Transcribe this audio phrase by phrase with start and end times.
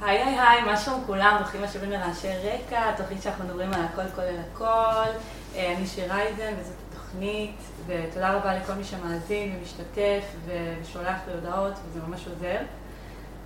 [0.00, 1.36] היי היי היי, מה שלום כולם?
[1.40, 5.10] ברוכים השבים לרעשי רקע, תוכנית שאנחנו מדברים על הכל כולל הכל.
[5.56, 11.72] אה, אני שיר אייזן וזאת התוכנית, ותודה רבה לכל מי שמאזין ומשתתף ושולח לי הודעות,
[11.86, 12.58] וזה ממש עוזר.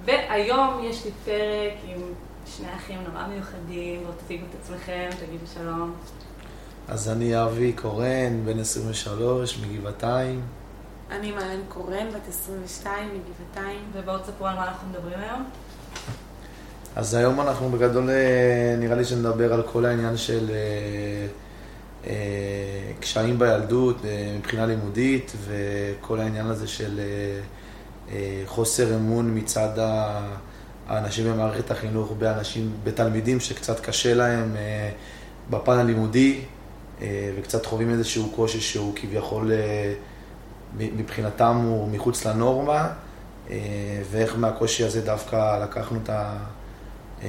[0.05, 2.01] והיום יש לי פרק עם
[2.47, 5.95] שני אחים נורא מיוחדים, בואו תציגו את עצמכם, תגידו שלום.
[6.89, 10.43] אז אני אבי קורן, בן 23, מגבעתיים.
[11.11, 13.85] אני מעיין קורן, בת 22, מגבעתיים.
[13.93, 15.45] ובואו תספרו על מה אנחנו מדברים היום.
[16.97, 21.27] אז היום אנחנו בגדול, אה, נראה לי שנדבר על כל העניין של אה,
[22.07, 23.97] אה, קשיים בילדות
[24.39, 27.01] מבחינה לימודית וכל העניין הזה של
[28.47, 29.69] חוסר אמון מצד
[30.89, 34.57] האנשים במערכת החינוך באנשים, בתלמידים שקצת קשה להם
[35.51, 36.41] בפן הלימודי
[37.37, 39.51] וקצת חווים איזשהו קושי שהוא כביכול
[40.77, 42.89] מבחינתם הוא מחוץ לנורמה
[44.11, 46.37] ואיך מהקושי הזה דווקא לקחנו את ה...
[47.23, 47.29] אה,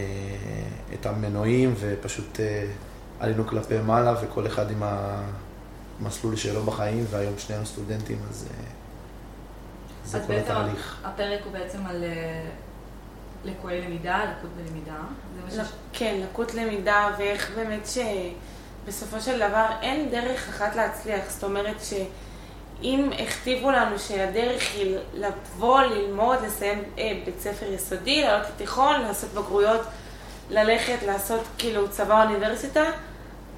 [0.93, 2.65] את המנועים ופשוט אה,
[3.19, 4.83] עלינו כלפי מעלה וכל אחד עם
[5.99, 8.65] המסלול שלו בחיים והיום שנינו סטודנטים אז אה,
[10.05, 11.01] זה כל התהליך.
[11.05, 12.03] הפרק הוא בעצם על
[13.45, 14.97] לקויי למידה, לקות בלמידה.
[15.49, 15.71] ש...
[15.93, 21.93] כן, לקות למידה ואיך באמת שבסופו של דבר אין דרך אחת להצליח, זאת אומרת ש...
[22.83, 29.29] אם הכתיבו לנו שהדרך היא לבוא, ללמוד, לסיים אה, בית ספר יסודי, לעלות לתיכון, לעשות
[29.33, 29.81] בגרויות,
[30.49, 32.83] ללכת, לעשות כאילו צבא אוניברסיטה,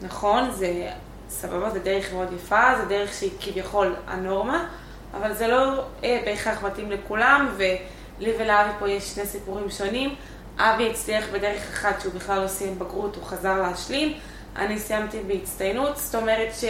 [0.02, 0.90] נכון, זה
[1.30, 4.66] סבבה, זה דרך מאוד יפה, זה דרך שהיא כביכול הנורמה,
[5.14, 10.16] אבל זה לא אה, בהכרח מתאים לכולם, ולי ולאבי פה יש שני סיפורים שונים.
[10.58, 14.14] אבי הצליח בדרך אחת שהוא בכלל לא סיים בגרות, הוא חזר להשלים,
[14.56, 16.66] אני סיימתי בהצטיינות, זאת אומרת ש...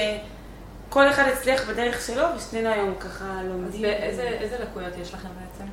[0.89, 3.86] כל אחד הצליח בדרך שלו, ושנינו היום ככה לומדים.
[3.86, 5.69] אז איזה לקויות יש לכם בעצם?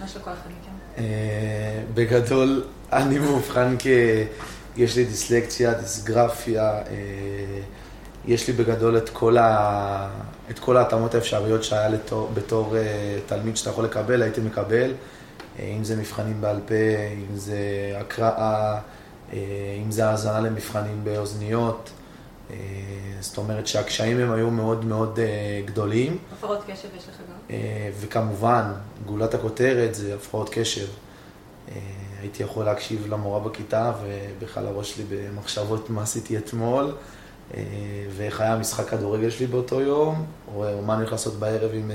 [0.00, 0.70] מה של כל אחד מכם?
[0.98, 3.86] אה, בגדול, אני מאובחן כ...
[4.76, 6.82] יש לי דיסלקציה, דיסגרפיה, אה,
[8.26, 10.08] יש לי בגדול את כל, ה...
[10.50, 14.92] את כל ההתאמות האפשריות שהיה לתור, בתור אה, תלמיד שאתה יכול לקבל, הייתי מקבל,
[15.58, 16.74] אם זה מבחנים בעל פה,
[17.12, 17.58] אם זה
[18.00, 18.78] הקראה,
[19.32, 21.90] אם זה האזנה למבחנים באוזניות.
[22.50, 22.56] אה,
[23.20, 26.18] זאת אומרת שהקשיים הם היו מאוד מאוד אה, גדולים.
[26.32, 27.36] הפרעות קשב יש לך גם?
[27.50, 28.72] אה, וכמובן,
[29.06, 30.86] גולת הכותרת זה הפרעות קשב.
[32.20, 36.92] הייתי יכול להקשיב למורה בכיתה ובכלל הראש שלי במחשבות מה עשיתי אתמול
[38.10, 41.90] ואיך היה המשחק כדורגל שלי באותו יום, או מה אני הולך לעשות בערב עם,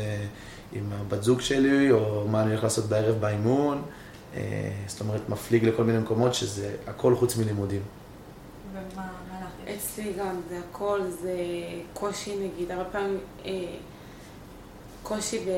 [0.71, 3.81] עם הבת זוג שלי, או מה אני הולך לעשות בערב באימון.
[4.87, 7.81] זאת אומרת, מפליג לכל מיני מקומות שזה הכל חוץ מלימודים.
[9.75, 11.37] אצלי גם זה הכל, זה
[11.93, 13.51] קושי נגיד, הרבה פעמים אה,
[15.03, 15.49] קושי ב...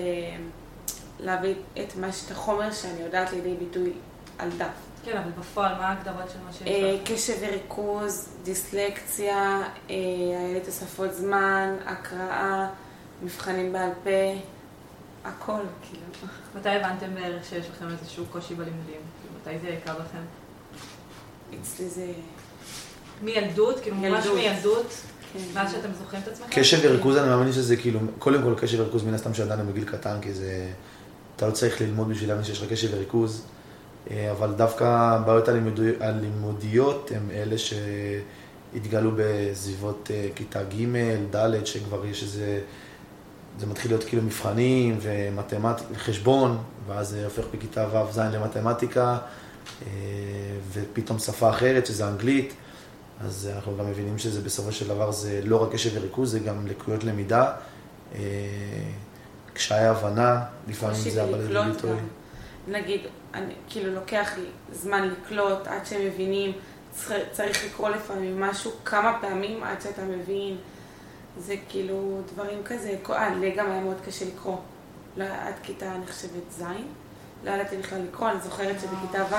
[1.20, 3.94] להביא את, מה, את החומר שאני יודעת לידי ביטוי
[4.38, 4.68] על דף.
[5.06, 7.12] כן, אבל בפועל, מה ההגדרות של מה שיש אה, לך?
[7.12, 9.96] קשב וריכוז, דיסלקציה, אה,
[10.50, 12.70] היה תוספות זמן, הקראה,
[13.24, 14.40] מבחנים בעל פה,
[15.26, 16.04] הכל, כאילו.
[16.56, 19.02] מתי הבנתם בערך שיש לכם איזשהו קושי בלימודים?
[19.42, 20.22] מתי זה יקר לכם?
[21.62, 22.14] אצלי זה...
[23.22, 24.94] מילדות, כאילו ממש מילדות,
[25.34, 25.40] כן.
[25.54, 26.62] מאז שאתם זוכרים את עצמכם?
[26.62, 30.18] קשב וריכוז, אני מאמין שזה כאילו, קודם כל קשב וריכוז מן הסתם שאדם בגיל קטן,
[30.22, 30.68] כי זה,
[31.36, 33.46] אתה לא צריך ללמוד בשביל להבין שיש לך קשב וריכוז,
[34.12, 35.48] אה, אבל דווקא הבעיות
[36.00, 42.60] הלימודיות הם אלה שהתגלו בסביבות אה, כיתה ג', ד', שכבר יש איזה,
[43.60, 49.18] זה מתחיל להיות כאילו מבחנים ומתמטיקה, חשבון, ואז זה הופך בכיתה ו'-ז' למתמטיקה,
[49.82, 49.88] אה,
[50.74, 52.54] ופתאום שפה אחרת, שזה אנגלית.
[53.22, 56.68] אז אנחנו גם מבינים שזה בסופו של דבר זה לא רק קשב וריכוז, זה גם
[56.68, 57.54] לקויות למידה,
[58.16, 58.20] אה,
[59.54, 61.98] קשיי הבנה, לפעמים זה אבל לידי ביטוי.
[62.68, 63.02] נגיד,
[63.34, 66.52] אני, כאילו לוקח לי זמן לקלוט עד שהם מבינים,
[67.32, 70.58] צריך לקרוא לפעמים משהו כמה פעמים עד שאתה מבין.
[71.40, 74.58] זה כאילו דברים כזה, אה, לי גם היה מאוד קשה לקרוא.
[75.20, 76.64] עד כיתה נחשבת ז',
[77.44, 79.36] לא ידעתי בכלל לקרוא, אני זוכרת שבכיתה ו'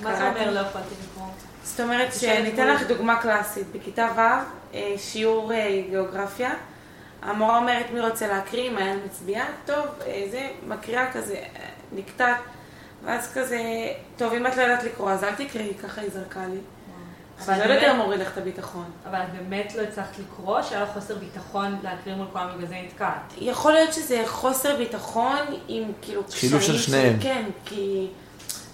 [0.00, 1.26] מה זה אומר לא יכולתי לקרוא?
[1.62, 3.66] זאת אומרת שאני אתן לך דוגמה קלאסית.
[3.72, 4.20] בכיתה ו',
[4.74, 6.54] אה, שיעור אה, גיאוגרפיה,
[7.22, 11.36] המורה אומרת מי רוצה להקריא, מעיין מצביעה, טוב, אה, זה, מקריאה כזה,
[11.92, 12.36] נקטעת,
[13.04, 13.60] ואז כזה,
[14.16, 16.58] טוב, אם את לא יודעת לקרוא, אז אל תקראי, ככה היא זרקה לי.
[17.44, 18.84] אבל זה לא יותר מוריד לך את הביטחון.
[19.10, 22.74] אבל את באמת לא הצלחת לקרוא, שהיה לך חוסר ביטחון להקריא מול כולם, בגלל זה
[22.84, 23.34] נתקעת.
[23.38, 25.36] יכול להיות שזה חוסר ביטחון
[25.68, 26.22] עם כאילו.
[26.30, 27.16] שילוב של שניהם.
[27.20, 28.08] כן, כי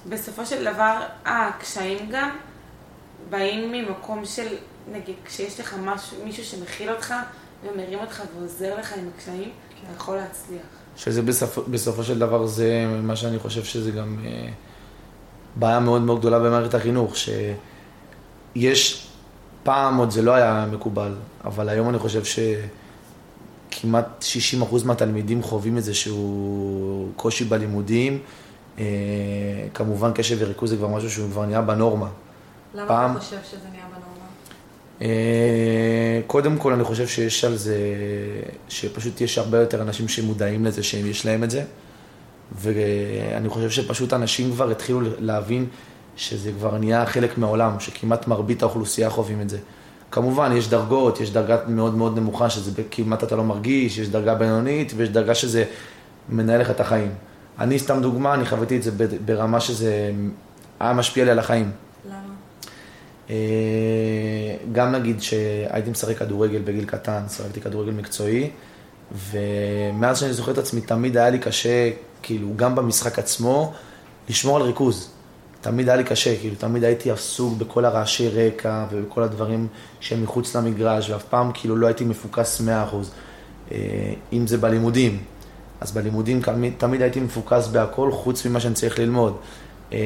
[0.08, 2.30] בסופו של דבר, אה, הקשיים גם
[3.30, 4.46] באים ממקום של,
[4.92, 7.14] נגיד, כשיש לך משהו, מישהו שמכיל אותך
[7.62, 9.76] ומרים אותך ועוזר לך עם הקשיים, כן.
[9.86, 10.62] אתה יכול להצליח.
[10.96, 14.48] שזה בסופ, בסופו של דבר זה מה שאני חושב שזה גם אה,
[15.56, 17.14] בעיה מאוד מאוד גדולה במערכת החינוך,
[18.56, 19.08] שיש,
[19.62, 21.14] פעם עוד זה לא היה מקובל,
[21.44, 22.22] אבל היום אני חושב
[23.70, 24.24] שכמעט
[24.62, 28.18] 60% מהתלמידים חווים איזשהו קושי בלימודים.
[28.78, 28.84] אה,
[29.74, 32.08] כמובן קשב וריכוז זה כבר משהו שהוא כבר נהיה בנורמה.
[32.74, 34.24] למה פעם- אתה חושב שזה נהיה בנורמה?
[35.02, 37.76] אה, קודם כל, אני חושב שיש על זה,
[38.68, 41.64] שפשוט יש הרבה יותר אנשים שמודעים לזה שיש להם את זה,
[42.62, 45.66] ואני חושב שפשוט אנשים כבר התחילו להבין
[46.16, 49.58] שזה כבר נהיה חלק מהעולם, שכמעט מרבית האוכלוסייה חווים את זה.
[50.10, 54.34] כמובן, יש דרגות, יש דרגה מאוד מאוד נמוכה, שזה כמעט אתה לא מרגיש, יש דרגה
[54.34, 55.64] בינונית, ויש דרגה שזה
[56.28, 57.10] מנהל לך את החיים.
[57.60, 58.90] אני, סתם דוגמה, אני חוויתי את זה
[59.24, 60.10] ברמה שזה
[60.80, 61.70] היה משפיע לי על החיים.
[62.06, 62.16] למה?
[63.30, 63.36] אה,
[64.72, 68.50] גם נגיד שהייתי משחק כדורגל בגיל קטן, שחקתי כדורגל מקצועי,
[69.30, 71.90] ומאז שאני זוכר את עצמי, תמיד היה לי קשה,
[72.22, 73.72] כאילו, גם במשחק עצמו,
[74.28, 75.10] לשמור על ריכוז.
[75.60, 79.66] תמיד היה לי קשה, כאילו, תמיד הייתי עסוק בכל הרעשי רקע ובכל הדברים
[80.00, 82.64] שהם מחוץ למגרש, ואף פעם כאילו לא הייתי מפוקס 100%.
[83.72, 83.78] אה,
[84.32, 85.18] אם זה בלימודים,
[85.80, 89.36] אז בלימודים תמיד, תמיד הייתי מפוקס בהכל חוץ ממה שאני צריך ללמוד.
[89.92, 89.98] אה,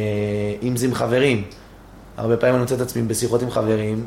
[0.63, 1.45] אם זה עם חברים,
[2.17, 4.07] הרבה פעמים אני מוצא את עצמי בשיחות עם חברים,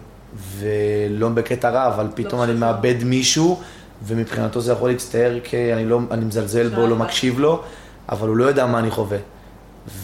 [0.57, 2.59] ולא בקטע רע, אבל פתאום אני חשוב.
[2.59, 3.59] מאבד מישהו,
[4.05, 6.95] ומבחינתו זה יכול להצטער כי אני, לא, אני מזלזל בו, לא לא.
[6.95, 7.61] מקשיב לו,
[8.09, 9.17] אבל הוא לא יודע מה אני חווה.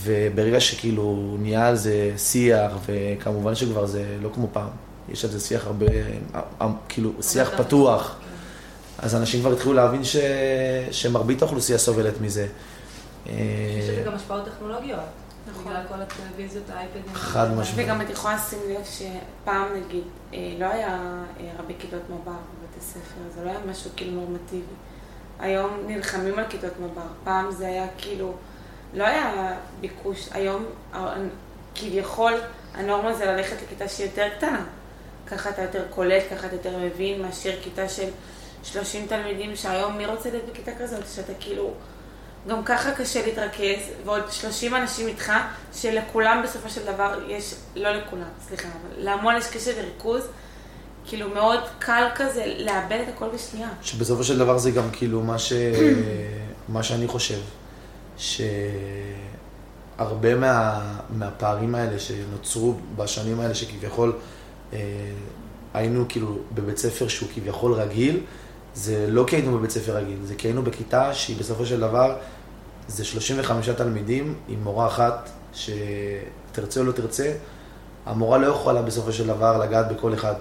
[0.03, 4.69] וברגע שכאילו נהיה על זה שיח, וכמובן שכבר זה לא כמו פעם,
[5.09, 5.85] יש על זה שיח הרבה,
[6.61, 8.15] אה, כאילו שיח פתוח,
[8.99, 10.15] אז אנשים כבר התחילו להבין ש...
[10.91, 12.47] שמרבית האוכלוסייה סובלת מזה.
[13.25, 13.33] יש
[13.89, 14.99] לזה גם השפעות טכנולוגיות.
[15.51, 15.63] נכון.
[15.63, 17.13] בגלל כל הטלוויזיות, האייפדים.
[17.13, 17.57] חד.
[17.57, 17.87] משמעית.
[17.87, 20.03] וגם את יכולה לשים לב שפעם נגיד,
[20.33, 20.87] אה, לא היה
[21.39, 24.73] אה, הרבה כיתות מב"ר בבתי ספר, זה לא היה משהו כאילו נורמטיבי.
[25.39, 28.33] היום נלחמים על כיתות מב"ר, פעם זה היה כאילו,
[28.93, 30.65] לא היה ביקוש, היום
[31.75, 32.33] כביכול
[32.73, 34.65] הנורמה זה ללכת לכיתה שהיא יותר קטנה.
[35.27, 38.09] ככה אתה יותר קולט, ככה אתה יותר מבין, מאשר כיתה של
[38.63, 41.73] 30 תלמידים, שהיום מי רוצה להיות בכיתה כזאת, שאתה כאילו...
[42.47, 45.33] גם ככה קשה להתרכז, ועוד 30 אנשים איתך,
[45.73, 50.23] שלכולם בסופו של דבר יש, לא לכולם, סליחה, אבל להמון יש קשב וריכוז,
[51.05, 53.69] כאילו מאוד קל כזה לאבד את הכל בשנייה.
[53.81, 55.53] שבסופו של דבר זה גם כאילו מה, ש...
[56.69, 57.39] מה שאני חושב,
[58.17, 58.45] שהרבה
[60.35, 60.81] מה...
[61.09, 64.13] מהפערים האלה שנוצרו בשנים האלה, שכביכול
[64.73, 64.79] אה,
[65.73, 68.19] היינו כאילו בבית ספר שהוא כביכול רגיל,
[68.75, 72.15] זה לא כי היינו בבית ספר רגיל, זה כי היינו בכיתה שהיא בסופו של דבר,
[72.87, 77.33] זה 35 תלמידים עם מורה אחת, שתרצה או לא תרצה,
[78.05, 80.35] המורה לא יכולה בסופו של דבר לגעת בכל אחד.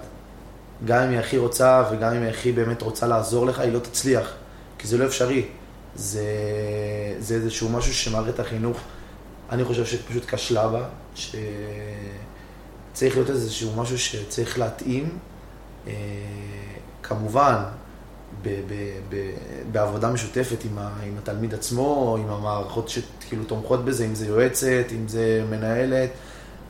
[0.85, 3.79] גם אם היא הכי רוצה וגם אם היא הכי באמת רוצה לעזור לך, היא לא
[3.79, 4.33] תצליח,
[4.77, 5.45] כי זה לא אפשרי.
[5.95, 6.23] זה,
[7.19, 8.77] זה איזשהו משהו שמערכת החינוך,
[9.51, 15.17] אני חושב שפשוט כשלה בה, שצריך להיות איזשהו משהו שצריך להתאים,
[15.87, 15.93] אה,
[17.03, 17.63] כמובן,
[18.43, 18.73] ב, ב,
[19.09, 19.31] ב,
[19.71, 24.85] בעבודה משותפת עם, ה, עם התלמיד עצמו, עם המערכות שכאילו תומכות בזה, אם זה יועצת,
[24.91, 26.09] אם זה מנהלת,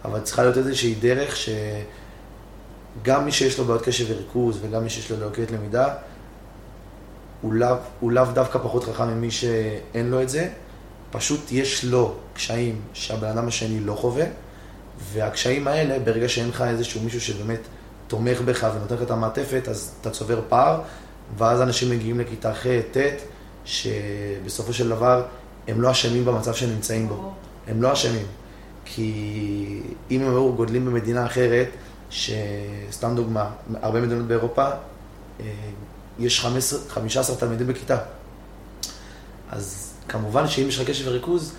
[0.06, 1.50] אבל צריכה להיות איזושהי דרך ש...
[3.02, 5.94] גם מי שיש לו בעיות קשב וריכוז וגם מי שיש לו לקויות למידה,
[7.42, 10.50] הוא לאו, לאו דווקא פחות חכם ממי שאין לו את זה,
[11.12, 14.26] פשוט יש לו קשיים שהבן אדם השני לא חווה,
[15.14, 17.60] והקשיים האלה, ברגע שאין לך איזשהו מישהו שבאמת
[18.08, 20.82] תומך בך ונותן לך את המעטפת, אז אתה צובר פער,
[21.38, 22.98] ואז אנשים מגיעים לכיתה ח', ט',
[23.66, 25.26] שבסופו של דבר
[25.68, 27.34] הם לא אשמים במצב שהם נמצאים בו.
[27.68, 28.26] הם לא אשמים.
[28.86, 31.68] כי אם הם היו גודלים במדינה אחרת,
[32.10, 33.50] שסתם דוגמה,
[33.82, 34.66] הרבה מדינות באירופה,
[35.40, 35.46] אה,
[36.20, 37.98] יש 15, 15 תלמידים בכיתה.
[39.52, 41.54] אז כמובן שאם יש לך קשב וריכוז,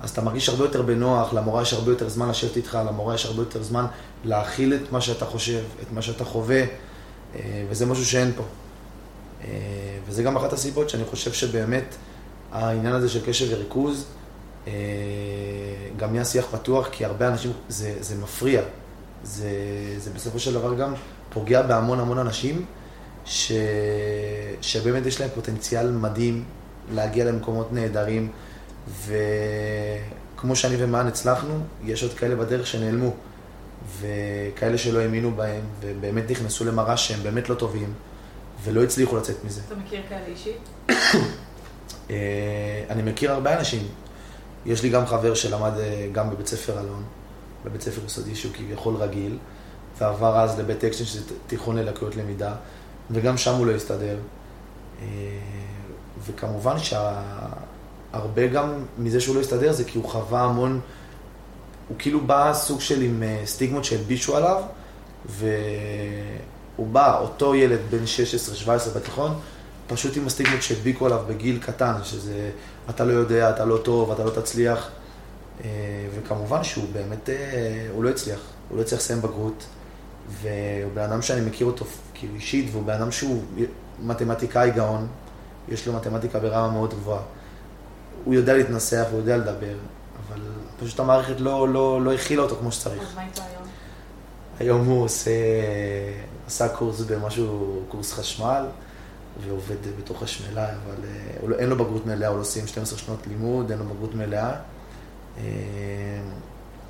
[0.00, 3.26] אז אתה מרגיש הרבה יותר בנוח, למורה יש הרבה יותר זמן לשבת איתך, למורה יש
[3.26, 3.86] הרבה יותר זמן
[4.24, 6.60] להכיל את מה שאתה חושב, את מה שאתה חווה,
[7.36, 8.42] אה, וזה משהו שאין פה.
[9.44, 9.48] אה,
[10.06, 11.94] וזה גם אחת הסיבות שאני חושב שבאמת
[12.52, 14.06] העניין הזה של קשב וריכוז,
[14.66, 14.72] אה,
[15.96, 18.62] גם נהיה שיח פתוח, כי הרבה אנשים, זה, זה מפריע.
[19.24, 19.50] זה,
[19.98, 20.94] זה בסופו של דבר גם
[21.30, 22.64] פוגע בהמון המון אנשים,
[23.24, 23.52] ש,
[24.60, 26.44] שבאמת יש להם פוטנציאל מדהים
[26.92, 28.30] להגיע למקומות נהדרים,
[29.06, 33.14] וכמו שאני ומען הצלחנו, יש עוד כאלה בדרך שנעלמו,
[34.00, 37.92] וכאלה שלא האמינו בהם, ובאמת נכנסו למראה שהם באמת לא טובים,
[38.62, 39.60] ולא הצליחו לצאת מזה.
[39.66, 40.90] אתה מכיר כאלה אישית?
[42.10, 43.88] אה, אני מכיר הרבה אנשים.
[44.66, 47.02] יש לי גם חבר שלמד אה, גם בבית ספר אלון,
[47.64, 49.38] בבית ספר יסודי שהוא כביכול רגיל,
[49.98, 52.54] ועבר אז לבית אקשטיין שזה תיכון ללקויות למידה,
[53.10, 54.18] וגם שם הוא לא הסתדר.
[55.00, 55.06] אה,
[56.26, 60.80] וכמובן שהרבה גם מזה שהוא לא הסתדר זה כי הוא חווה המון
[61.88, 64.62] הוא כאילו בא סוג של עם סטיגמות שהלבישו עליו,
[66.78, 68.04] והוא בא, אותו ילד בן
[68.66, 69.38] 16-17 בתיכון,
[69.86, 72.50] פשוט עם הסטיגמות שהדביקו עליו בגיל קטן, שזה
[72.90, 74.90] אתה לא יודע, אתה לא טוב, אתה לא תצליח.
[75.64, 75.68] אה,
[76.14, 77.28] וכמובן שהוא באמת,
[77.94, 79.64] הוא לא הצליח, הוא לא הצליח לסיים בגרות,
[80.28, 83.42] והוא בן אדם שאני מכיר אותו כאילו אישית, והוא בן אדם שהוא
[84.02, 85.06] מתמטיקאי גאון,
[85.68, 87.22] יש לו מתמטיקה ברמה מאוד גבוהה.
[88.24, 89.74] הוא יודע להתנסח, הוא יודע לדבר,
[90.28, 90.40] אבל
[90.80, 93.02] פשוט המערכת לא, לא, לא הכילה אותו כמו שצריך.
[93.02, 93.68] אז מה איתו היום?
[94.60, 95.30] היום הוא עושה,
[96.48, 98.66] עשה קורס במשהו, קורס חשמל,
[99.40, 103.26] ועובד בתוך השמלה, אבל אה, לא, אין לו בגרות מלאה, הוא לא סיים 12 שנות
[103.26, 104.54] לימוד, אין לו בגרות מלאה.
[105.38, 105.42] אה,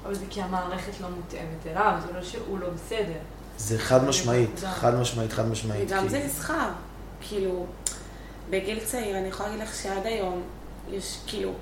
[0.04, 3.18] אבל זה כי המערכת לא מותאמת אליו, זה לא שהוא לא בסדר.
[3.58, 5.88] זה חד משמעית, חד משמעית, חד משמעית.
[5.90, 6.68] וגם זה נסחר.
[7.20, 7.66] כאילו,
[8.50, 10.42] בגיל צעיר, אני יכולה להגיד לך שעד היום
[10.90, 11.52] יש כאילו,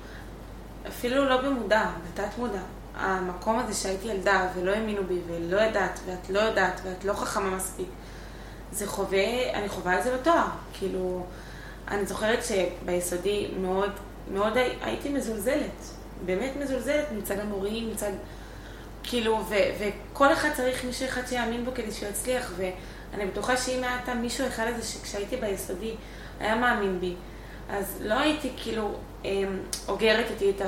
[0.87, 2.61] אפילו לא במודע, בתת מודע,
[2.97, 7.49] המקום הזה שהייתי ילדה ולא האמינו בי ולא ידעת ואת לא יודעת ואת לא חכמה
[7.49, 7.87] מספיק,
[8.71, 10.45] זה חווה, אני חווה את זה בתואר.
[10.73, 11.25] כאילו,
[11.87, 13.91] אני זוכרת שביסודי מאוד,
[14.33, 15.83] מאוד הייתי מזולזלת,
[16.25, 18.11] באמת מזולזלת מצד המורים, מצד...
[19.03, 23.83] כאילו, ו, וכל אחד צריך מישהו אחד שיאמין בו כדי שהוא יצליח, ואני בטוחה שאם
[23.83, 25.95] היה מישהו אחד הזה שכשהייתי ביסודי
[26.39, 27.15] היה מאמין בי,
[27.69, 28.91] אז לא הייתי כאילו
[29.25, 29.57] אמ,
[29.87, 30.65] אוגרת איתי את, ה,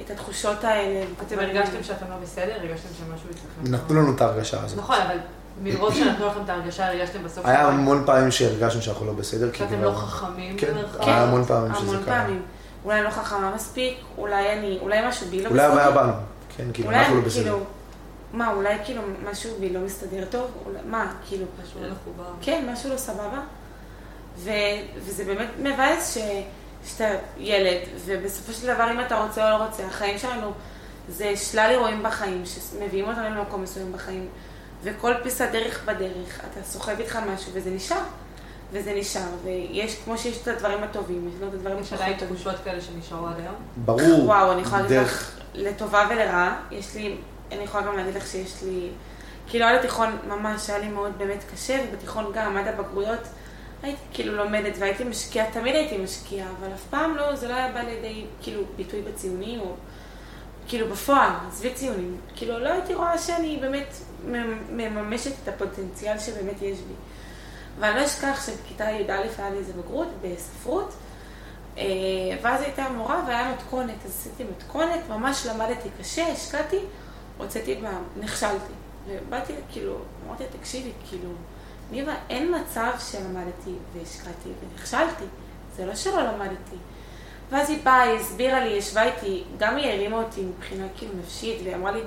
[0.00, 1.04] את התחושות האלה.
[1.26, 2.52] אתם הרגשתם שאתם לא בסדר?
[2.60, 3.74] הרגשתם שמשהו אצלכם?
[3.74, 4.78] נתנו לנו את ההרגשה הזאת.
[4.78, 5.16] נכון, אבל
[5.62, 7.46] מרוב שנתנו לכם את ההרגשה, הרגשתם בסוף...
[7.46, 9.52] היה המון פעמים שהרגשנו שאנחנו לא בסדר.
[9.52, 10.56] שאתם לא חכמים?
[10.56, 11.92] כן, היה המון פעמים שזה קרה.
[11.92, 12.42] המון פעמים.
[12.84, 15.70] אולי אני לא חכמה מספיק, אולי אני, אולי משהו בי לא בסדר.
[15.70, 16.12] אולי הבעיה בנו,
[16.56, 17.42] כן, כאילו, אנחנו לא בסדר.
[17.42, 17.58] כאילו,
[18.32, 20.50] מה, אולי כאילו משהו בי לא מסתדר טוב?
[20.90, 21.46] מה, כאילו...
[21.62, 22.30] משהו לא מחובר.
[22.40, 23.40] כן, משהו לא סבבה.
[24.36, 24.50] ו,
[24.96, 26.18] וזה באמת מבאס ש,
[26.86, 27.08] שאתה
[27.38, 30.52] ילד, ובסופו של דבר אם אתה רוצה או לא רוצה, החיים שלנו
[31.08, 34.28] זה שלל אירועים בחיים שמביאים אותנו למקום מסוים בחיים,
[34.82, 38.02] וכל פיסת דרך בדרך, אתה סוחב איתך משהו וזה נשאר.
[38.72, 42.12] וזה נשאר, ויש, כמו שיש את הדברים הטובים, יש לו את הדברים הפחות טובים.
[42.12, 43.54] יש עדיין תחושות כאלה שנשארו עד היום?
[43.76, 44.24] ברור.
[44.24, 47.16] וואו, אני יכולה להגיד לך, לטובה ולרעה, יש לי,
[47.52, 48.88] אני יכולה גם להגיד לך שיש לי,
[49.46, 53.20] כאילו עד התיכון ממש היה לי מאוד באמת קשה, ובתיכון גם, עד הבגרויות,
[53.82, 57.72] הייתי כאילו לומדת והייתי משקיעה, תמיד הייתי משקיעה, אבל אף פעם לא, זה לא היה
[57.72, 59.74] בא לידי כאילו ביטוי בציונים, או
[60.68, 62.16] כאילו בפועל, עזבי ציונים.
[62.36, 63.94] כאילו לא הייתי רואה שאני באמת
[64.70, 66.94] מממשת את הפוטנציאל שבאמת יש בי.
[67.78, 70.94] ואני לא אשכח שבכיתה י"א היה לי איזה בגרות בספרות,
[71.78, 71.84] אה,
[72.42, 76.78] ואז הייתה מורה והיה מתכונת, אז עשיתי מתכונת, ממש למדתי קשה, השקעתי,
[77.38, 78.72] הוצאתי בה, נכשלתי.
[79.06, 79.96] ובאתי, כאילו,
[80.26, 81.28] אמרתי, תקשיבי, כאילו,
[81.92, 85.24] ניבה, אין מצב שלמדתי והשקעתי ונכשלתי,
[85.76, 86.76] זה לא שלא למדתי.
[87.50, 91.60] ואז היא באה, היא הסבירה לי, ישבה איתי, גם היא הרימה אותי מבחינה כאילו נפשית,
[91.64, 92.00] והיא אמרה לי,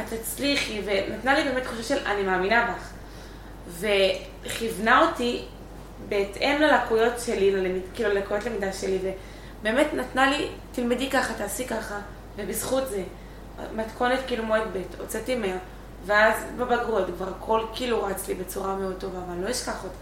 [0.00, 2.92] את תצליחי, ונתנה לי באמת תחושה של אני מאמינה בך.
[4.46, 5.44] וכיוונה אותי
[6.08, 8.98] בהתאם ללקויות שלי, ללמיד, כאילו ללקויות למידה שלי,
[9.60, 12.00] ובאמת נתנה לי, תלמדי ככה, תעשי ככה,
[12.36, 13.02] ובזכות זה,
[13.76, 15.56] מתכונת כאילו מועד ב', הוצאתי מאה.
[16.08, 19.98] ואז בבגרות כבר הכל כאילו רץ לי בצורה מאוד טובה, אבל לא אשכח אותה.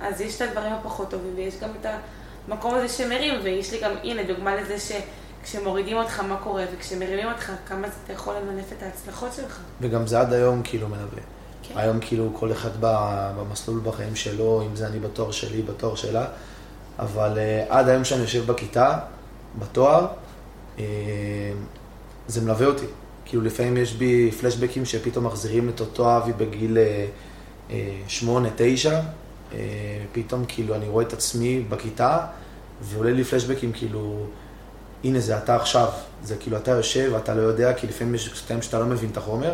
[0.00, 1.86] אז יש את הדברים הפחות טובים, ויש גם את
[2.48, 7.52] המקום הזה שמרים, ויש לי גם, הנה, דוגמה לזה שכשמורידים אותך, מה קורה, וכשמרימים אותך,
[7.68, 9.60] כמה אתה יכול למנף את ההצלחות שלך.
[9.80, 11.22] וגם זה עד היום כאילו מלווה.
[11.62, 11.78] כן.
[11.78, 16.26] היום כאילו כל אחד במסלול בחיים שלו, אם זה אני בתואר שלי, בתואר שלה,
[16.98, 18.98] אבל uh, עד היום שאני יושב בכיתה,
[19.58, 20.06] בתואר,
[20.76, 20.80] uh,
[22.28, 22.86] זה מלווה אותי.
[23.26, 27.06] כאילו לפעמים יש בי פלשבקים שפתאום מחזירים את אותו אבי בגיל אה,
[27.70, 29.00] אה, שמונה, תשע,
[29.52, 29.58] אה,
[30.12, 32.18] פתאום כאילו אני רואה את עצמי בכיתה,
[32.82, 34.26] ועולה לי פלשבקים כאילו,
[35.04, 35.88] הנה זה אתה עכשיו,
[36.22, 39.16] זה כאילו אתה יושב, אתה לא יודע, כי לפעמים יש קטעים שאתה לא מבין את
[39.16, 39.52] החומר,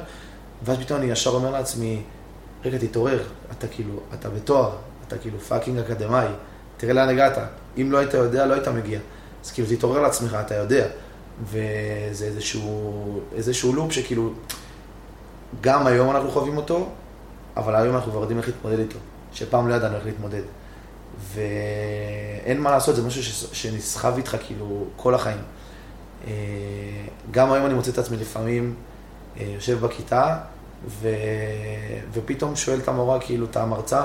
[0.63, 2.03] ואז פתאום אני ישר אומר לעצמי,
[2.65, 3.23] רגע תתעורר,
[3.59, 4.71] אתה כאילו, אתה בתואר,
[5.09, 6.27] אתה כאילו fucking אקדמאי,
[6.77, 7.39] תראה לאן הגעת,
[7.79, 8.99] אם לא היית יודע, לא היית מגיע.
[9.45, 10.87] אז כאילו תתעורר לעצמך, אתה יודע.
[11.45, 14.33] וזה איזשהו, איזשהו loop שכאילו,
[15.61, 16.89] גם היום אנחנו חווים אותו,
[17.57, 18.99] אבל היום אנחנו כבר יודעים איך להתמודד איתו,
[19.33, 20.43] שפעם לא ידענו איך להתמודד.
[21.35, 23.23] ואין מה לעשות, זה משהו
[23.53, 25.41] שנסחב איתך כאילו כל החיים.
[26.27, 26.33] אה,
[27.31, 28.75] גם היום אני מוצא את עצמי לפעמים
[29.41, 30.39] אה, יושב בכיתה,
[30.89, 31.09] ו...
[32.13, 34.03] ופתאום שואל את המורה, כאילו, את המרצה,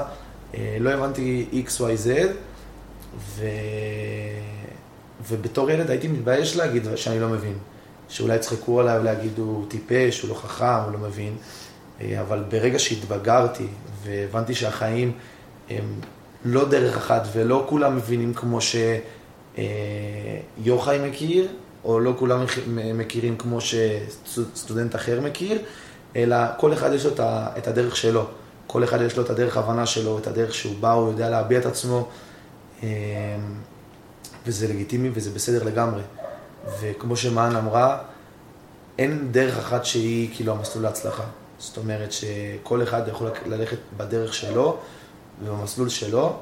[0.55, 2.09] אה, לא הבנתי X, Y, Z,
[3.17, 3.45] ו...
[5.29, 7.57] ובתור ילד הייתי מתבייש להגיד שאני לא מבין.
[8.09, 11.35] שאולי יצחקו עליי ולהגיד הוא טיפש, הוא לא חכם, הוא לא מבין.
[12.01, 13.67] אה, אבל ברגע שהתבגרתי
[14.03, 15.11] והבנתי שהחיים
[15.69, 15.99] הם
[16.45, 18.59] לא דרך אחת ולא כולם מבינים כמו
[20.57, 21.47] שיוחאי מכיר,
[21.83, 22.45] או לא כולם
[22.93, 25.61] מכירים כמו שסטודנט אחר מכיר,
[26.15, 27.11] אלא כל אחד יש לו
[27.57, 28.25] את הדרך שלו.
[28.67, 31.59] כל אחד יש לו את הדרך הבנה שלו, את הדרך שהוא בא, הוא יודע להביע
[31.59, 32.07] את עצמו,
[32.83, 32.87] אמ,
[34.47, 36.01] וזה לגיטימי וזה בסדר לגמרי.
[36.81, 37.97] וכמו שמען אמרה,
[38.99, 41.23] אין דרך אחת שהיא כאילו המסלול להצלחה.
[41.59, 44.77] זאת אומרת שכל אחד יכול ללכת בדרך שלו
[45.43, 46.35] ובמסלול שלו,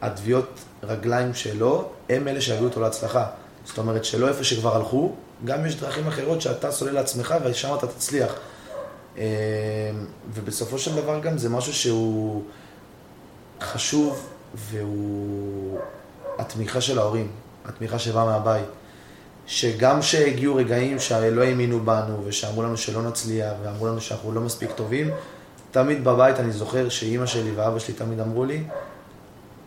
[0.00, 3.26] והתביעות רגליים שלו הם אלה שיביאו אותו להצלחה.
[3.64, 5.12] זאת אומרת שלא איפה שכבר הלכו,
[5.44, 8.34] גם יש דרכים אחרות שאתה סולל לעצמך ושם אתה תצליח.
[9.16, 9.22] אמ,
[10.34, 12.42] ובסופו של דבר גם זה משהו שהוא
[13.60, 15.78] חשוב והוא
[16.38, 17.28] התמיכה של ההורים,
[17.64, 18.66] התמיכה שבאה מהבית.
[19.46, 24.70] שגם שהגיעו רגעים שלא האמינו בנו ושאמרו לנו שלא נצליח ואמרו לנו שאנחנו לא מספיק
[24.72, 25.10] טובים,
[25.70, 28.62] תמיד בבית אני זוכר שאימא שלי ואבא שלי תמיד אמרו לי,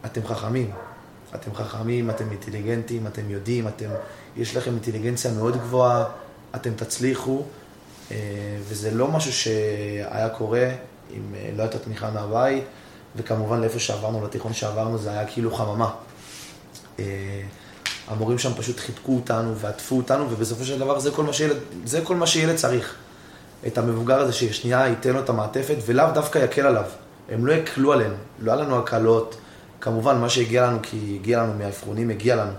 [0.05, 0.71] אתם חכמים,
[1.35, 3.89] אתם חכמים, אתם אינטליגנטים, אתם יודעים, אתם,
[4.37, 6.05] יש לכם אינטליגנציה מאוד גבוהה,
[6.55, 7.43] אתם תצליחו,
[8.11, 8.17] אה,
[8.61, 10.69] וזה לא משהו שהיה קורה
[11.13, 12.63] אם אה, לא הייתה תמיכה מהבית,
[13.15, 15.91] וכמובן לאיפה שעברנו, לתיכון שעברנו, זה היה כאילו חממה.
[16.99, 17.05] אה,
[18.07, 22.01] המורים שם פשוט חיבקו אותנו ועטפו אותנו, ובסופו של דבר זה כל מה שילד, זה
[22.01, 22.95] כל מה שילד צריך.
[23.67, 26.85] את המבוגר הזה ששנייה ייתן לו את המעטפת, ולאו דווקא יקל עליו.
[27.29, 29.37] הם לא יקלו עלינו, לא היה לנו הקלות.
[29.81, 32.51] כמובן, מה שהגיע לנו, כי הגיע לנו מהאבחונים, הגיע לנו.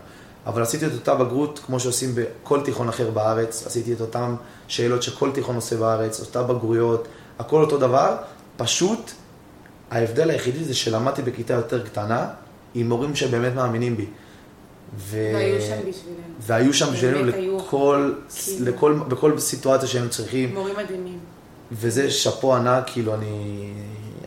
[0.47, 4.35] אבל עשיתי את אותה בגרות כמו שעושים בכל תיכון אחר בארץ, עשיתי את אותן
[4.69, 8.17] שאלות שכל תיכון עושה בארץ, אותה בגרויות, הכל אותו דבר,
[8.57, 9.11] פשוט
[9.91, 12.27] ההבדל היחידי זה שלמדתי בכיתה יותר קטנה,
[12.75, 14.07] עם מורים שבאמת מאמינים בי.
[14.97, 15.31] ו...
[15.35, 16.23] והיו שם בשבילנו.
[16.41, 18.13] והיו שם בשבילנו לכל,
[18.45, 18.67] כאילו...
[18.67, 20.55] לכל, בכל סיטואציה שהיינו צריכים.
[20.55, 21.19] מורים מדהימים.
[21.73, 23.71] וזה שאפו ענק, כאילו אני,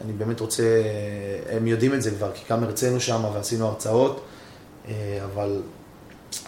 [0.03, 0.63] אני באמת רוצה,
[1.49, 4.21] הם יודעים את זה כבר, כי כמה הרצינו שם ועשינו הרצאות,
[4.87, 5.61] אה, אבל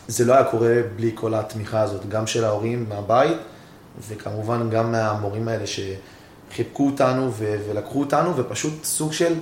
[0.07, 3.37] זה לא היה קורה בלי כל התמיכה הזאת, גם של ההורים מהבית,
[4.07, 9.33] וכמובן גם מהמורים האלה שחיבקו אותנו ו- ולקחו אותנו, ופשוט סוג של,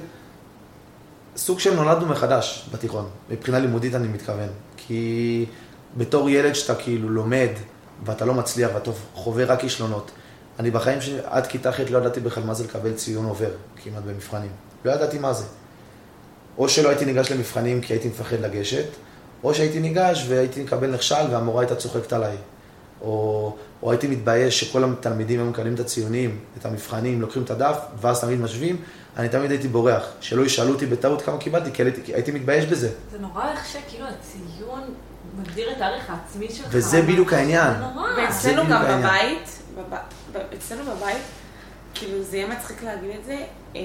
[1.37, 4.49] סוג של נולדנו מחדש בתיכון, מבחינה לימודית אני מתכוון.
[4.77, 5.45] כי
[5.97, 7.49] בתור ילד שאתה כאילו לומד,
[8.05, 10.11] ואתה לא מצליח, ואתה חווה רק כישלונות.
[10.59, 13.51] אני בחיים שלי, עד כיתה ח' לא ידעתי בכלל מה זה לקבל ציון עובר,
[13.83, 14.51] כמעט במבחנים.
[14.85, 15.45] לא ידעתי מה זה.
[16.57, 18.85] או שלא הייתי ניגש למבחנים כי הייתי מפחד לגשת,
[19.43, 22.37] או שהייתי ניגש והייתי מקבל נכשל והמורה הייתה צוחקת עליי.
[23.01, 27.77] או, או הייתי מתבייש שכל התלמידים היו מקבלים את הציונים, את המבחנים, לוקחים את הדף,
[28.01, 28.81] ואז תמיד משווים,
[29.17, 30.05] אני תמיד הייתי בורח.
[30.21, 32.89] שלא ישאלו אותי בטעות כמה קיבלתי, כי הייתי, הייתי מתבייש בזה.
[33.11, 34.81] זה נורא איך שכאילו הציון
[35.39, 36.67] מגדיר את הערך העצמי שלך.
[36.69, 37.73] וזה בדיוק העניין.
[37.73, 38.09] זה נורא.
[38.17, 39.49] ואצלנו גם בבית,
[40.57, 41.21] אצלנו בבית,
[41.93, 43.37] כאילו זה יהיה מצחיק להגיד את זה,
[43.75, 43.81] אה,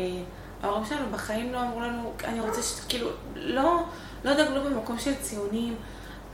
[0.62, 2.80] ההורים שלנו בחיים לא אמרו לנו, אני רוצה ש...
[2.88, 3.82] כאילו, לא,
[4.24, 5.74] לא דגלו במקום של ציונים.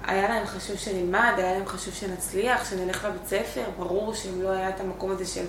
[0.04, 4.68] היה להם חשוב שנלמד, היה להם חשוב שנצליח, שנלך לבית ספר, ברור שאם לא היה
[4.68, 5.44] את המקום הזה של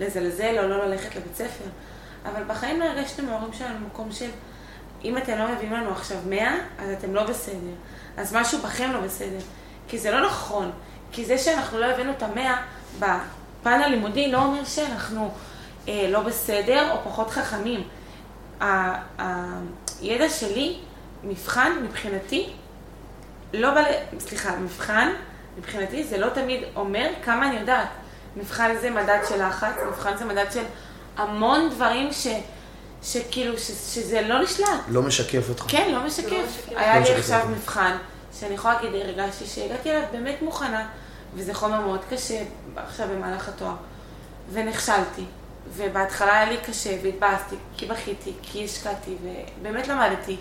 [0.00, 1.64] לזלזל או לא ללכת לבית ספר.
[2.24, 4.30] אבל בחיים לא הרגשתם מההורים שלנו במקום של,
[5.04, 7.74] אם אתם לא מביאים לנו עכשיו 100, אז אתם לא בסדר.
[8.16, 9.38] אז משהו בכם לא בסדר.
[9.88, 10.70] כי זה לא נכון.
[11.12, 12.62] כי זה שאנחנו לא הבאנו את המאה
[12.98, 15.30] בפן הלימודי לא אומר שאנחנו
[15.88, 17.82] אה, לא בסדר או פחות חכמים.
[20.00, 20.78] הידע שלי,
[21.24, 22.50] מבחן מבחינתי,
[23.54, 23.82] לא בא,
[24.18, 25.12] סליחה, מבחן
[25.58, 27.88] מבחינתי זה לא תמיד אומר כמה אני יודעת.
[28.36, 30.64] מבחן זה מדד של לחץ, מבחן זה מדד של
[31.16, 32.26] המון דברים ש...
[33.02, 34.68] שכאילו, ש, שזה לא נשלט.
[34.88, 35.64] לא משקף אותך.
[35.68, 36.30] כן, לא משקף.
[36.30, 36.68] לא משקף.
[36.76, 37.96] היה לא לי עכשיו מבחן,
[38.38, 40.86] שאני יכולה להגיד, הרגשתי שהגעתי אליו באמת מוכנה,
[41.34, 42.42] וזה חומר מאוד קשה
[42.76, 43.74] עכשיו במהלך התואר.
[44.52, 45.24] ונכשלתי.
[45.76, 49.16] ובהתחלה היה לי קשה, והתבאסתי, כי בכיתי, כי השקעתי,
[49.60, 50.36] ובאמת למדתי.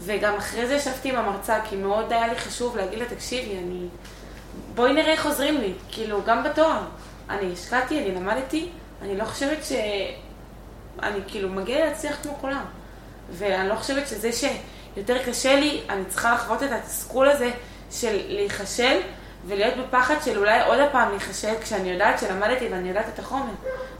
[0.00, 3.86] וגם אחרי זה ישבתי עם המרצה, כי מאוד היה לי חשוב להגיד לה, תקשיבי, אני...
[4.74, 5.72] בואי נראה איך עוזרים לי.
[5.88, 6.80] כאילו, גם בתואר.
[7.30, 8.68] אני השקעתי, אני למדתי,
[9.02, 9.72] אני לא חושבת ש...
[11.02, 12.64] אני כאילו מגיע להצליח כמו כולם.
[13.30, 17.50] ואני לא חושבת שזה שיותר קשה לי, אני צריכה לחוות את התסכול הזה
[17.90, 19.00] של להיכשל
[19.46, 23.52] ולהיות בפחד של אולי עוד הפעם להיכשל כשאני יודעת שלמדתי ואני יודעת את החומר.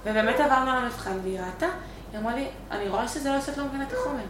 [0.07, 1.67] ובאמת עברנו על המבחן והיא ראתה,
[2.13, 4.25] היא אמרה לי, אני רואה שזה לא שאת לא מבינה את החומר,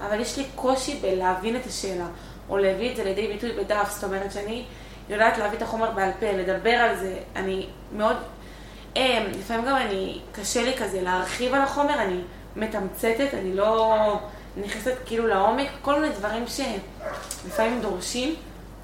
[0.00, 2.06] אבל יש לי קושי בלהבין את השאלה,
[2.48, 4.64] או להביא את זה לידי ביטוי בדף, זאת אומרת שאני
[5.08, 8.16] יודעת להביא את החומר בעל פה, לדבר על זה, אני מאוד
[8.96, 12.20] הם, לפעמים גם אני, קשה לי כזה להרחיב על החומר, אני
[12.56, 13.96] מתמצתת, אני לא
[14.56, 18.34] נכנסת כאילו לעומק, כל מיני דברים שלפעמים דורשים,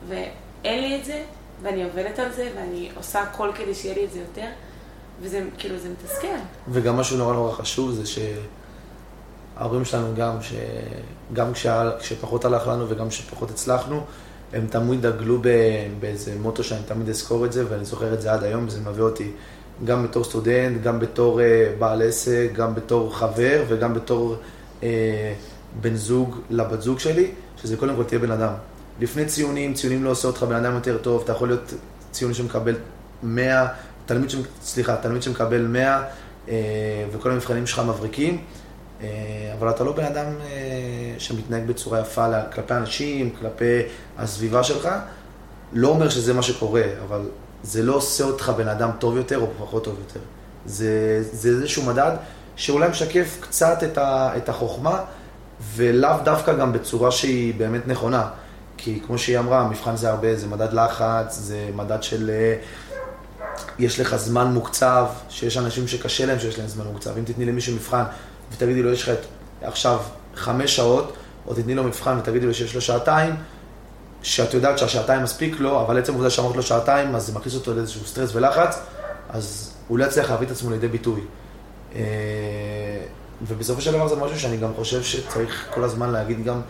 [0.09, 1.23] ואין לי את זה,
[1.63, 4.47] ואני עובדת על זה, ואני עושה הכל כדי שיהיה לי את זה יותר,
[5.21, 6.27] וזה כאילו, זה מתסכל.
[6.69, 8.07] וגם משהו נורא נורא חשוב זה
[9.63, 11.53] שההורים שלנו גם, שגם
[11.99, 14.05] כשפחות הלך לנו וגם כשפחות הצלחנו,
[14.53, 15.43] הם תמיד דגלו
[16.01, 19.03] באיזה מוטו שאני תמיד אזכור את זה, ואני זוכר את זה עד היום, וזה מביא
[19.03, 19.31] אותי
[19.85, 21.43] גם בתור סטודנט, גם בתור uh,
[21.79, 24.37] בעל עסק, גם בתור חבר וגם בתור
[24.81, 24.85] uh,
[25.81, 28.53] בן זוג לבת זוג שלי, שזה קודם כל תהיה בן אדם.
[29.01, 31.75] לפני ציונים, ציונים לא עושה אותך בן אדם יותר טוב, אתה יכול להיות
[32.11, 32.77] ציון שמקבל
[33.23, 33.67] 100,
[34.07, 34.37] תלמיד, ש...
[34.63, 36.03] סליחה, תלמיד שמקבל 100,
[36.47, 36.51] uh,
[37.13, 38.45] וכל המבחנים שלך מבריקים.
[39.03, 43.83] אה, אבל אתה לא בן אדם אה, שמתנהג בצורה יפה כלפי אנשים, כלפי
[44.19, 44.89] הסביבה שלך.
[45.73, 47.21] לא אומר שזה מה שקורה, אבל
[47.63, 50.21] זה לא עושה אותך בן אדם טוב יותר או פחות טוב יותר.
[50.67, 52.13] זה, זה איזשהו מדד
[52.57, 55.05] שאולי משקף קצת את, ה, את החוכמה,
[55.75, 58.29] ולאו דווקא גם בצורה שהיא באמת נכונה.
[58.77, 62.31] כי כמו שהיא אמרה, המבחן זה הרבה, זה מדד לחץ, זה מדד של...
[62.31, 62.57] אה,
[63.79, 67.19] יש לך זמן מוקצב, שיש אנשים שקשה להם שיש להם זמן מוקצב.
[67.19, 68.03] אם תתני למישהו מבחן
[68.53, 69.11] ותגידי לו, יש לך
[69.63, 70.01] עכשיו
[70.35, 71.13] חמש שעות,
[71.47, 73.35] או תתני לו מבחן ותגידי לו שיש לו שעתיים,
[74.23, 77.75] שאת יודעת שהשעתיים מספיק לו, אבל עצם העובדה שאמרת לו שעתיים, אז זה מכניס אותו
[77.75, 78.79] לאיזשהו סטרס ולחץ,
[79.31, 81.21] אז הוא לא יצליח להביא את עצמו לידי ביטוי.
[81.95, 82.01] אה,
[83.49, 86.61] ובסופו של דבר זה משהו שאני גם חושב שצריך כל הזמן להגיד גם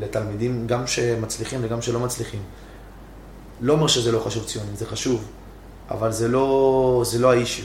[0.00, 2.40] לתלמידים, גם שמצליחים וגם שלא מצליחים.
[3.60, 5.28] לא אומר שזה לא חשוב ציונים, זה חשוב,
[5.90, 7.64] אבל זה לא, זה לא האישיו.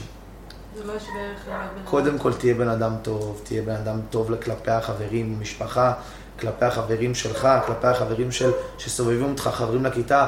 [0.81, 1.67] זה לא שווה ערך אדם.
[1.85, 5.93] קודם כל תהיה בן אדם טוב, תהיה בן אדם טוב כלפי החברים, משפחה,
[6.39, 10.27] כלפי החברים שלך, כלפי החברים של, שסובבים אותך, חברים לכיתה,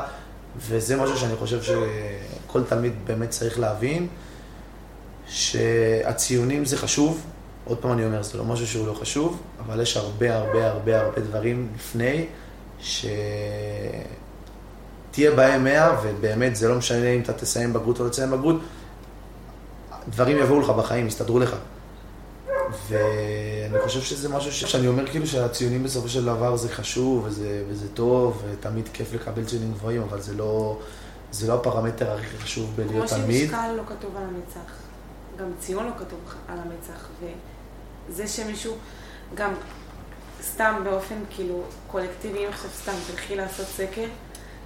[0.57, 4.07] וזה משהו שאני חושב שכל תלמיד באמת צריך להבין,
[5.27, 7.25] שהציונים זה חשוב,
[7.65, 11.01] עוד פעם אני אומר, זה לא משהו שהוא לא חשוב, אבל יש הרבה הרבה הרבה
[11.01, 12.25] הרבה דברים לפני,
[12.79, 13.21] שתהיה
[15.35, 18.55] בהם 100, ובאמת זה לא משנה אם אתה תסיים בגרות או לא תסיים בגרות,
[20.09, 21.55] דברים יבואו לך בחיים, יסתדרו לך.
[22.87, 24.63] ואני חושב שזה משהו ש...
[24.63, 29.45] שאני אומר כאילו שהציונים בסופו של דבר זה חשוב וזה, וזה טוב, ותמיד כיף לקבל
[29.45, 30.79] ציונים גבוהים, אבל זה לא,
[31.31, 33.49] זה לא הפרמטר הכי חשוב בלהיות תלמיד.
[33.49, 34.71] כמו שמשקל לא כתוב על המצח,
[35.37, 37.07] גם ציון לא כתוב על המצח,
[38.09, 38.75] וזה שמישהו,
[39.35, 39.53] גם
[40.41, 44.07] סתם באופן כאילו קולקטיבי, אם עכשיו סתם תלכי לעשות סקר,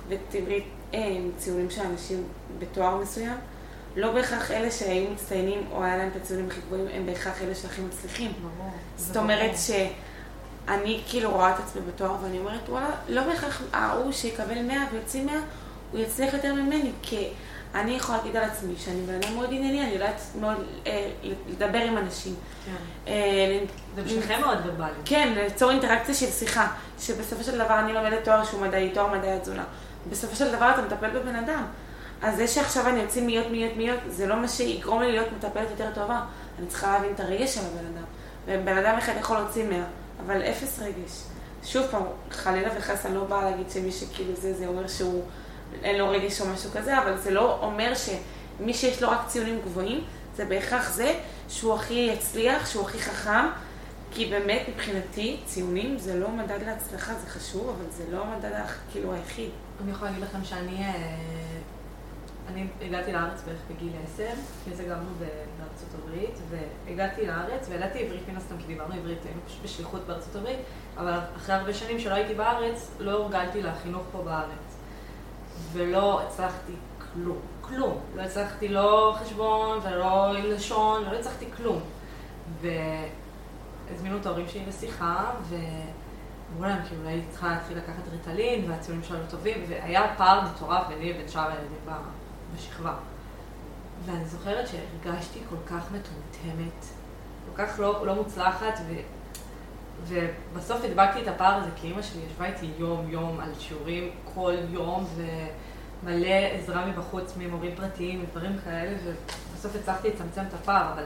[0.07, 0.99] ותראי אה,
[1.37, 2.23] ציונים של אנשים
[2.59, 3.37] בתואר מסוים,
[3.97, 7.55] לא בהכרח אלה שהיו מצטיינים או היה להם את הציונים הכי גבוהים, הם בהכרח אלה
[7.55, 8.31] שהכי מצליחים.
[8.41, 8.71] ברור.
[8.97, 14.61] זאת אומרת שאני כאילו רואה את עצמי בתואר ואני אומרת, וואלה, לא בהכרח ההוא שיקבל
[14.61, 15.35] 100 ויוציא 100,
[15.91, 17.27] הוא יצליח יותר ממני, כי
[17.75, 20.57] אני יכולה להגיד על עצמי שאני בן אדם מאוד ענייני, אני יודעת מאוד
[20.87, 21.11] אה,
[21.47, 22.35] לדבר עם אנשים.
[22.65, 22.71] כן.
[23.07, 23.59] אה,
[23.95, 24.89] זה בשבילכם מאוד ורבלי.
[25.05, 26.67] כן, ליצור אינטראקציה של שיחה,
[26.99, 29.63] שבסופו של דבר אני לומדת תואר שהוא מדעי, תואר מדעי התזונה.
[30.09, 31.63] בסופו של דבר אתה מטפל בבן אדם.
[32.21, 35.69] אז זה שעכשיו אני אוציא מיות, מיות, מיות, זה לא מה שיגרום לי להיות מטפלת
[35.69, 36.21] יותר טובה.
[36.59, 38.03] אני צריכה להבין את הרגש של הבן אדם.
[38.45, 39.83] ובן אדם אחד יכול להוציא מאה,
[40.25, 41.23] אבל אפס רגש.
[41.63, 45.23] שוב פעם, חלילה וחס, אני לא באה להגיד שמי שכאילו זה, זה אומר שהוא,
[45.83, 49.59] אין לו רגש או משהו כזה, אבל זה לא אומר שמי שיש לו רק ציונים
[49.65, 50.03] גבוהים,
[50.35, 51.13] זה בהכרח זה
[51.49, 53.45] שהוא הכי יצליח, שהוא הכי חכם,
[54.11, 59.13] כי באמת מבחינתי ציונים זה לא מדד להצלחה, זה חשוב, אבל זה לא המדד כאילו
[59.13, 59.49] היחיד.
[59.83, 60.83] אני יכולה להגיד לכם שאני...
[62.47, 68.29] אני הגעתי לארץ בערך בגיל 10, לפני זה גרנו בארצות הברית, והגעתי לארץ וידעתי עברית
[68.29, 70.59] מן הסתם, כי דיברנו עברית, היינו פשוט בשליחות בארצות הברית,
[70.97, 74.77] אבל אחרי הרבה שנים שלא הייתי בארץ, לא הורגלתי לחינוך פה בארץ.
[75.73, 76.73] ולא הצלחתי
[77.13, 77.99] כלום, כלום.
[78.15, 81.81] לא הצלחתי לא חשבון ולא לשון, לא הצלחתי כלום.
[82.61, 89.23] והזמינו את ההורים שלי לשיחה, ואמרו להם, כאילו, אולי צריכה להתחיל לקחת ריטלין, והציונים שלנו
[89.29, 91.77] טובים, והיה פער מטורף ביני לבין שאר הילדים
[92.57, 92.93] בשכבה.
[94.05, 96.85] ואני זוכרת שהרגשתי כל כך מטומטמת,
[97.45, 98.93] כל כך לא, לא מוצלחת, ו,
[100.07, 105.05] ובסוף הדבקתי את הפער הזה, כי אימא שלי ישבה איתי יום-יום על שיעורים כל יום,
[106.03, 111.03] ומלא עזרה מבחוץ ממורים פרטיים ודברים כאלה, ובסוף הצלחתי לצמצם את הפער, אבל...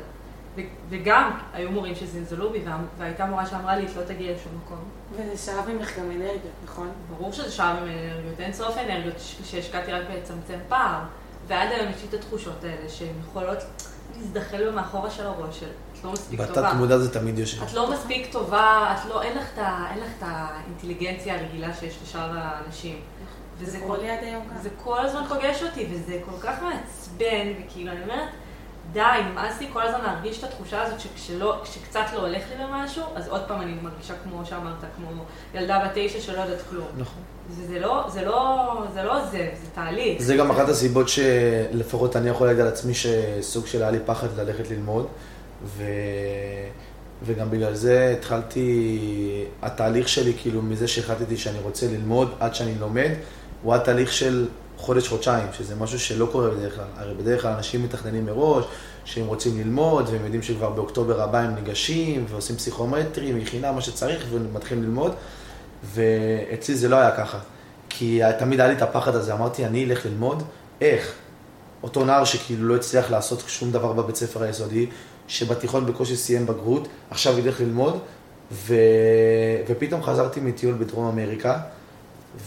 [0.90, 2.62] וגם היו מורים שזלזלו בי,
[2.98, 4.78] והייתה מורה שאמרה לי, את לא תגיעי לשום מקום.
[5.12, 6.92] וזה שאב ממך גם אנרגיות, נכון?
[7.10, 11.02] ברור שזה שאב ממך אנרגיות, אין סוף אנרגיות שהשקעתי רק בלצמצם פער.
[11.52, 13.58] ועד היום יש לי את התחושות האלה שהן יכולות
[14.18, 15.66] להזדחל במאחורה של הראש של
[16.00, 16.62] את לא מספיק טובה.
[16.62, 17.64] בתת מודע זה תמיד יושב.
[17.64, 19.48] את לא מספיק טובה, את לא, אין לך
[20.18, 23.00] את האינטליגנציה הרגילה שיש לשאר האנשים.
[23.58, 24.62] וזה כל יד היום גם.
[24.62, 28.30] זה כל הזמן פוגש אותי, וזה כל כך מעצבן, וכאילו, אני אומרת,
[28.94, 33.28] די, נמאס לי כל הזמן להרגיש את התחושה הזאת שכשקצת לא הולך לי במשהו, אז
[33.28, 36.88] עוד פעם אני מרגישה כמו שאמרת, כמו ילדה בת תשע שלא יודעת כלום.
[36.98, 37.22] נכון.
[37.68, 40.22] זה, לא, זה, לא, זה לא זה, זה תהליך.
[40.22, 44.28] זה גם אחת הסיבות שלפחות אני יכול להגיד על עצמי שסוג של היה לי פחד
[44.38, 45.08] ללכת ללמוד,
[47.26, 53.10] וגם בגלל זה התחלתי, התהליך שלי, כאילו, מזה שהחלטתי שאני רוצה ללמוד עד שאני לומד,
[53.64, 54.48] הוא התהליך של
[54.82, 56.86] חודש-חודשיים, שזה משהו שלא קורה בדרך כלל.
[56.98, 58.66] הרי בדרך כלל אנשים מתכננים מראש,
[59.06, 64.26] שהם רוצים ללמוד, והם יודעים שכבר באוקטובר הבא הם ניגשים, ועושים פסיכומטרי, מכינה, מה שצריך,
[64.32, 65.12] ומתחילים ללמוד.
[65.84, 67.40] ואצלי זה לא היה ככה.
[67.90, 70.44] כי תמיד היה לי את הפחד הזה, אמרתי, אני אלך ללמוד,
[70.82, 71.14] איך?
[71.84, 74.86] אותו נער שכאילו לא הצליח לעשות שום דבר בבית ספר היסודי,
[75.28, 78.00] שבתיכון בקושי סיים בגרות, עכשיו ילך ללמוד,
[78.52, 78.76] ו...
[79.68, 81.60] ופתאום חזרתי מטיול בדרום אמריקה,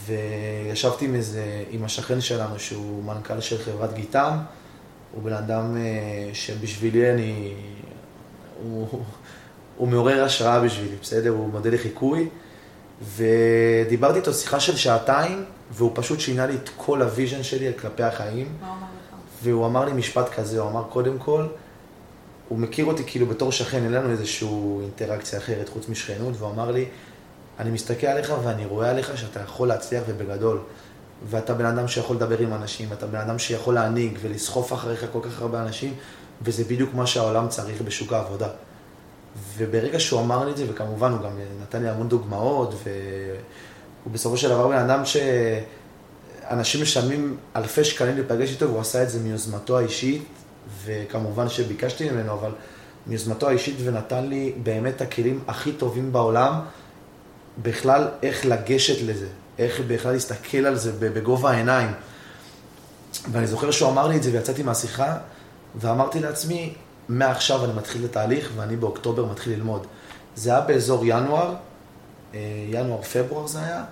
[0.06, 4.36] וישבתי עם איזה, עם השכן שלנו, שהוא מנכ"ל של חברת גיטם,
[5.12, 7.54] הוא בן אדם אה, שבשבילי אני,
[8.62, 8.88] הוא,
[9.76, 11.30] הוא מעורר השראה בשבילי, בסדר?
[11.30, 12.28] הוא מודל לחיקוי.
[13.16, 18.02] ודיברתי איתו שיחה של שעתיים, והוא פשוט שינה לי את כל ה vision שלי כלפי
[18.02, 18.48] החיים.
[18.60, 19.14] מה הוא אמר לך?
[19.42, 21.46] והוא אמר לי משפט כזה, הוא אמר קודם כל,
[22.48, 24.48] הוא מכיר אותי כאילו בתור שכן, אין לנו איזושהי
[24.82, 26.84] אינטראקציה אחרת חוץ משכנות, והוא אמר לי,
[27.58, 30.60] אני מסתכל עליך ואני רואה עליך שאתה יכול להצליח ובגדול.
[31.26, 35.20] ואתה בן אדם שיכול לדבר עם אנשים, אתה בן אדם שיכול להנהיג ולסחוף אחריך כל
[35.22, 35.94] כך הרבה אנשים,
[36.42, 38.48] וזה בדיוק מה שהעולם צריך בשוק העבודה.
[39.56, 41.30] וברגע שהוא אמר לי את זה, וכמובן הוא גם
[41.62, 48.50] נתן לי המון דוגמאות, והוא בסופו של דבר בן אדם שאנשים משלמים אלפי שקלים להיפגש
[48.50, 50.24] איתו, והוא עשה את זה מיוזמתו האישית,
[50.84, 52.50] וכמובן שביקשתי ממנו, אבל
[53.06, 56.60] מיוזמתו האישית, ונתן לי באמת את הכלים הכי טובים בעולם,
[57.62, 59.26] בכלל איך לגשת לזה,
[59.58, 61.88] איך בכלל להסתכל על זה בגובה העיניים.
[63.32, 65.16] ואני זוכר שהוא אמר לי את זה ויצאתי מהשיחה,
[65.76, 66.74] ואמרתי לעצמי,
[67.08, 69.86] מעכשיו אני מתחיל את התהליך ואני באוקטובר מתחיל ללמוד.
[70.36, 71.54] זה היה באזור ינואר,
[72.34, 72.40] אה,
[72.70, 73.84] ינואר-פברואר זה היה,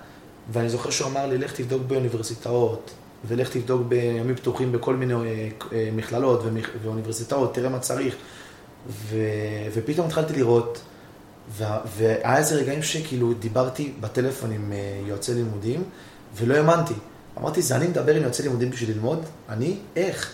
[0.51, 2.91] ואני זוכר שהוא אמר לי, לך תבדוק באוניברסיטאות,
[3.27, 6.43] ולך תבדוק בימים פתוחים בכל מיני אה, אה, מכללות
[6.83, 8.15] ואוניברסיטאות, תראה מה צריך.
[8.89, 9.17] ו...
[9.73, 10.81] ופתאום התחלתי לראות,
[11.57, 14.73] והיה איזה רגעים שכאילו דיברתי בטלפון עם
[15.05, 15.83] יועצי לימודים,
[16.35, 16.93] ולא האמנתי.
[17.37, 19.25] אמרתי, זה אני מדבר עם יועצי לימודים בשביל ללמוד?
[19.49, 19.77] אני?
[19.95, 20.33] איך?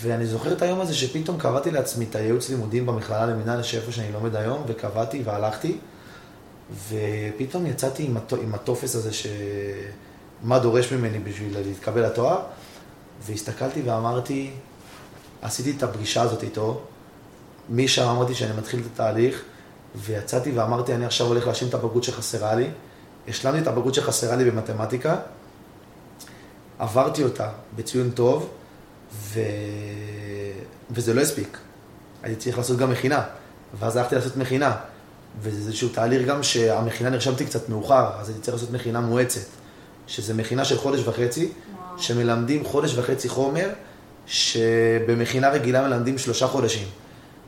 [0.00, 4.12] ואני זוכר את היום הזה שפתאום קבעתי לעצמי את הייעוץ לימודים במכללה למינהל, שאיפה שאני
[4.12, 5.78] לומד היום, וקבעתי והלכתי,
[6.88, 8.32] ופתאום יצאתי עם, הט...
[8.32, 12.40] עם הטופס הזה שמה דורש ממני בשביל להתקבל לתואר,
[13.26, 14.50] והסתכלתי ואמרתי,
[15.42, 16.80] עשיתי את הפגישה הזאת איתו,
[17.70, 19.42] משם אמרתי שאני מתחיל את התהליך,
[19.96, 22.70] ויצאתי ואמרתי, אני עכשיו הולך להשלים את הבגרות שחסרה לי.
[23.28, 25.16] השלמתי את הבגרות שחסרה לי במתמטיקה,
[26.78, 28.50] עברתי אותה בציון טוב,
[29.12, 29.40] ו...
[30.90, 31.58] וזה לא הספיק.
[32.22, 33.22] הייתי צריך לעשות גם מכינה,
[33.78, 34.76] ואז הלכתי לעשות מכינה.
[35.40, 39.46] וזה איזשהו תהליך גם שהמכינה נרשמתי קצת מאוחר, אז הייתי צריך לעשות מכינה מואצת,
[40.06, 42.02] שזה מכינה של חודש וחצי, וואו.
[42.02, 43.68] שמלמדים חודש וחצי חומר,
[44.26, 46.88] שבמכינה רגילה מלמדים שלושה חודשים.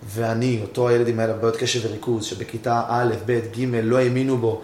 [0.07, 4.61] ואני, אותו הילד עם בעיות קשב וריכוז, שבכיתה א', ב', ג', לא האמינו בו,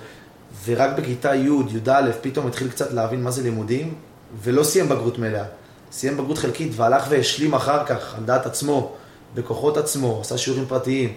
[0.64, 3.94] ורק בכיתה י', י"א, פתאום התחיל קצת להבין מה זה לימודים,
[4.42, 5.44] ולא סיים בגרות מלאה.
[5.92, 8.92] סיים בגרות חלקית והלך והשלים אחר כך, על דעת עצמו,
[9.34, 11.14] בכוחות עצמו, עשה שיעורים פרטיים.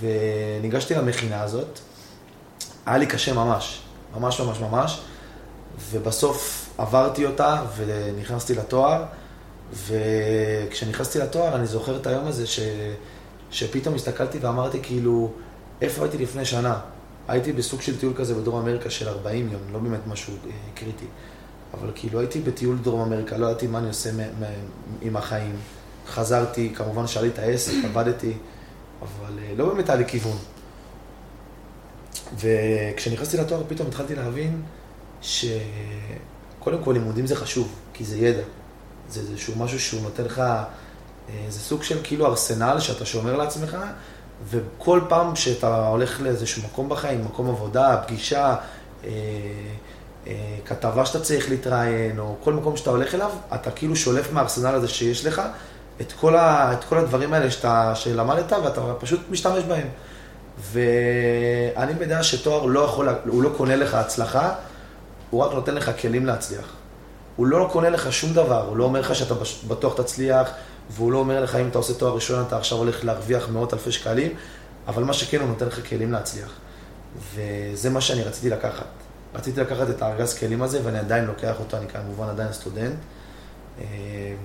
[0.00, 1.78] וניגשתי למכינה הזאת,
[2.86, 3.80] היה לי קשה ממש,
[4.14, 5.00] ממש ממש ממש,
[5.90, 9.04] ובסוף עברתי אותה ונכנסתי לתואר,
[9.86, 12.60] וכשנכנסתי לתואר אני זוכר את היום הזה ש...
[13.54, 15.30] שפתאום הסתכלתי ואמרתי כאילו,
[15.80, 16.80] איפה הייתי לפני שנה?
[17.28, 21.04] הייתי בסוג של טיול כזה בדרום אמריקה של 40 יום, לא באמת משהו אה, קריטי.
[21.74, 24.10] אבל כאילו הייתי בטיול דרום אמריקה, לא ידעתי מה אני עושה
[25.02, 25.56] עם החיים.
[26.06, 28.32] חזרתי, כמובן שהיה לי את העסק, עבדתי,
[29.02, 30.36] אבל אה, לא באמת היה לי כיוון.
[32.38, 34.62] וכשנכנסתי לתואר פתאום התחלתי להבין
[35.22, 38.42] שקודם כל לימודים זה חשוב, כי זה ידע.
[39.08, 40.42] זה איזשהו משהו שהוא נותן לך,
[41.48, 43.76] זה סוג של כאילו ארסנל שאתה שומר לעצמך,
[44.50, 48.56] וכל פעם שאתה הולך לאיזשהו מקום בחיים, מקום עבודה, פגישה,
[49.04, 49.10] אה,
[50.26, 50.32] אה,
[50.66, 54.88] כתבה שאתה צריך להתראיין, או כל מקום שאתה הולך אליו, אתה כאילו שולף מהארסנל הזה
[54.88, 55.42] שיש לך
[56.00, 59.88] את כל, ה, את כל הדברים האלה שאתה, שלמדת, ואתה פשוט משתמש בהם.
[60.72, 64.54] ואני בדעה שתואר לא יכול, הוא לא קונה לך הצלחה,
[65.30, 66.66] הוא רק נותן לך כלים להצליח.
[67.36, 69.34] הוא לא קונה לך שום דבר, הוא לא אומר לך שאתה
[69.68, 70.50] בטוח תצליח,
[70.90, 73.92] והוא לא אומר לך אם אתה עושה תואר ראשון אתה עכשיו הולך להרוויח מאות אלפי
[73.92, 74.32] שקלים,
[74.86, 76.52] אבל מה שכן, הוא נותן לך כלים להצליח.
[77.34, 78.86] וזה מה שאני רציתי לקחת.
[79.34, 82.94] רציתי לקחת את הארגז כלים הזה, ואני עדיין לוקח אותו, אני כמובן עדיין סטודנט,
[83.80, 83.84] אה,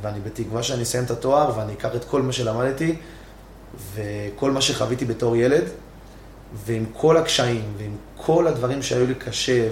[0.02, 2.96] ואני בתקווה שאני אסיים את התואר ואני אקח את כל מה שלמדתי
[3.94, 5.64] וכל מה שחוויתי בתור ילד,
[6.66, 9.68] ועם כל הקשיים ועם כל הדברים שהיו לי קשה,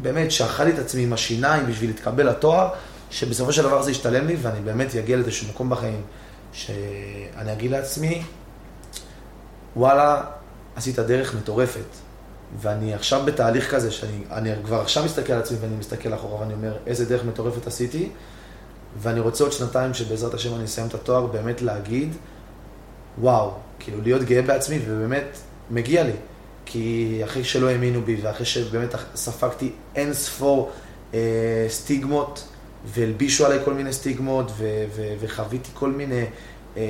[0.00, 2.68] ובאמת, שאכלתי את עצמי עם השיניים בשביל להתקבל לתואר,
[3.10, 6.02] שבסופו של דבר זה ישתלם לי ואני באמת אגיע לאיזשהו מקום בחיים
[6.52, 8.22] שאני אגיד לעצמי,
[9.76, 10.24] וואלה,
[10.76, 12.08] עשית דרך מטורפת.
[12.60, 16.54] ואני עכשיו בתהליך כזה, שאני אני כבר עכשיו מסתכל על עצמי ואני מסתכל אחורה ואני
[16.54, 18.08] אומר, איזה דרך מטורפת עשיתי,
[18.98, 22.14] ואני רוצה עוד שנתיים שבעזרת השם אני אסיים את התואר, באמת להגיד,
[23.18, 25.38] וואו, כאילו להיות גאה בעצמי, ובאמת
[25.70, 26.12] מגיע לי.
[26.66, 30.70] כי אחרי שלא האמינו בי, ואחרי שבאמת ספגתי אין ספור
[31.14, 32.48] אה, סטיגמות,
[32.94, 36.24] והלבישו עליי כל מיני סטיגמות, ו- ו- וחוויתי כל מיני
[36.76, 36.82] אה,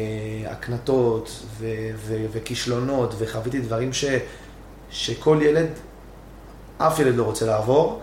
[0.46, 4.04] הקנטות ו- ו- וכישלונות, וחוויתי דברים ש-
[4.90, 5.68] שכל ילד,
[6.78, 8.00] אף ילד לא רוצה לעבור,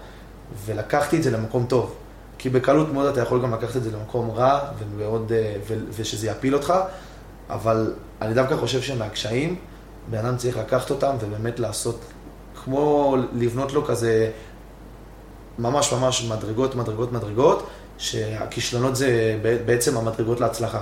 [0.66, 1.96] ולקחתי את זה למקום טוב.
[2.38, 6.28] כי בקלות מאוד אתה יכול גם לקחת את זה למקום רע, ומאוד, אה, ו- ושזה
[6.28, 6.74] יפיל אותך,
[7.50, 9.56] אבל אני דווקא חושב שמהקשיים,
[10.10, 12.00] בן אדם צריך לקחת אותם ובאמת לעשות,
[12.64, 14.32] כמו לבנות לו כזה
[15.60, 20.82] ממש ממש מדרגות, מדרגות, מדרגות, שהכישלונות זה בעצם המדרגות להצלחה.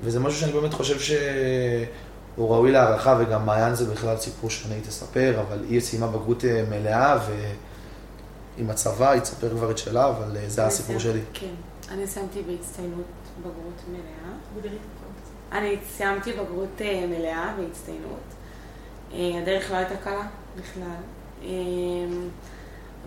[0.00, 5.40] וזה משהו שאני באמת חושב שהוא ראוי להערכה, וגם מעיין זה בכלל סיפור שאני תספר,
[5.40, 7.18] אבל היא סיימה בגרות אה, מלאה,
[8.56, 11.20] ועם הצבא היא תספר כבר את שלה, אבל אה, זה הסיפור שלי.
[11.32, 11.54] כן,
[11.90, 13.04] אני סיימתי בהצטיינות
[13.40, 14.72] בגרות מלאה.
[15.52, 18.20] אני סיימתי בגרות אה, מלאה בהצטיינות.
[19.12, 21.00] הדרך לא הייתה קלה בכלל.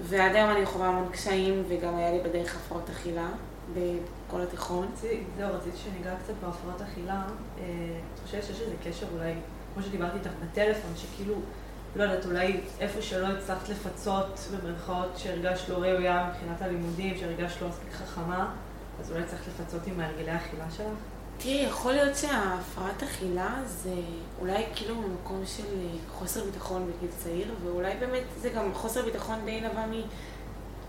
[0.04, 3.30] ועד היום אני חווה המון קשיים, וגם היה לי בדרך הפרעות אכילה
[3.74, 4.88] בכל התיכון.
[5.38, 7.24] זהו, רציתי שניגע קצת בהפרעות אכילה.
[7.60, 7.64] אה,
[8.14, 9.34] את חושבת שיש איזה קשר אולי,
[9.74, 11.36] כמו שדיברתי איתך בטלפון, שכאילו,
[11.96, 17.68] לא יודעת, אולי איפה שלא הצלחת לפצות, במרכאות, שהרגשת לא ראויה מבחינת הלימודים, שהרגשת לא
[17.68, 18.52] מספיק חכמה,
[19.02, 21.11] אז אולי צריך לפצות עם הרגלי האכילה שלך?
[21.44, 23.94] תראי, יכול להיות שהפרעת אכילה זה
[24.42, 29.36] אולי כאילו ממקום של אה, חוסר ביטחון בגיל צעיר, ואולי באמת זה גם חוסר ביטחון
[29.46, 30.02] די נבע מ...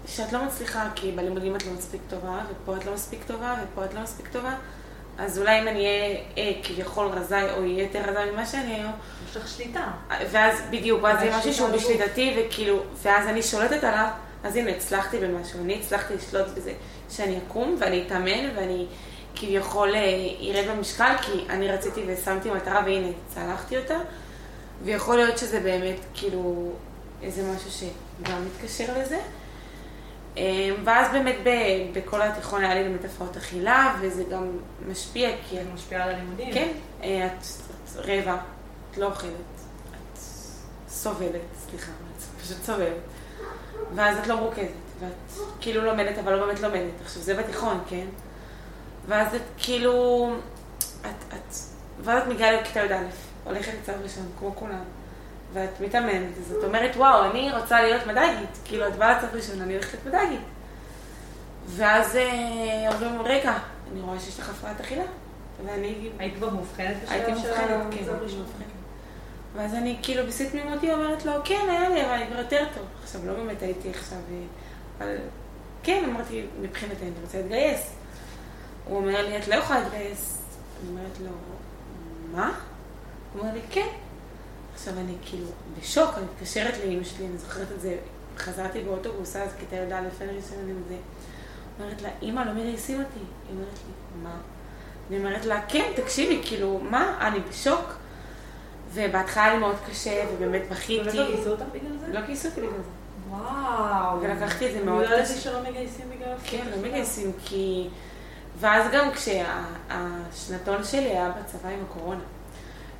[0.06, 3.84] שאת לא מצליחה, כי בלימודים את לא מספיק טובה, ופה את לא מספיק טובה, ופה
[3.84, 4.54] את לא מספיק טובה,
[5.18, 8.92] אז אולי אם אני אהיה אה, כביכול רזאי, או אהיה יותר רזאי ממה שאני היום...
[9.30, 9.90] יש לך שליטה.
[10.30, 14.08] ואז, בדיוק, ואז זה משהו שהוא בשליטתי, וכאילו, ואז אני שולטת עליו,
[14.44, 16.72] אז הנה, הצלחתי במשהו, אני הצלחתי לשלוט בזה,
[17.10, 18.86] שאני אקום, ואני אתאמן, ואני...
[19.34, 20.00] כביכול אה,
[20.40, 23.98] ירד במשקל, כי אני רציתי ושמתי מטרה והנה, צלחתי אותה.
[24.84, 26.72] ויכול להיות שזה באמת כאילו
[27.22, 29.20] איזה משהו שגם מתקשר לזה.
[30.36, 31.36] אה, ואז באמת
[31.92, 35.56] בכל התיכון היה לי באמת הפרעות אכילה, וזה גם משפיע, כי...
[35.56, 36.54] זה משפיע על הלימודים.
[36.54, 37.44] כן, אה, את,
[37.84, 38.36] את רעבה,
[38.90, 40.18] את לא אוכלת, את
[40.88, 42.96] סובלת, סליחה, את פשוט סובלת.
[43.94, 44.68] ואז את לא מרוכזת,
[45.00, 47.00] ואת כאילו לומדת, אבל לא באמת לומדת.
[47.04, 48.06] עכשיו, זה בתיכון, כן?
[49.06, 50.28] ואז את כאילו,
[51.00, 51.54] את, את,
[52.00, 52.96] ואז את מגיעה לכיתה י"א,
[53.44, 54.84] הולכת לצו ראשון, כמו כולם,
[55.52, 59.60] ואת מתאמנת, אז את אומרת, וואו, אני רוצה להיות מדגית, כאילו, את באה לצו ראשון,
[59.60, 60.46] אני הולכת להיות מדגית.
[61.66, 63.58] ואז אה, אומרים, רגע,
[63.92, 65.04] אני רואה שיש לך הפרעת אכילה,
[65.66, 66.10] ואני...
[66.18, 68.04] היית כבר מאובחנת בשלב הייתי מאובחנת, כן.
[69.54, 72.84] ואז אני כאילו בשיא תמימותי אומרת לו, כן, היה לי, אבל אני כבר יותר טוב.
[73.02, 74.36] עכשיו, לא באמת הייתי עכשיו, אה,
[74.98, 75.16] אבל
[75.82, 77.94] כן, אמרתי, מבחינתי, אני רוצה להתגייס.
[78.88, 80.42] הוא אומר לי, את לא יכולה להתגייס.
[80.80, 81.30] אני אומרת לו,
[82.32, 82.52] מה?
[83.32, 83.88] הוא אומר לי, כן.
[84.74, 85.46] עכשיו אני כאילו
[85.80, 87.96] בשוק, אני מתקשרת לאמא שלי, אני זוכרת את זה,
[88.38, 90.96] חזרתי באוטובוס, אז כיתה י"א, אין לי רישיון עם זה.
[91.80, 93.18] אומרת לה, אמא, לא מגייסים אותי.
[93.18, 94.36] היא אומרת לי, מה?
[95.10, 97.28] אני אומרת לה, כן, תקשיבי, כאילו, מה?
[97.28, 97.94] אני בשוק.
[98.94, 101.04] ובהתחלה היה לי מאוד קשה, ובאמת בכיתי.
[101.04, 102.06] באמת לא גייסו אותך בגלל זה?
[102.12, 102.90] לא גייסו אותי בגלל זה.
[103.30, 104.20] וואו.
[104.20, 105.14] ולקחתי את זה מאוד קשה.
[105.14, 106.34] לא ידעתי שלא מגייסים בגלל.
[106.44, 107.88] כן, לא מגייסים, כי...
[108.62, 112.20] ואז גם כשהשנתון שלי היה בצבא עם הקורונה.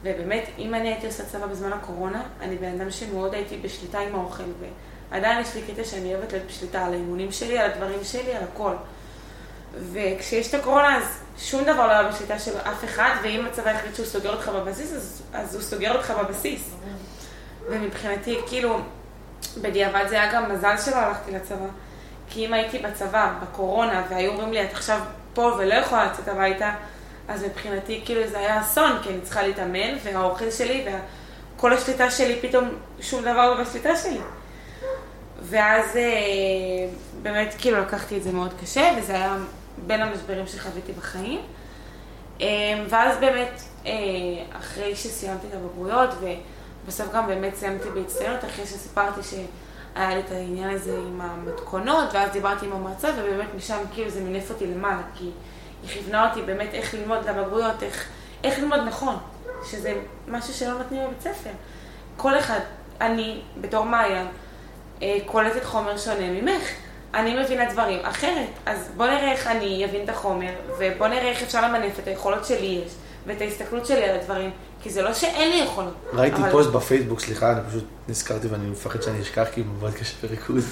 [0.02, 4.14] ובאמת, אם אני הייתי עושה צבא בזמן הקורונה, אני בן אדם שמאוד הייתי בשליטה עם
[4.14, 4.42] האוכל,
[5.10, 8.42] ועדיין יש לי קטע שאני אוהבת להיות בשליטה על האימונים שלי, על הדברים שלי, על
[8.42, 8.72] הכל.
[9.92, 11.04] וכשיש את הקורונה, אז
[11.38, 14.92] שום דבר לא היה בשליטה של אף אחד, ואם הצבא החליט שהוא סוגר אותך בבסיס,
[14.92, 16.74] אז, אז הוא סוגר אותך בבסיס.
[17.70, 18.80] ומבחינתי, כאילו,
[19.60, 21.66] בדיעבד זה היה גם מזל שלא הלכתי לצבא.
[22.28, 25.00] כי אם הייתי בצבא, בקורונה, והיו אומרים לי, את עכשיו
[25.34, 26.74] פה ולא יכולה לצאת הביתה,
[27.28, 30.86] אז מבחינתי כאילו זה היה אסון, כי אני צריכה להתאמן, והאוכל שלי,
[31.56, 32.68] וכל השליטה שלי, פתאום
[33.00, 34.18] שום דבר לא בשליטה שלי.
[35.42, 36.02] ואז אה,
[37.22, 39.36] באמת כאילו לקחתי את זה מאוד קשה, וזה היה
[39.86, 41.40] בין המשברים שחוויתי בחיים.
[42.40, 42.46] אה,
[42.88, 43.92] ואז באמת, אה,
[44.52, 46.10] אחרי שסיימתי את הבגרויות,
[46.84, 49.34] ובסוף גם באמת סיימתי בהצטיינות, אחרי שסיפרתי ש...
[49.94, 54.20] היה לי את העניין הזה עם המתכונות, ואז דיברתי עם המרצה, ובאמת משם כאילו זה
[54.20, 55.24] מינף אותי למעלה, כי
[55.82, 58.08] היא כיוונה אותי באמת איך ללמוד לבגרויות, איך,
[58.44, 59.16] איך ללמוד נכון,
[59.64, 59.94] שזה
[60.28, 61.50] משהו שלא נותנים בבית ספר.
[62.16, 62.60] כל אחד,
[63.00, 63.86] אני בתור
[65.02, 66.62] אה, קולטת חומר שונה ממך,
[67.14, 68.48] אני מבינה דברים אחרת.
[68.66, 72.44] אז בוא נראה איך אני אבין את החומר, ובוא נראה איך אפשר למנף את היכולות
[72.44, 72.92] שלי יש,
[73.26, 74.50] ואת ההסתכלות שלי על הדברים,
[74.82, 75.94] כי זה לא שאין לי יכולות.
[76.12, 80.14] ראיתי אבל- פוסט בפייסבוק, סליחה, אני פשוט נזכרתי ואני מפחד שאני אשכח כי מאוד קשה
[80.28, 80.64] בריכוז.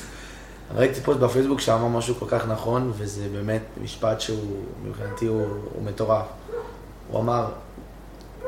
[0.74, 5.40] ראיתי פוסט בפייסבוק שאמר משהו כל כך נכון, וזה באמת משפט שהוא, מבחינתי הוא,
[5.74, 6.26] הוא מטורף.
[7.08, 7.46] הוא אמר,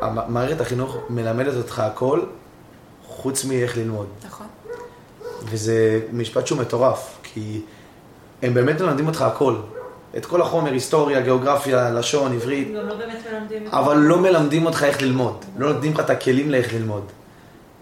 [0.00, 2.20] "המ- מערכת החינוך מלמדת אותך הכל,
[3.06, 4.06] חוץ מאיך ללמוד.
[4.26, 4.46] נכון.
[5.44, 7.60] וזה משפט שהוא מטורף, כי
[8.42, 9.56] הם באמת מלמדים אותך הכל.
[10.16, 13.66] את כל החומר, היסטוריה, גיאוגרפיה, לשון, עברית, גם לא באמת מלמדים.
[13.66, 15.44] את אבל לא מלמדים אותך איך ללמוד.
[15.58, 17.04] לא נותנים לך את הכלים לאיך ללמוד.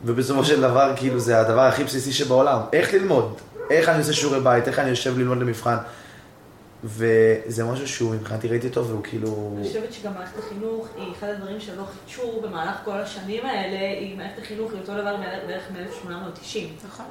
[0.04, 2.60] ובסופו של דבר, כאילו, זה הדבר הכי בסיסי שבעולם.
[2.72, 3.34] איך ללמוד?
[3.70, 4.68] איך אני עושה שיעורי בית?
[4.68, 5.76] איך אני יושב ללמוד למבחן?
[6.84, 9.54] וזה משהו שהוא, מבחינתי ראיתי אותו, והוא כאילו...
[9.56, 14.16] אני חושבת שגם מערכת החינוך היא אחד הדברים שלא חידשו במהלך כל השנים האלה, היא
[14.16, 15.16] מערכת החינוך היא אותו דבר
[15.46, 16.86] בערך מ-1890.
[16.86, 17.06] נכון.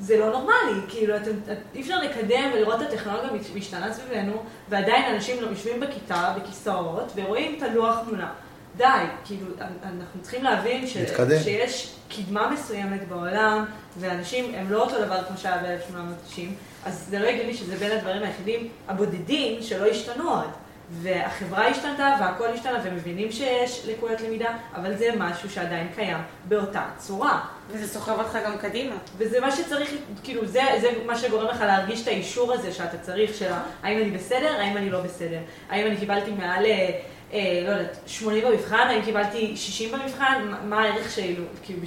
[0.00, 4.32] זה לא נורמלי, כאילו, אתם, את- אי אפשר לקדם ולראות את הטכנולוגיה משתנה סביבנו,
[4.68, 8.32] ועדיין אנשים לא יושבים בכיתה, בכיסאות, ורואים את הלוח תמונה.
[8.76, 8.84] די,
[9.24, 9.46] כאילו,
[9.82, 10.96] אנחנו צריכים להבין ש.
[11.42, 13.64] שיש קדמה מסוימת בעולם,
[13.98, 16.40] ואנשים הם לא אותו דבר כמו שהיה ב-1890,
[16.86, 20.50] אז זה לא הגיוני שזה בין הדברים היחידים הבודדים שלא השתנו עוד.
[20.92, 27.40] והחברה השתנתה והכל השתנה, ומבינים שיש לקויות למידה, אבל זה משהו שעדיין קיים באותה צורה.
[27.72, 28.94] וזה סוחב אותך גם קדימה.
[29.18, 29.90] וזה מה שצריך,
[30.22, 33.52] כאילו, זה, זה מה שגורם לך להרגיש את האישור הזה שאתה צריך, של
[33.82, 35.38] האם אני בסדר, האם אני לא בסדר.
[35.68, 37.00] האם אני קיבלתי מעל, אה,
[37.32, 41.80] אה, לא יודעת, 80 במבחן, האם קיבלתי 60 במבחן, מה, מה הערך כאילו, כאילו,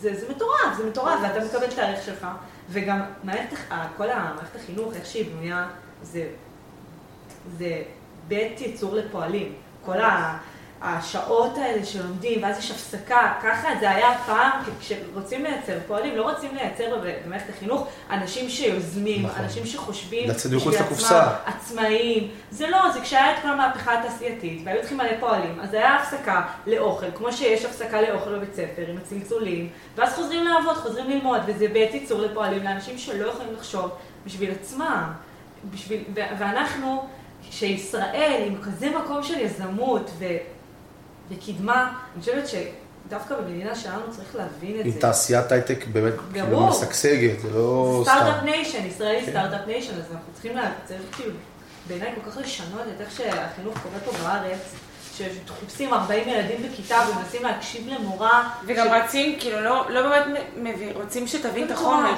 [0.00, 2.26] זה, זה מטורף, זה מטורף, ואתה מקבל את הערך שלך.
[2.70, 3.56] וגם מערכת,
[3.96, 5.66] כל המערכת החינוך, איך שהיא בנויה,
[6.02, 6.26] זה,
[7.58, 7.82] זה
[8.28, 9.54] בית ייצור לפועלים.
[9.84, 10.38] כל ה...
[10.82, 16.54] השעות האלה שלומדים, ואז יש הפסקה, ככה זה היה פעם, כשרוצים לייצר פועלים, לא רוצים
[16.54, 16.84] לייצר
[17.24, 19.44] במערכת החינוך אנשים שיוזמים, נכון.
[19.44, 21.20] אנשים שחושבים לצאת מחוץ לקופסה.
[21.20, 22.30] עצמם, עצמאיים.
[22.50, 26.42] זה לא, זה כשהיה את כל המהפכה התעשייתית, והיו צריכים מלא פועלים, אז היה הפסקה
[26.66, 31.68] לאוכל, כמו שיש הפסקה לאוכל בבית ספר, עם הצלצולים, ואז חוזרים לעבוד, חוזרים ללמוד, וזה
[31.68, 33.90] בית ייצור לפועלים לאנשים שלא יכולים לחשוב
[34.26, 35.12] בשביל עצמם.
[35.70, 37.04] בשביל, ואנחנו,
[37.50, 40.24] שישראל עם כזה מקום של יזמות ו,
[41.30, 41.82] וקדמה,
[42.14, 45.00] אני חושבת שדווקא במדינה שלנו צריך להבין את עם זה.
[45.00, 46.66] תעשיית הייטק באמת כאילו.
[46.66, 48.12] משגשגת, זה לא סתם.
[48.12, 49.30] start-up nation, ישראל היא כן.
[49.30, 50.52] start-up nation, אז אנחנו צריכים.
[50.84, 51.32] צריך כאילו,
[51.88, 54.74] בעיניי כל כך לשנות את איך שהחינוך קורה פה בארץ,
[55.46, 58.50] שחופשים 40 ילדים בכיתה ומנסים להקשיב למורה.
[58.66, 62.12] וגם ש- רצים, כאילו, לא, לא באמת מבין, רוצים שתבין את החומר.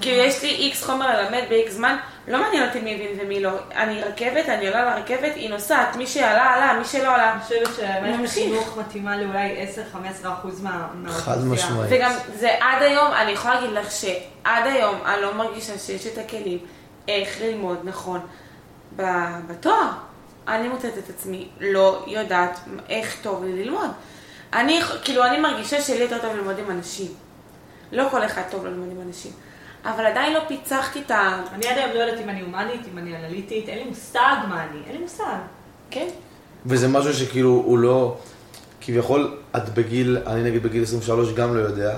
[0.00, 1.96] כאילו, יש לי איקס חומר ללמד ב-X זמן,
[2.28, 3.50] לא מעניין אותי מי הבין ומי לא.
[3.74, 7.32] אני רכבת, אני עולה לרכבת, היא נוסעת, מי שעלה, עלה, מי שלא עלה.
[7.32, 8.30] אני חושבת שמערכת ממשיך.
[8.38, 9.96] החינוך מתאימה לאולי 10-15
[10.28, 11.36] אחוז מה- מהאוכלוסייה.
[11.36, 11.90] חד משמעית.
[11.90, 16.18] וגם זה עד היום, אני יכולה להגיד לך שעד היום אני לא מרגישה שיש את
[16.18, 16.58] הכלים
[17.08, 18.20] איך ללמוד נכון
[18.96, 19.02] ב-
[19.46, 19.88] בתואר.
[20.48, 22.58] אני מוצאת את עצמי לא יודעת
[22.88, 23.90] איך טוב לי ללמוד.
[24.52, 27.06] אני, כאילו, אני מרגישה שלי יותר טוב ללמוד עם אנשים.
[27.92, 29.32] לא כל אחד טוב ללמוד עם אנשים.
[29.84, 31.42] אבל עדיין לא פיצחתי את ה...
[31.54, 34.18] אני עד היום לא יודעת אם אני הומנית, אם אני אנליטית, אין לי מושג
[34.48, 35.36] מה אני, אין לי מושג.
[35.90, 36.06] כן?
[36.66, 38.16] וזה משהו שכאילו הוא לא,
[38.80, 41.96] כביכול את בגיל, אני נגיד בגיל 23 גם לא יודע,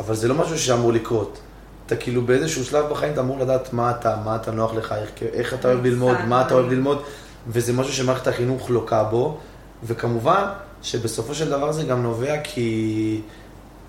[0.00, 1.38] אבל זה לא משהו שאמור לקרות.
[1.86, 5.10] אתה כאילו באיזשהו שלב בחיים אתה אמור לדעת מה אתה, מה אתה נוח לך, איך,
[5.32, 7.02] איך אתה אוהב ללמוד, מה אתה אוהב אני- ללמוד,
[7.48, 9.38] וזה משהו שמערכת החינוך לוקה בו,
[9.84, 10.44] וכמובן
[10.82, 13.20] שבסופו של דבר זה גם נובע כי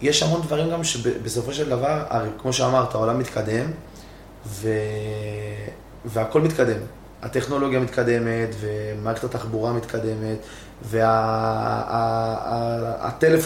[0.02, 3.72] יש המון דברים גם שבסופו של דבר, הרי כמו שאמרת, העולם מתקדם,
[4.46, 4.70] ו...
[6.06, 6.80] והכל מתקדם.
[7.22, 10.38] הטכנולוגיה מתקדמת, ומערכת התחבורה מתקדמת,
[10.84, 12.14] והטלפון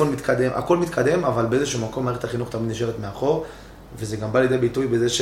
[0.08, 0.14] וה...
[0.14, 3.46] מתקדם, הכל מתקדם, אבל באיזשהו מקום מערכת החינוך תמיד נשארת מאחור,
[3.98, 5.22] וזה גם בא לידי ביטוי בזה ש...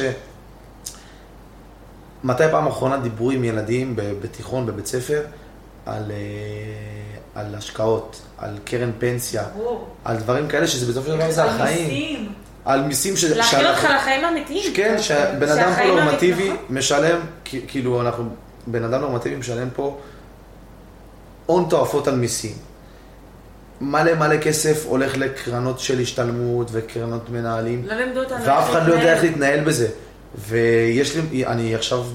[2.24, 5.22] מתי פעם אחרונה דיברו עם ילדים בתיכון, בבית ספר,
[5.86, 6.18] על, אה,
[7.40, 9.88] על השקעות, על קרן פנסיה, ברור.
[10.06, 11.88] על דברים כאלה שזה בסופו של דבר זה על החיים.
[11.88, 12.34] מיסים.
[12.66, 13.24] על מיסים ש...
[13.24, 14.74] להכין אותך לחיים האמיתיים.
[14.74, 18.30] כן, שבן אדם פה נורמטיבי האמיתיים, משלם, כאילו אנחנו,
[18.68, 19.98] בן אדם נורמטיבי משלם פה
[21.46, 22.56] הון תועפות על מיסים.
[23.82, 28.94] מלא מלא כסף הולך לקרנות של השתלמות וקרנות מנהלים, לא לימדו אותנו ואף אחד לא
[28.94, 29.64] יודע איך להתנהל.
[29.64, 29.88] בזה.
[30.38, 32.06] ויש לי, אני עכשיו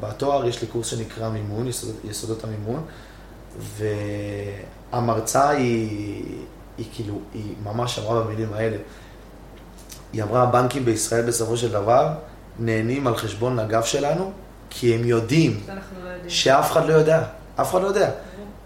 [0.00, 2.84] בתואר, יש לי קורס שנקרא מימון, יסודות, יסודות המימון,
[4.92, 6.24] והמרצה היא,
[6.78, 8.76] היא כאילו, היא ממש אמרה במילים האלה.
[10.12, 12.08] היא אמרה, הבנקים בישראל בסופו של דבר
[12.58, 14.32] נהנים על חשבון הגב שלנו,
[14.70, 15.74] כי הם יודעים לא.
[16.28, 17.22] שאף אחד לא יודע,
[17.60, 18.10] אף אחד לא יודע.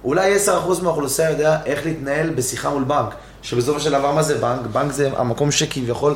[0.04, 4.66] אולי 10% מהאוכלוסייה יודע איך להתנהל בשיחה מול בנק, שבסופו של דבר מה זה בנק?
[4.72, 6.14] בנק זה המקום שכביכול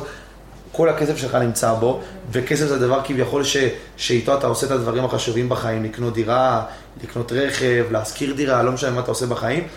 [0.75, 2.01] כל הכסף שלך נמצא בו,
[2.31, 3.57] וכסף זה דבר כביכול ש,
[3.97, 6.65] שאיתו אתה עושה את הדברים החשובים בחיים, לקנות דירה,
[7.03, 9.67] לקנות רכב, להשכיר דירה, לא משנה מה אתה עושה בחיים,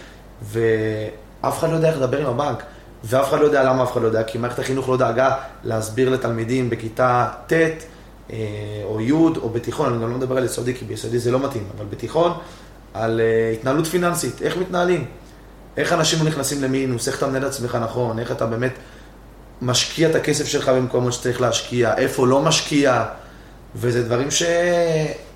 [0.43, 2.63] ואף אחד לא יודע איך לדבר עם הבנק,
[3.05, 5.35] ואף אחד לא יודע למה אף אחד לא יודע, כי מערכת החינוך לא דאגה
[5.65, 8.37] להסביר לתלמידים בכיתה ט' אה,
[8.85, 11.65] או י' או בתיכון, אני גם לא מדבר על יסודי, כי ביסודי זה לא מתאים,
[11.77, 12.33] אבל בתיכון,
[12.95, 15.05] על אה, התנהלות פיננסית, איך מתנהלים,
[15.77, 18.73] איך אנשים נכנסים למינוס, איך אתה מנהל עצמך נכון, איך אתה באמת
[19.63, 23.05] משקיע את הכסף שלך במקומות שצריך להשקיע, איפה לא משקיע,
[23.75, 24.43] וזה דברים ש...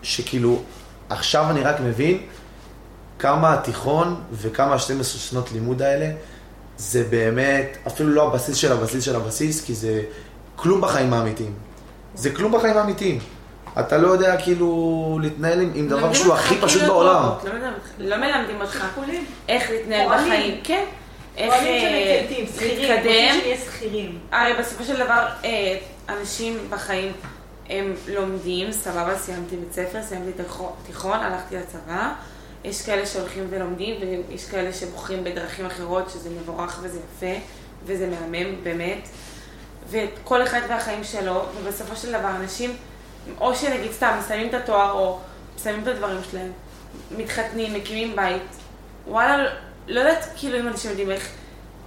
[0.02, 0.62] שכאילו,
[1.08, 2.18] עכשיו אני רק מבין
[3.18, 6.10] כמה התיכון וכמה ה-12 שנות לימוד האלה,
[6.78, 10.02] זה באמת, אפילו לא הבסיס של הבסיס של הבסיס, כי זה
[10.56, 11.54] כלום בחיים האמיתיים.
[12.14, 13.18] זה כלום בחיים האמיתיים.
[13.80, 17.22] אתה לא יודע כאילו להתנהל עם, עם דבר שהוא הכי פשוט בעולם.
[17.44, 17.50] לא,
[17.98, 18.84] לא מלמדים אותך.
[19.48, 20.08] איך להתנהל.
[20.08, 20.60] בחיים.
[20.64, 20.84] כן.
[21.36, 22.26] איך אה,
[23.46, 24.18] להתקדם.
[24.32, 25.78] הרי בסופו של דבר, אה,
[26.08, 27.12] אנשים בחיים,
[27.68, 30.42] הם לומדים, סבבה, סיימתי בית ספר, סיימתי
[30.86, 32.12] תיכון, הלכתי לצבא.
[32.64, 33.96] יש כאלה שהולכים ולומדים,
[34.28, 37.40] ויש כאלה שבוחרים בדרכים אחרות, שזה מבורך וזה יפה,
[37.84, 39.08] וזה מהמם, באמת.
[39.90, 42.76] וכל אחד והחיים שלו, ובסופו של דבר אנשים,
[43.40, 45.18] או שנגיד סתם מסיימים את התואר, או
[45.56, 46.52] מסיימים את הדברים שלהם,
[47.16, 48.42] מתחתנים, מקימים בית,
[49.08, 49.50] וואלה,
[49.88, 51.28] לא יודעת כאילו אם אנשים יודעים איך,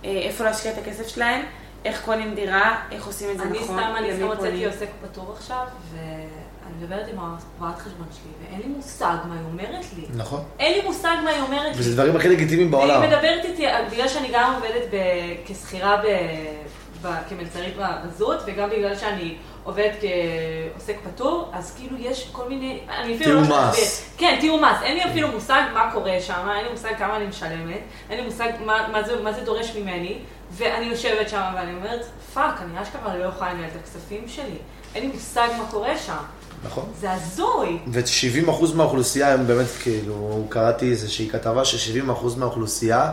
[0.05, 1.41] אה, איפה להשקיע את הכסף שלהם,
[1.85, 4.65] איך קונים דירה, איך עושים את זה אני נכון, סתם, אני סתם הוצאתי.
[4.65, 9.85] עוסק פטור עכשיו, ואני מדברת עם הרואת חשבון שלי, ואין לי מושג מה היא אומרת
[9.97, 10.05] לי.
[10.15, 10.43] נכון.
[10.59, 11.79] אין לי מושג מה היא אומרת לי.
[11.79, 12.99] וזה דברים הכי לגיטימיים בעולם.
[13.01, 14.97] והיא מדברת איתי, בגלל שאני גם עובדת ב-
[15.45, 22.49] כשכירה ב- ב- כמלצרית בזות, וגם בגלל שאני עובדת כעוסק פטור, אז כאילו יש כל
[22.49, 24.09] מיני, אני אפילו לא מס.
[24.17, 24.77] כן, תיאום מס.
[24.83, 28.25] אין לי אפילו מושג מה קורה שם, אין לי מושג כמה אני משלמת, אין לי
[28.25, 30.19] מושג מה, מה, זה, מה זה דורש ממני,
[30.51, 34.57] ואני יושבת שם ואני אומרת, fuck, אני אשכרה לא יכולה לנהל את הכספים שלי.
[34.95, 36.17] אין לי מושג מה קורה שם.
[36.63, 36.91] נכון.
[36.99, 37.79] זה הזוי.
[37.87, 43.11] ו-70% מהאוכלוסייה, הם באמת, כאילו, קראתי איזושהי כתבה ש-70% מהאוכלוסייה,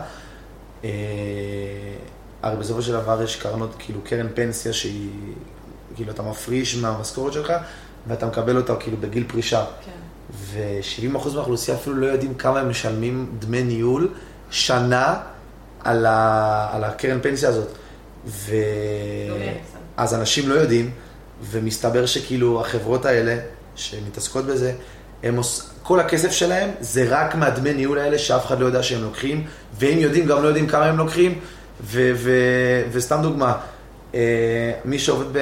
[0.83, 0.89] אה,
[2.41, 5.09] הרי בסופו של דבר יש קרנות, כאילו, קרן פנסיה שהיא,
[5.95, 7.53] כאילו, אתה מפריש מהמשכורת שלך,
[8.07, 9.65] ואתה מקבל אותה כאילו בגיל פרישה.
[9.85, 9.91] כן.
[10.33, 14.09] ו-70% מהאוכלוסייה אפילו לא יודעים כמה הם משלמים דמי ניהול
[14.49, 15.19] שנה
[15.83, 17.67] על, ה, על הקרן פנסיה הזאת.
[18.25, 18.55] ו...
[19.29, 19.35] לא.
[19.97, 20.91] אז אנשים לא יודעים,
[21.43, 23.37] ומסתבר שכאילו החברות האלה,
[23.75, 24.73] שמתעסקות בזה,
[25.23, 25.61] הם עוש...
[25.83, 29.45] כל הכסף שלהם זה רק מהדמי ניהול האלה שאף אחד לא יודע שהם לוקחים,
[29.79, 31.39] ואם יודעים, גם לא יודעים כמה הם לוקחים,
[31.83, 32.11] ו...
[32.15, 32.31] ו...
[32.91, 33.57] וסתם דוגמה,
[34.85, 35.39] מי שעובד, ב...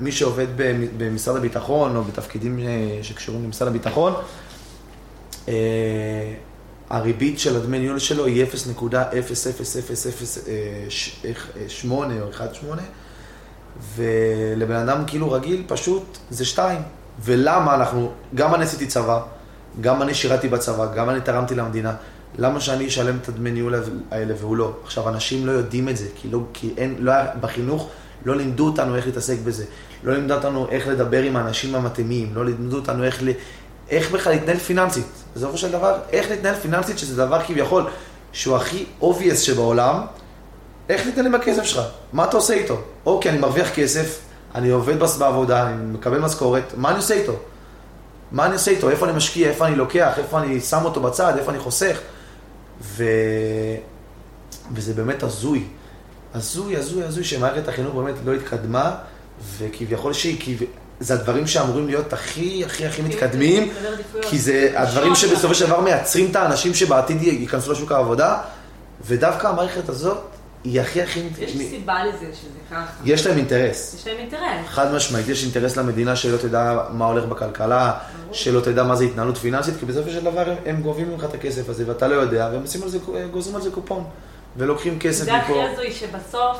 [0.00, 0.46] מי שעובד
[0.96, 4.12] במשרד הביטחון, או בתפקידים אה, שקשורים למשרד הביטחון,
[5.48, 6.34] אה,
[6.90, 8.48] הריבית של הדמי ניהול שלו היא 0.00008
[12.22, 12.44] או 1.8,
[13.96, 16.82] ולבן אדם כאילו רגיל פשוט זה 2.
[17.24, 19.22] ולמה אנחנו, גם אני עשיתי צבא,
[19.80, 21.94] גם אני שירתי בצבא, גם אני תרמתי למדינה,
[22.38, 23.74] למה שאני אשלם את הדמי ניהול
[24.10, 24.72] האלה והוא לא?
[24.84, 27.88] עכשיו, אנשים לא יודעים את זה, כי, לא, כי אין, לא בחינוך
[28.24, 29.64] לא לימדו אותנו איך להתעסק בזה,
[30.04, 33.28] לא לימדו אותנו איך לדבר עם האנשים המתאימים, לא לימדו אותנו איך, ל,
[33.90, 35.06] איך בכלל להתנהל פיננסית.
[35.36, 37.84] בסופו של דבר, איך להתנהל פיננסית, שזה דבר כביכול
[38.32, 40.00] שהוא הכי obvious שבעולם,
[40.88, 41.82] איך להתנהל עם הכסף שלך?
[42.12, 42.80] מה אתה עושה איתו?
[43.06, 44.18] אוקיי, אני מרוויח כסף,
[44.54, 47.32] אני עובד בעבודה, אני מקבל משכורת, מה אני עושה איתו?
[48.32, 48.90] מה אני עושה איתו?
[48.90, 49.48] איפה אני משקיע?
[49.48, 50.18] איפה אני לוקח?
[50.18, 51.34] איפה אני שם אותו בצד?
[51.38, 52.00] איפה אני חוסך?
[52.82, 53.04] ו...
[54.72, 55.64] וזה באמת הזוי.
[56.34, 58.94] הזוי, הזוי, הזוי, שמערכת החינוך באמת לא התקדמה,
[59.58, 60.56] וכביכול שהיא, כי...
[61.00, 63.72] זה הדברים שאמורים להיות הכי, הכי, הכי מתקדמים.
[64.22, 68.38] כי זה הדברים שבסופו של דבר מייצרים את האנשים שבעתיד ייכנסו לשוק העבודה,
[69.06, 70.18] ודווקא המערכת הזאת
[70.66, 71.20] היא הכי הכי...
[71.38, 72.92] יש סיבה לזה שזה ככה.
[73.04, 73.94] יש להם אינטרס.
[73.94, 74.66] יש להם אינטרס.
[74.66, 77.92] חד משמעית, יש אינטרס למדינה שלא תדע מה הולך בכלכלה,
[78.22, 78.34] ברור.
[78.34, 81.34] שלא תדע מה זה התנהלות פיננסית, כי בסופו של דבר הם, הם גובים ממך את
[81.34, 82.98] הכסף הזה ואתה לא יודע, והם עושים על זה,
[83.30, 84.04] גוזרים על זה קופון,
[84.56, 85.70] ולוקחים כסף זה הכי מפה.
[85.72, 86.58] הזוי שבסוף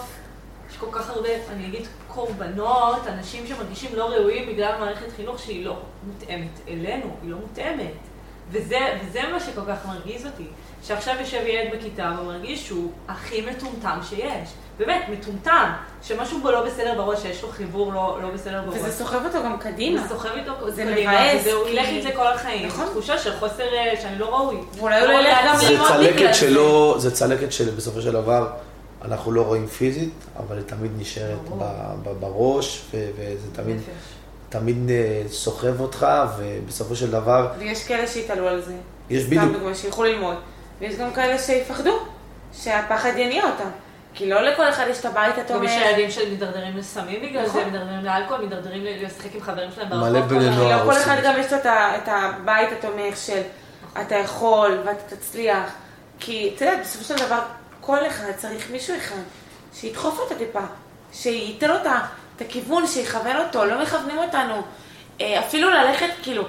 [0.70, 5.64] יש כל כך הרבה, אני אגיד, קורבנות, אנשים שמרגישים לא ראויים בגלל מערכת חינוך שהיא
[5.64, 7.92] לא מותאמת אלינו, היא לא מותאמת.
[8.50, 10.46] וזה, וזה מה שכל כך מרגיז אותי.
[10.86, 14.48] שעכשיו יושב ילד בכיתה ומרגיש שהוא הכי מטומטם שיש.
[14.78, 15.70] באמת, מטומטם.
[16.02, 18.76] שמשהו בו לא בסדר בראש, שיש לו חיבור לא, לא בסדר בראש.
[18.78, 20.00] וזה סוחב אותו גם קדימה.
[20.00, 22.66] הוא סוחב איתו זה קדימה, מבאס, והוא ילך כי- עם זה כל החיים.
[22.68, 22.86] נכון.
[22.86, 24.56] תחושה של חוסר, אה, שאני לא ראוי.
[24.78, 27.00] ואולי הוא לא ילך גם זה ללמוד בגלל זה.
[27.08, 28.48] זה צלקת שבסופו של דבר
[29.04, 31.58] אנחנו לא רואים פיזית, אבל היא תמיד נשארת ברור.
[31.60, 33.76] ב- ב- בראש, ו- וזה תמיד.
[34.48, 36.06] תמיד אה, סוחב אותך,
[36.38, 38.74] ובסופו של דבר, ויש כאלה שיתעלו על זה.
[39.10, 40.36] יש סתם בדיוק, דוגמה, שילכו ללמוד.
[40.80, 41.98] ויש גם כאלה שיפחדו,
[42.52, 43.70] שהפחד יניע אותם.
[44.14, 45.70] כי לא לכל אחד יש את הבית גם התומך.
[45.70, 50.28] יש ילדים שמתדרדרים לסמים בגלל זה, מתדרדרים לאלכוהול, מתדרדרים לשחק עם חברים שלהם מלא ברחוב.
[50.28, 50.68] בני כל נוער.
[50.68, 50.86] היום.
[50.88, 51.22] לא כל עושים אחד.
[51.24, 53.42] גם יש לו את הבית התומך של
[54.00, 55.74] אתה יכול ואתה תצליח.
[56.20, 57.40] כי אתה יודע, בסופו של דבר,
[57.80, 59.16] כל אחד צריך מישהו אחד
[59.74, 60.60] שידחוף אותו טיפה,
[61.12, 64.62] שייתן לו את הכיוון, שיכוון אותו, לא מכוונים אותנו.
[65.20, 66.42] אה, אפילו ללכת, כאילו,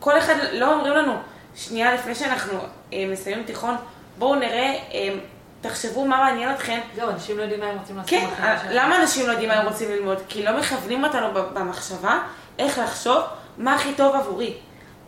[0.00, 1.14] כל אחד, לא אומרים לנו,
[1.54, 2.58] שנייה לפני שאנחנו
[2.92, 3.74] אה, מסיימים תיכון,
[4.18, 5.14] בואו נראה, אה,
[5.60, 8.10] תחשבו מה מעניין אתכם, זהו, אנשים לא יודעים מה הם רוצים לעשות.
[8.10, 8.58] כן, שלהם.
[8.70, 10.18] למה אנשים לא יודעים מה הם רוצים ללמוד?
[10.28, 12.18] כי לא מכוונים אותנו במחשבה
[12.58, 13.22] איך לחשוב
[13.58, 14.54] מה הכי טוב עבורי.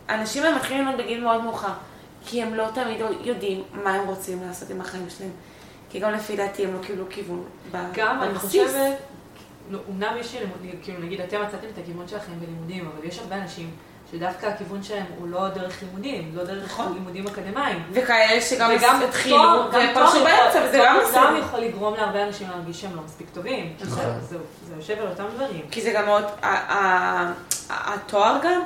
[0.09, 1.73] אנשים הם מתחילים ללמוד בגיל מאוד מאוחר,
[2.25, 5.31] כי הם לא תמיד יודעים מה הם רוצים לעשות עם החיים שלהם.
[5.89, 8.45] כי גם לפי דעתי הם לא קיבלו כיוון ב- גם, אני בבסיס.
[8.67, 8.97] חושבת,
[9.71, 13.35] לא, אמנם יש לימודים, כאילו נגיד אתם מצאתם את הכיוון שלכם בלימודים, אבל יש הרבה
[13.35, 13.71] אנשים
[14.11, 16.93] שדווקא הכיוון שלהם הוא לא דרך לימודים, לא דרך נכון.
[16.93, 17.83] לימודים אקדמיים.
[17.93, 19.37] וכאלה שגם וגם התחילו
[19.69, 21.45] ופרשו באמצע, וזה גם תואר גם בסדר.
[21.47, 23.73] יכול לגרום להרבה אנשים להרגיש שהם לא מספיק טובים.
[23.81, 24.03] נכון.
[24.29, 24.37] זה-
[24.67, 25.61] זה- יושב על אותם דברים.
[25.71, 26.23] כי זה גם מאוד,
[27.69, 28.61] התואר גם,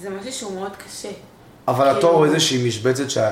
[0.00, 1.08] זה משהו שהוא מאוד קשה.
[1.68, 3.30] אבל כאילו- התואר הוא איזושהי משבצת שה...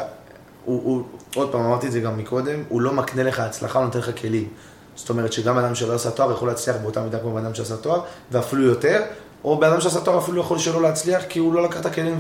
[0.65, 1.03] הוא, הוא,
[1.35, 4.11] עוד פעם, אמרתי את זה גם מקודם, הוא לא מקנה לך הצלחה, הוא נותן לך
[4.21, 4.49] כלים.
[4.97, 8.01] זאת אומרת שגם אדם שלא עשה תואר יכול להצליח באותה מידה כמו אדם שעשה תואר,
[8.31, 9.03] ואפילו יותר,
[9.47, 12.19] או בן אדם שעשה תואר אפילו יכול שלא להצליח, כי הוא לא לקח את הכלים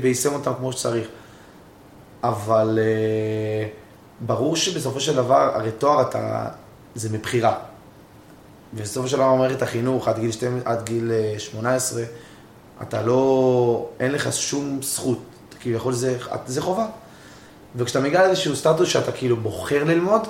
[0.00, 1.08] ויישם אותם כמו שצריך.
[2.24, 3.68] אבל אה,
[4.20, 6.48] ברור שבסופו של דבר, הרי תואר אתה,
[6.94, 7.58] זה מבחירה.
[8.74, 12.02] ובסופו של דבר מערכת החינוך, עד גיל, 12, עד גיל אה, 18,
[12.82, 15.18] אתה לא, אין לך שום זכות,
[15.60, 16.86] כביכול זה, זה חובה.
[17.76, 20.22] וכשאתה מגיע לאיזשהו סטטוס שאתה כאילו בוחר ללמוד,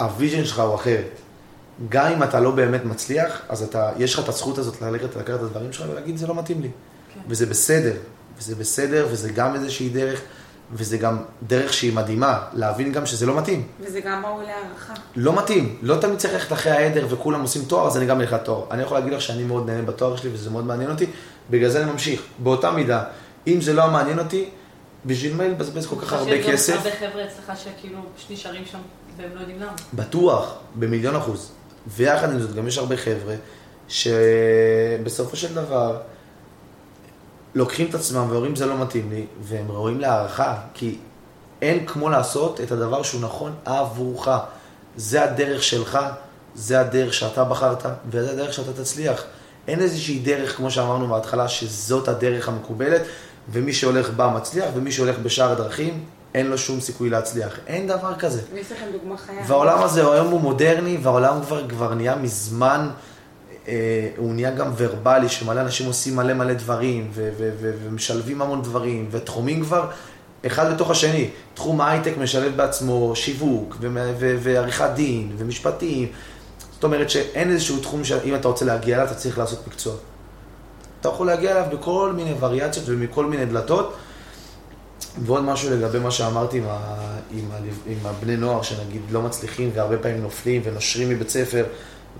[0.00, 1.20] ה vision שלך הוא אחרת.
[1.88, 5.34] גם אם אתה לא באמת מצליח, אז אתה, יש לך את הזכות הזאת ללכת לקחת
[5.34, 6.70] את הדברים שלך ולהגיד, זה לא מתאים לי.
[7.14, 7.20] כן.
[7.28, 7.94] וזה בסדר,
[8.38, 10.20] וזה בסדר, וזה גם איזושהי דרך,
[10.72, 13.66] וזה גם דרך שהיא מדהימה, להבין גם שזה לא מתאים.
[13.80, 14.94] וזה גם ראוי להערכה.
[15.16, 18.32] לא מתאים, לא תמיד צריך ללכת אחרי העדר וכולם עושים תואר, אז אני גם אלך
[18.32, 18.64] לתואר.
[18.70, 21.06] אני יכול להגיד לך שאני מאוד נהנה בתואר שלי וזה מאוד מעניין אותי,
[21.50, 22.22] בגלל זה אני ממשיך.
[22.38, 23.04] באותה מידה,
[23.46, 24.48] אם זה לא מעניין אותי,
[25.06, 26.76] בשביל מה לבזבז כל כך הרבה יש כסף?
[26.76, 27.98] הרבה חבר'ה אצלך שכאילו
[28.30, 28.78] נשארים שם
[29.16, 29.72] והם לא יודעים למה.
[29.94, 31.52] בטוח, במיליון אחוז.
[31.86, 33.34] ויחד עם זאת, גם יש הרבה חבר'ה
[33.88, 35.98] שבסופו של דבר
[37.54, 40.98] לוקחים את עצמם ואומרים זה לא מתאים לי, והם ראויים להערכה, כי
[41.62, 44.28] אין כמו לעשות את הדבר שהוא נכון עבורך.
[44.96, 45.98] זה הדרך שלך,
[46.54, 49.24] זה הדרך שאתה בחרת, וזה הדרך שאתה תצליח.
[49.68, 53.02] אין איזושהי דרך, כמו שאמרנו בהתחלה, שזאת הדרך המקובלת,
[53.52, 56.04] ומי שהולך בה מצליח, ומי שהולך בשאר הדרכים,
[56.34, 57.58] אין לו שום סיכוי להצליח.
[57.66, 58.40] אין דבר כזה.
[58.54, 59.42] ויש לכם דוגמה חיה.
[59.46, 62.88] והעולם הזה היום הוא מודרני, והעולם כבר, כבר נהיה מזמן,
[63.68, 68.42] אה, הוא נהיה גם ורבלי, שמלא אנשים עושים מלא מלא דברים, ו- ו- ו- ומשלבים
[68.42, 69.90] המון דברים, ותחומים כבר
[70.46, 71.30] אחד בתוך השני.
[71.54, 73.76] תחום ההייטק משלב בעצמו שיווק,
[74.42, 76.08] ועריכת דין, ומשפטים.
[76.74, 79.94] זאת אומרת שאין איזשהו תחום שאם אתה רוצה להגיע אליו, אתה צריך לעשות מקצוע.
[81.00, 83.96] אתה יכול להגיע אליו בכל מיני וריאציות ומכל מיני דלתות.
[85.24, 86.78] ועוד משהו לגבי מה שאמרתי עם, ה,
[87.30, 91.64] עם, ה, עם הבני נוער, שנגיד לא מצליחים והרבה פעמים נופלים ונושרים מבית ספר,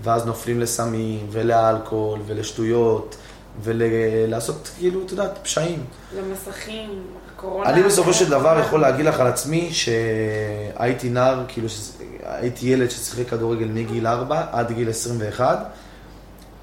[0.03, 3.15] ואז נופלים לסמים ולאלכוהול ולשטויות,
[3.63, 5.83] ולעשות כאילו, את יודעת, פשעים.
[6.17, 6.89] למסכים,
[7.35, 7.69] קורונה.
[7.69, 11.91] אני בסופו של דבר יכול להגיד לך על עצמי שהייתי נער, כאילו, ש-
[12.23, 15.65] הייתי ילד ששיחק כדורגל מגיל 4 עד גיל 21,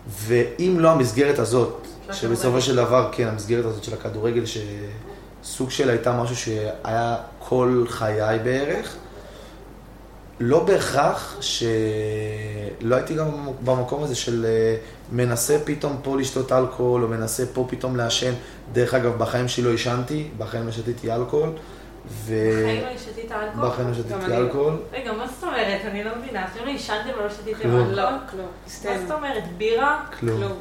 [0.08, 2.60] ואם לא המסגרת הזאת, שבסופו.
[2.60, 4.42] של דבר, כן, המסגרת הזאת של הכדורגל,
[5.44, 8.96] שסוג של הייתה משהו שהיה כל חיי בערך,
[10.40, 14.76] לא בהכרח שלא הייתי גם במקום הזה של אה,
[15.12, 18.32] מנסה פתאום פה לשתות אלכוהול, או מנסה פה פתאום לעשן.
[18.72, 21.50] דרך אגב, בחיים שלי לא עישנתי, בחיים לא שתיתי אלכוהול.
[22.08, 22.34] ו...
[22.62, 23.68] בחיים לא שתית אלכוהול?
[23.70, 24.36] בחיים לא גם שתיתי אני.
[24.36, 24.76] אלכוהול.
[24.92, 25.80] רגע, מה זאת אומרת?
[25.84, 26.44] אני לא מבינה.
[26.44, 27.68] אפילו לא עישנתם ולא שתיתם.
[27.68, 27.94] אלכוהול?
[27.94, 28.46] לא, כלום.
[28.84, 28.98] מה.
[29.00, 29.42] זאת אומרת?
[29.58, 30.04] בירה?
[30.20, 30.52] כלום.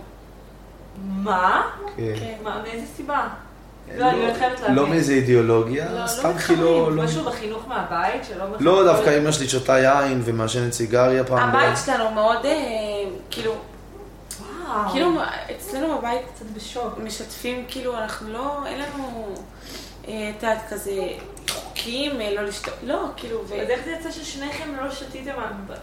[1.03, 1.69] מה?
[1.95, 2.13] כן.
[2.19, 2.35] כן.
[2.43, 3.27] מה, מאיזה סיבה?
[3.97, 4.75] לא, אני באמת חייבת להבין.
[4.75, 6.61] לא מאיזה אידיאולוגיה, לא, סתם לא כי לא...
[6.81, 6.97] מתחברים.
[6.97, 8.65] לא- משהו בחינוך מהבית שלא מחברים.
[8.65, 11.49] לא, דווקא אמא שלי שותה יין ומעשנת סיגריה פעם.
[11.49, 12.51] הבית שלנו מאוד, אה,
[13.29, 13.55] כאילו,
[14.67, 14.91] וואו.
[14.91, 15.11] כאילו,
[15.57, 16.97] אצלנו בבית קצת בשוק.
[17.03, 19.35] משתפים, כאילו, אנחנו לא, אין לנו,
[20.07, 20.91] אה, את יודעת, כזה
[21.83, 23.53] חוקים, אה, לא לשתות, לא, כאילו, ו...
[23.61, 25.31] אז איך זה יצא ששניכם לא שתיתם?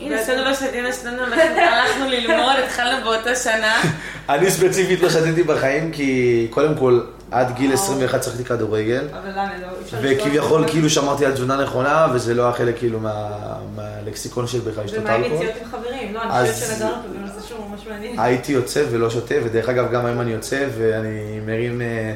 [0.00, 1.36] הנה, אצלנו לא שתינו, אנחנו
[1.72, 3.82] הלכנו ללמוד, התחלנו באותה שנה.
[4.28, 7.82] אני ספציפית לא שתיתי בחיים, כי קודם כל, עד גיל וואו.
[7.84, 9.08] 21 שיחקתי כדורגל.
[9.12, 9.50] אבל למה?
[9.62, 9.68] לא?
[10.02, 14.84] וכביכול כאילו שמרתי על תזונה נכונה, וזה לא היה חלק כאילו מה- מהלקסיקון של בכלל
[14.84, 15.44] לשתות ומה עם אלכוהול.
[15.46, 16.14] יציאות עם חברים?
[16.14, 16.92] לא, אני חושבת שנגרנו
[17.34, 18.20] פה, זה שהוא ממש מעניין.
[18.20, 22.12] הייתי יוצא ולא שותה, ודרך אגב גם היום אני יוצא ואני מרים אה,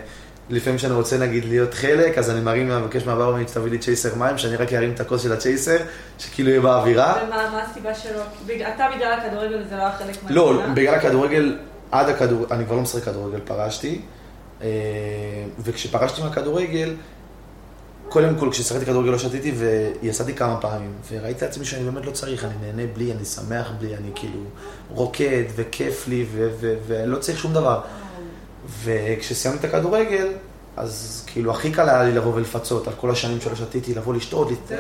[0.51, 4.39] לפעמים כשאני רוצה נגיד להיות חלק, אז אני מרים, מבקש מהברמנית שתביא לי צ'ייסר מים,
[4.39, 5.77] שאני רק ארים את הכוס של הצ'ייסר,
[6.19, 7.15] שכאילו יהיה באווירה.
[7.27, 8.21] ומה מה הסיבה שלו?
[8.47, 10.35] אתה בגלל הכדורגל זה לא היה חלק מהעבודה?
[10.35, 11.59] לא, בגלל הכדורגל,
[11.93, 14.01] עד הכדורגל, אני כבר לא משחק כדורגל, פרשתי.
[14.63, 14.69] אה,
[15.59, 16.95] וכשפרשתי מהכדורגל,
[18.09, 19.53] קודם כל כששחקתי כדורגל לא שתיתי
[20.03, 20.93] ויסעתי כמה פעמים.
[21.11, 24.41] וראיתי לעצמי שאני באמת לא צריך, אני נהנה בלי, אני שמח בלי, אני כאילו
[24.91, 26.27] רוקד וכיף לי
[26.87, 27.81] ולא צריך שום דבר.
[28.85, 30.29] וכשסיימתי את הכדורגל,
[30.77, 34.51] אז כאילו הכי קל היה לי לבוא ולפצות על כל השנים שלא שתיתי, לבוא לשתות,
[34.51, 34.79] לת-.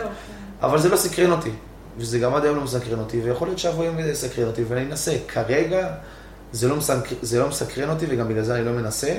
[0.63, 1.51] אבל זה לא סקרן אותי,
[1.99, 5.17] וזה גם עד היום לא מסקרן אותי, ויכול להיות שיבוא יום יסקרן אותי, ואני אנסה.
[5.29, 5.95] כרגע
[6.53, 6.97] זה לא, מסק...
[7.23, 9.19] זה לא מסקרן אותי, וגם בגלל זה אני לא מנסה,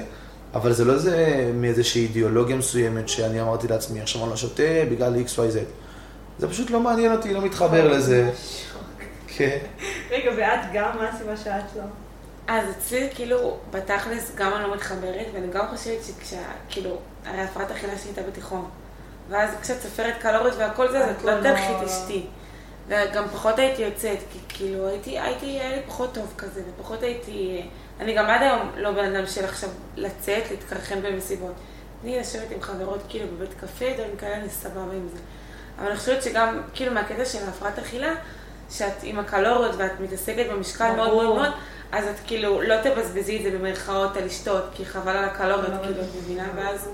[0.54, 5.16] אבל זה לא איזה מאיזושהי אידיאולוגיה מסוימת שאני אמרתי לעצמי, עכשיו אני לא שותה בגלל
[5.16, 5.58] XYZ.
[6.40, 8.32] זה פשוט לא מעניין אותי, לא מתחבר לזה.
[9.38, 9.58] כן.
[10.12, 11.84] רגע, ואת גם, מה הסיבה שאת לא?
[12.48, 16.42] אז אצלי, כאילו, בתכלס גם אני לא מתחברת, ואני גם חושבת שכשה...
[16.70, 18.70] כאילו, הרי הפרעת אכילה שלי הייתה בתיכון.
[19.30, 22.26] ואז כשאת סופרת קלוריות והכל זה, אז את לא תלכי תשתי.
[22.88, 27.66] וגם פחות הייתי יוצאת, כי כאילו הייתי, הייתי, היה לי פחות טוב כזה, ופחות הייתי...
[28.00, 31.54] אני גם עד היום לא בן אדם של עכשיו לצאת, להתקרחן במסיבות.
[32.04, 35.20] אני לשבת עם חברות כאילו בבית קפה, דברים כאלה, אני סבבה עם זה.
[35.80, 38.14] אבל אני חושבת שגם, כאילו מהקטע של הפרעת אכילה,
[38.70, 41.14] שאת עם הקלוריות ואת מתעסקת במשקל מאוד.
[41.14, 41.54] מאוד מאוד,
[41.92, 46.02] אז את כאילו לא תבזבזי את זה במרכאות על לשתות, כי חבל על הקלוריות, כאילו.
[46.02, 46.48] את מבינה?
[46.56, 46.90] ואז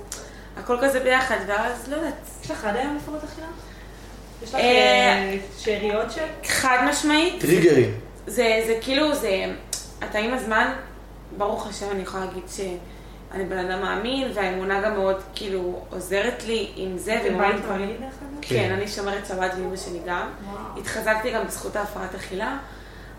[0.58, 2.14] הכל כזה ביחד, ואז לא יודעת.
[2.44, 3.48] יש לך עד היום הפרעות אכילה?
[4.44, 6.26] יש לך אה, אה, שאריות של?
[6.46, 7.94] חד משמעית, טריגרים.
[8.28, 9.46] זה, זה כאילו, זה,
[10.04, 10.74] אתה עם הזמן,
[11.38, 16.72] ברוך השם, אני יכולה להגיד שאני בן אדם מאמין, והאמונה גם מאוד, כאילו, עוזרת לי
[16.76, 17.88] עם זה, אתם ומאוד בית דברים.
[17.88, 18.42] בריא דרך אגב?
[18.42, 20.30] כן, אני שומרת שבת ואימא שלי גם.
[20.78, 22.58] התחזקתי גם בזכות ההפרעת אכילה.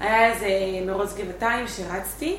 [0.03, 0.49] היה איזה
[0.87, 2.37] מרוץ גבעתיים שרצתי,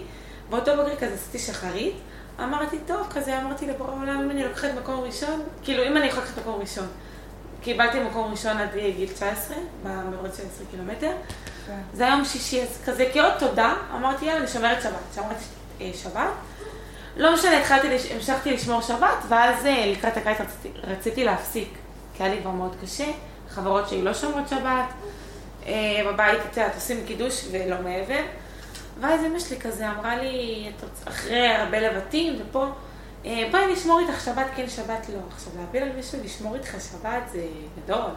[0.49, 1.93] באותו בוקר כזה עשיתי שחרית.
[2.39, 6.25] אמרתי, טוב, כזה אמרתי לבורא העולם, אם אני לוקחת מקום ראשון, כאילו, אם אני יכולה
[6.25, 6.87] לקחת מקום ראשון.
[7.61, 11.11] קיבלתי מקום ראשון עד גיל 19, במרוץ של 20 קילומטר.
[11.67, 11.79] כן.
[11.93, 14.93] זה היום שישי, אז כזה כאות תודה, אמרתי, יאללה, אני שומרת שבת.
[15.15, 15.43] שמרתי
[15.81, 16.31] אה, שבת.
[17.17, 21.69] לא משנה, התחלתי, המשכתי לשמור שבת, ואז אה, לקראת הקיץ רציתי, רציתי להפסיק,
[22.13, 23.11] כי היה לי כבר מאוד קשה.
[23.49, 24.85] חברות שלי לא שומרות שבת, אה,
[26.07, 28.19] בבית, את יודעת, עושים קידוש ולא מעבר.
[29.01, 32.65] ואז אמא שלי כזה אמרה לי, "את רוצ- אחרי הרבה לבטים ופה,
[33.25, 35.19] אה, בואי נשמור איתך שבת, כן, שבת לא.
[35.35, 37.45] עכשיו, להפיל על מישהו לשמור איתך שבת זה
[37.83, 38.11] גדול.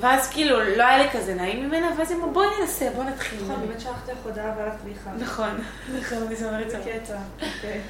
[0.00, 3.38] ואז כאילו, לא היה לי כזה נעים ממנה, ואז היא אמרה, בואי ננסה, בואי נתחיל.
[3.44, 5.10] נכון, באמת שלחתי לך הודעה ועלת תמיכה.
[5.18, 5.58] נכון,
[6.00, 7.02] נכון, אני שומרת איזה שבת.
[7.04, 7.16] קטע.
[7.56, 7.80] אוקיי.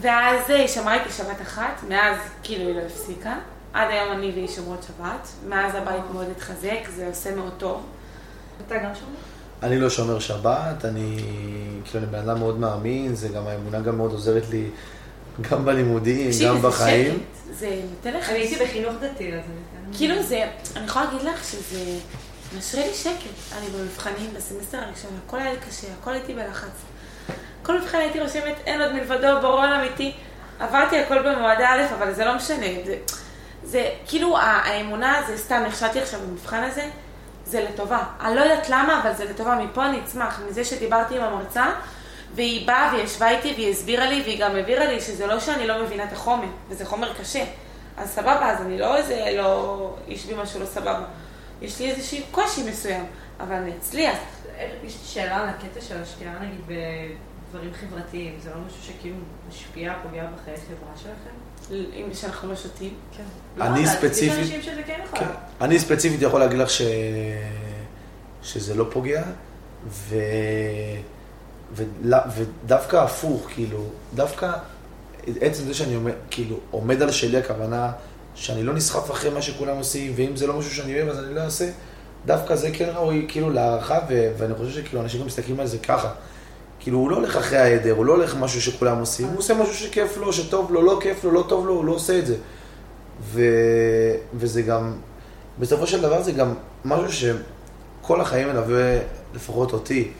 [0.00, 3.34] ואז היא שמרה איתי שבת אחת, מאז כאילו היא לא הפסיקה.
[3.72, 7.82] עד היום אני והיא שומרות שבת, מאז הבית מאוד התחזק, זה עושה מאוד טוב.
[8.66, 9.16] אתה גם שומע?
[9.62, 11.18] אני לא שומר שבת, אני
[11.84, 14.70] כאילו, אני בן אדם מאוד מאמין, זה גם, האמונה גם מאוד עוזרת לי,
[15.50, 17.12] גם בלימודים, גם זה בחיים.
[17.12, 18.30] שקט, זה נותן לך...
[18.30, 19.40] אני הייתי בחינוך דתי, אז
[19.86, 19.96] אני...
[19.96, 21.80] כאילו זה, אני יכולה להגיד לך שזה
[22.58, 23.58] משרה לי שקט.
[23.58, 26.70] אני במבחנים, בסמסטר הראשון, הכל היה לי קשה, הכל הייתי בלחץ.
[27.62, 30.12] כל מבחן הייתי רושמת, אין עוד מלבדו, ברון אמיתי.
[30.60, 32.66] עברתי הכל במועדי א', אבל זה לא משנה.
[32.86, 32.96] זה,
[33.64, 36.86] זה כאילו, האמונה, זה סתם, נכשלתי עכשיו במבחן הזה,
[37.48, 38.04] זה לטובה.
[38.20, 39.54] אני לא יודעת למה, אבל זה לטובה.
[39.54, 41.66] מפה אני אצמח, מזה שדיברתי עם המרצה,
[42.34, 45.66] והיא באה והיא ישבה איתי והיא הסבירה לי, והיא גם הבהירה לי שזה לא שאני
[45.66, 47.44] לא מבינה את החומר, וזה חומר קשה.
[47.96, 51.04] אז סבבה, אז אני לא איזה, לא, יש בי משהו לא סבבה.
[51.62, 53.06] יש לי איזשהו קושי מסוים,
[53.40, 54.18] אבל אני אצליח.
[54.84, 56.78] יש לי שאלה על הקטע של השתייה, נגיד,
[57.48, 58.34] בדברים חברתיים.
[58.42, 59.16] זה לא משהו שכאילו
[59.48, 61.74] משפיע, פוגע בחיי חברה שלכם?
[61.94, 62.94] אם שאנחנו לא שותים.
[63.16, 63.22] כן.
[63.62, 65.18] אני ספציפית- יש אנשים שזה כן יכול.
[65.18, 65.26] כן.
[65.60, 66.82] אני ספציפית יכול להגיד לך ש...
[68.42, 69.22] שזה לא פוגע,
[69.88, 70.14] ו...
[72.34, 73.84] ודווקא הפוך, כאילו,
[74.14, 74.52] דווקא
[75.40, 77.92] עצם זה שאני עומד, כאילו, עומד על שלי, הכוונה
[78.34, 81.34] שאני לא נסחף אחרי מה שכולם עושים, ואם זה לא משהו שאני אוהב אז אני
[81.34, 81.70] לא אעשה,
[82.26, 84.32] דווקא זה כן ראוי, כאילו, להערכה, ו...
[84.38, 86.12] ואני חושב שכאילו, אנשים גם מסתכלים על זה ככה.
[86.88, 89.74] כאילו, הוא לא הולך אחרי העדר, הוא לא הולך משהו שכולם עושים, הוא עושה משהו
[89.74, 92.36] שכיף לו, שטוב לו, לא כיף לו, לא טוב לו, הוא לא עושה את זה.
[93.22, 93.42] ו...
[94.34, 94.94] וזה גם,
[95.58, 98.98] בסופו של דבר זה גם משהו שכל החיים מלווה,
[99.34, 100.10] לפחות אותי,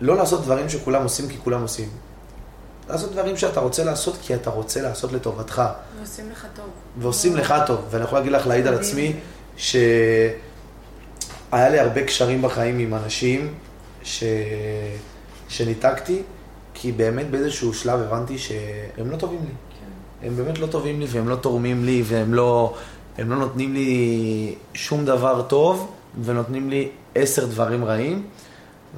[0.00, 1.88] לא לעשות דברים שכולם עושים כי כולם עושים.
[2.88, 5.62] לעשות דברים שאתה רוצה לעשות כי אתה רוצה לעשות לטובתך,
[5.98, 6.66] ועושים לך טוב.
[6.98, 7.80] ועושים לך טוב.
[7.90, 9.12] ואני יכול להגיד לך, להעיד על עצמי,
[9.56, 10.30] שהיה
[11.52, 13.54] לי הרבה קשרים בחיים עם אנשים
[14.02, 14.24] ש...
[15.52, 16.22] שניתקתי,
[16.74, 19.50] כי באמת באיזשהו שלב הבנתי שהם לא טובים לי.
[19.50, 20.26] כן.
[20.26, 22.74] הם באמת לא טובים לי והם לא תורמים לי והם לא,
[23.18, 25.92] לא נותנים לי שום דבר טוב
[26.24, 28.26] ונותנים לי עשר דברים רעים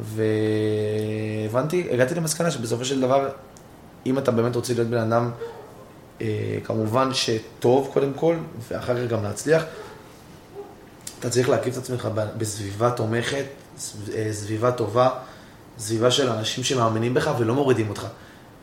[0.03, 3.29] והבנתי, הגעתי למסקנה שבסופו של דבר,
[4.07, 5.31] אם אתה באמת רוצה להיות בן אדם
[6.21, 8.37] אה, כמובן שטוב קודם כל,
[8.69, 9.65] ואחר כך גם להצליח.
[11.19, 13.45] אתה צריך להקיף את עצמך בסביבה תומכת,
[14.15, 15.11] אה, סביבה טובה,
[15.79, 18.07] סביבה של אנשים שמאמינים בך ולא מורידים אותך.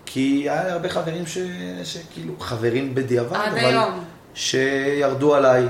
[0.05, 1.37] כי היה לי הרבה חברים ש...
[1.83, 4.03] שכאילו, חברים בדיעבד, עד אבל היום.
[4.33, 5.65] שירדו עליי,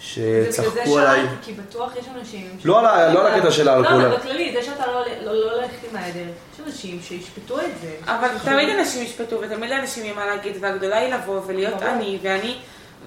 [0.00, 0.70] שצחקו עליי.
[0.70, 0.92] זה בגלל זה
[1.30, 2.48] שאלתי, כי בטוח יש אנשים...
[2.64, 4.02] לא על ה- לא על הקטע של האלכוהול.
[4.02, 6.20] לא, אבל בכללי, זה שאתה לא לא- לא הולכת עם העדר,
[6.54, 7.90] יש אנשים שישפטו את זה.
[8.04, 11.82] אבל תמיד אנשים ישפטו, ותמיד לאנשים יהיה מה להגיד, והגדולה היא לבוא ולהיות.
[11.82, 12.56] אני, ואני,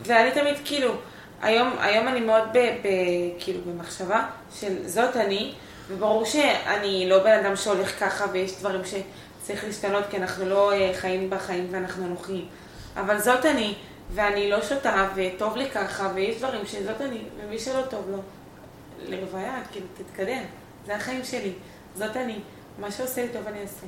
[0.05, 0.91] ואני תמיד כאילו,
[1.41, 2.87] היום, היום אני מאוד ב, ב,
[3.39, 4.23] כאילו במחשבה
[4.59, 5.53] של זאת אני,
[5.89, 10.91] וברור שאני לא בן אדם שהולך ככה, ויש דברים שצריך להשתנות, כי אנחנו לא אה,
[10.93, 12.47] חיים בחיים ואנחנו אנוכיים.
[12.95, 13.75] אבל זאת אני,
[14.11, 18.17] ואני לא שותה, וטוב לי ככה, ויש דברים שזאת אני, ומי שלא טוב לו,
[19.07, 20.43] לרוויה, כאילו, תתקדם.
[20.85, 21.53] זה החיים שלי,
[21.95, 22.39] זאת אני.
[22.79, 23.85] מה שעושה לי טוב אני אעשה.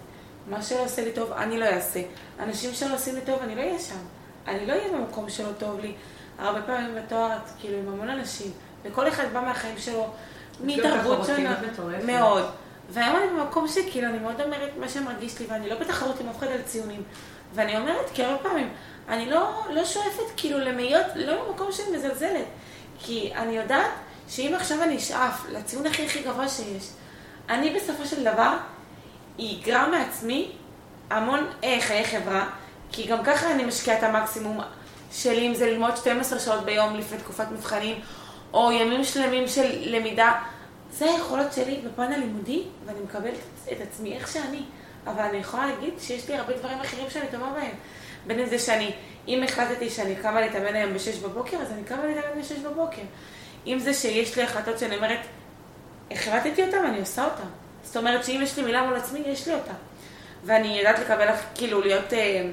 [0.49, 2.01] מה שלא עושה לי טוב אני לא אעשה.
[2.39, 3.99] אנשים שלא עושים לי טוב אני לא אהיה שם.
[4.47, 5.93] אני לא אהיה במקום שלא טוב לי.
[6.39, 8.51] הרבה פעמים בתואר כאילו עם המון אנשים,
[8.83, 10.09] וכל אחד בא מהחיים שלו
[10.63, 11.55] מתרבות שונה.
[12.05, 12.45] מאוד.
[12.89, 16.37] והיום אני במקום שכאילו אני מאוד אומרת מה שמרגיש לי, ואני לא בתחרות עם אף
[16.37, 17.03] אחד על ציונים.
[17.53, 18.73] ואני אומרת, כי הרבה פעמים,
[19.09, 22.45] אני לא, לא שואפת כאילו למאיות, לא במקום שאני מזלזלת.
[22.99, 23.91] כי אני יודעת
[24.27, 26.89] שאם עכשיו אני אשאף לציון הכי הכי גבוה שיש,
[27.49, 28.57] אני בסופו של דבר
[29.39, 30.51] אגרע מעצמי
[31.09, 32.49] המון אה, חיי חברה,
[32.91, 34.59] כי גם ככה אני משקיעה את המקסימום
[35.11, 37.99] שלי, אם זה ללמוד 12 שעות ביום לפני תקופת מבחנים,
[38.53, 40.31] או ימים שלמים של למידה.
[40.91, 43.39] זה היכולות שלי בפן הלימודי, ואני מקבלת
[43.71, 44.63] את עצמי איך שאני.
[45.07, 47.75] אבל אני יכולה להגיד שיש לי הרבה דברים אחרים שאני טובה בהם.
[48.27, 48.91] בין אם זה שאני,
[49.27, 53.01] אם החלטתי שאני קמה להתאמן היום ב-6 בבוקר, אז אני קמה להתאמן ב-6 בבוקר.
[53.67, 55.19] אם זה שיש לי החלטות שאני אומרת,
[56.11, 57.47] החלטתי אותן, אני עושה אותן.
[57.83, 59.73] זאת אומרת שאם יש לי מילה מול עצמי, יש לי אותה.
[60.43, 62.49] ואני יודעת לקבל, כאילו, להיות אה,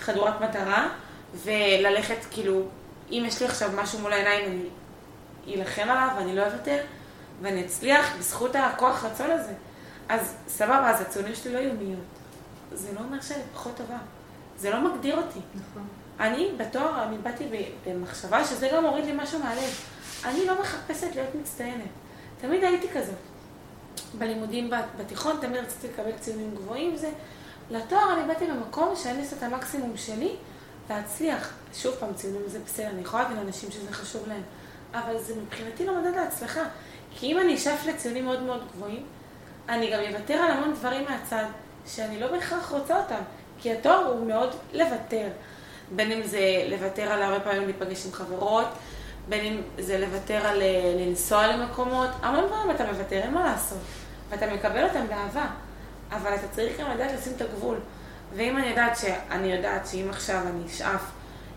[0.00, 0.88] חדורת מטרה,
[1.34, 2.62] וללכת, כאילו,
[3.10, 4.62] אם יש לי עכשיו משהו מול העיניים, אני
[5.48, 6.78] אלחם עליו, ואני לא אוותר,
[7.42, 9.52] ואני אצליח בזכות הכוח רצון הזה.
[10.08, 12.00] אז סבבה, אז הציונים שלי לא יהיו מיות.
[12.72, 13.96] זה לא אומר שאני פחות טובה.
[14.58, 15.40] זה לא מגדיר אותי.
[15.54, 15.86] נכון.
[16.20, 17.44] אני בתואר, אני באתי
[17.86, 19.70] במחשבה שזה גם הוריד לי משהו מהלב.
[20.24, 21.84] אני לא מחפשת להיות מצטיינת.
[22.40, 23.14] תמיד הייתי כזאת.
[24.18, 27.10] בלימודים בת- בתיכון תמיד רציתי לקבל ציונים גבוהים וזה.
[27.70, 30.36] לתואר אני באתי במקום שאני אעשה את המקסימום שלי
[30.90, 31.50] להצליח.
[31.74, 34.42] שוב פעם, ציונים זה בסדר, אני יכולה להגיד לאנשים שזה חשוב להם.
[34.94, 36.62] אבל זה מבחינתי לא מדד להצלחה.
[37.10, 39.02] כי אם אני אשאף לציונים מאוד מאוד גבוהים,
[39.68, 41.44] אני גם אוותר על המון דברים מהצד,
[41.86, 43.20] שאני לא בהכרח רוצה אותם.
[43.58, 45.28] כי התואר הוא מאוד לוותר.
[45.90, 48.66] בין אם זה לוותר על הרבה פעמים להיפגש עם חברות,
[49.28, 53.78] בין אם זה לוותר על אה, לנסוע למקומות, המון פעמים אתה מוותר, אין מה לעשות.
[54.30, 55.46] ואתה מקבל אותם באהבה.
[56.12, 57.76] אבל אתה צריך גם לדעת לשים את הגבול.
[58.36, 61.10] ואם אני יודעת שאני יודעת שאם עכשיו אני אשאף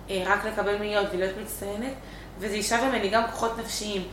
[0.10, 1.94] אה, רק לקבל מאיות ולהיות מצטיינת,
[2.40, 4.08] וזה ישאב ממני גם כוחות נפשיים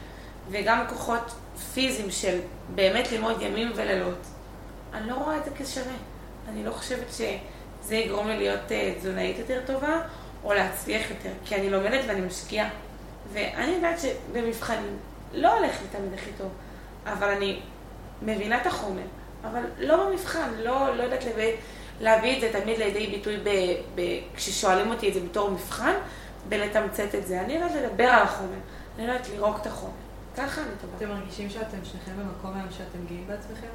[0.51, 1.35] וגם כוחות
[1.75, 2.39] פיזיים של
[2.75, 4.19] באמת ללמוד ימים ולילות,
[4.95, 5.95] אני לא רואה את זה כשווה.
[6.49, 10.01] אני לא חושבת שזה יגרום לי להיות אה, תזונאית יותר טובה,
[10.45, 12.69] או להצליח יותר, כי אני לומדת ואני משקיעה.
[13.33, 14.97] ואני יודעת שבמבחנים
[15.33, 16.49] לא הולך לי תמיד הכי טוב,
[17.07, 17.61] אבל אני
[18.23, 19.03] מבינה את החומר,
[19.45, 21.53] אבל לא במבחן, לא, לא יודעת להביא,
[22.01, 23.51] להביא את זה תמיד לידי ביטוי ב,
[23.95, 24.01] ב,
[24.37, 25.95] כששואלים אותי את זה בתור מבחן,
[26.49, 27.41] בלתמצת את זה.
[27.41, 28.59] אני יודעת לדבר על החומר,
[28.99, 29.93] אני יודעת לירוק את החומר.
[30.37, 30.97] ככה אני טובה.
[30.97, 33.67] אתם מרגישים שאתם שניכם במקום היום שאתם גאים בעצמכם?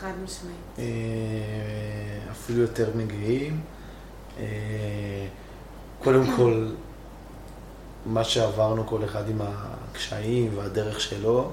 [0.00, 0.56] חד משמעית.
[0.78, 3.60] אה, אפילו יותר מגעים.
[4.38, 5.26] אה,
[6.04, 6.68] קודם כל,
[8.06, 11.50] מה שעברנו כל אחד עם הקשיים והדרך שלו,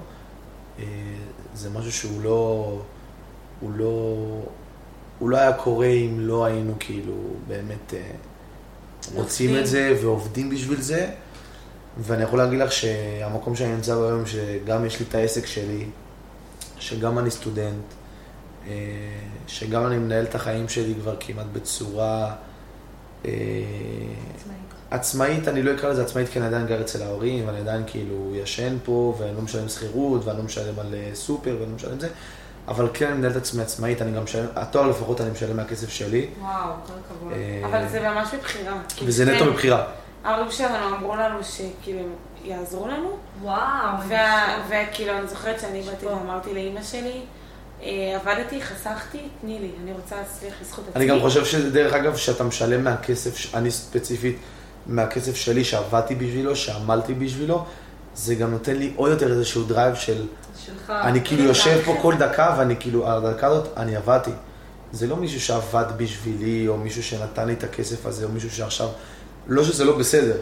[0.79, 0.85] אה,
[1.53, 2.81] זה משהו שהוא לא,
[3.59, 4.15] הוא לא,
[5.19, 7.15] הוא לא היה קורה אם לא היינו כאילו
[7.47, 7.93] באמת
[9.15, 9.57] רוצים.
[9.57, 11.09] את זה ועובדים בשביל זה.
[11.99, 15.85] ואני יכול להגיד לך שהמקום שאני נמצא בו היום, שגם יש לי את העסק שלי,
[16.79, 17.83] שגם אני סטודנט,
[18.67, 18.73] אה,
[19.47, 22.35] שגם אני מנהל את החיים שלי כבר כמעט בצורה
[23.25, 23.31] אה,
[24.35, 24.57] עצמאית.
[24.91, 28.33] עצמאית, אני לא אקרא לזה עצמאית כי אני עדיין גר אצל ההורים, ואני עדיין כאילו
[28.35, 31.99] ישן פה, ואני לא משלם שכירות, ואני לא משלם על אה, סופר, ואני לא משלם
[31.99, 32.09] זה,
[32.67, 35.89] אבל כן אני מנהל את עצמי עצמאית, אני גם משלם, התואר לפחות אני משלם מהכסף
[35.89, 36.27] שלי.
[36.39, 36.51] וואו,
[36.87, 37.33] כל הכבוד.
[37.33, 38.77] אה, אבל זה ממש מבחירה.
[39.05, 39.83] וזה נטו כן, מבחירה.
[40.23, 42.09] ההורים שלנו אמרו לנו שכאילו הם
[42.43, 43.97] יעזרו לנו, וואו.
[44.69, 47.21] וכאילו אני זוכרת שאני באתי ואמרתי לאימא שלי,
[47.83, 51.03] אה, עבדתי, חסכתי, תני לי, אני רוצה להצליח בזכות עצמי.
[51.03, 54.37] אני גם חושב שדרך אגב, שאתה משלם מהכסף, אני ספציפית,
[54.87, 57.65] מהכסף שלי שעבדתי בשבילו, שעמלתי בשבילו,
[58.15, 60.25] זה גם נותן לי עוד יותר איזשהו drive של,
[60.67, 60.89] שלך.
[60.89, 61.97] אני כאילו יושב פה.
[62.01, 64.31] כל דקה, ואני כאילו, על הדקה הזאת, אני עבדתי.
[64.91, 68.87] זה לא מישהו שעבד בשבילי, או מישהו שנתן לי את הכסף הזה, או מישהו שעכשיו...
[69.47, 70.37] לא שזה לא בסדר.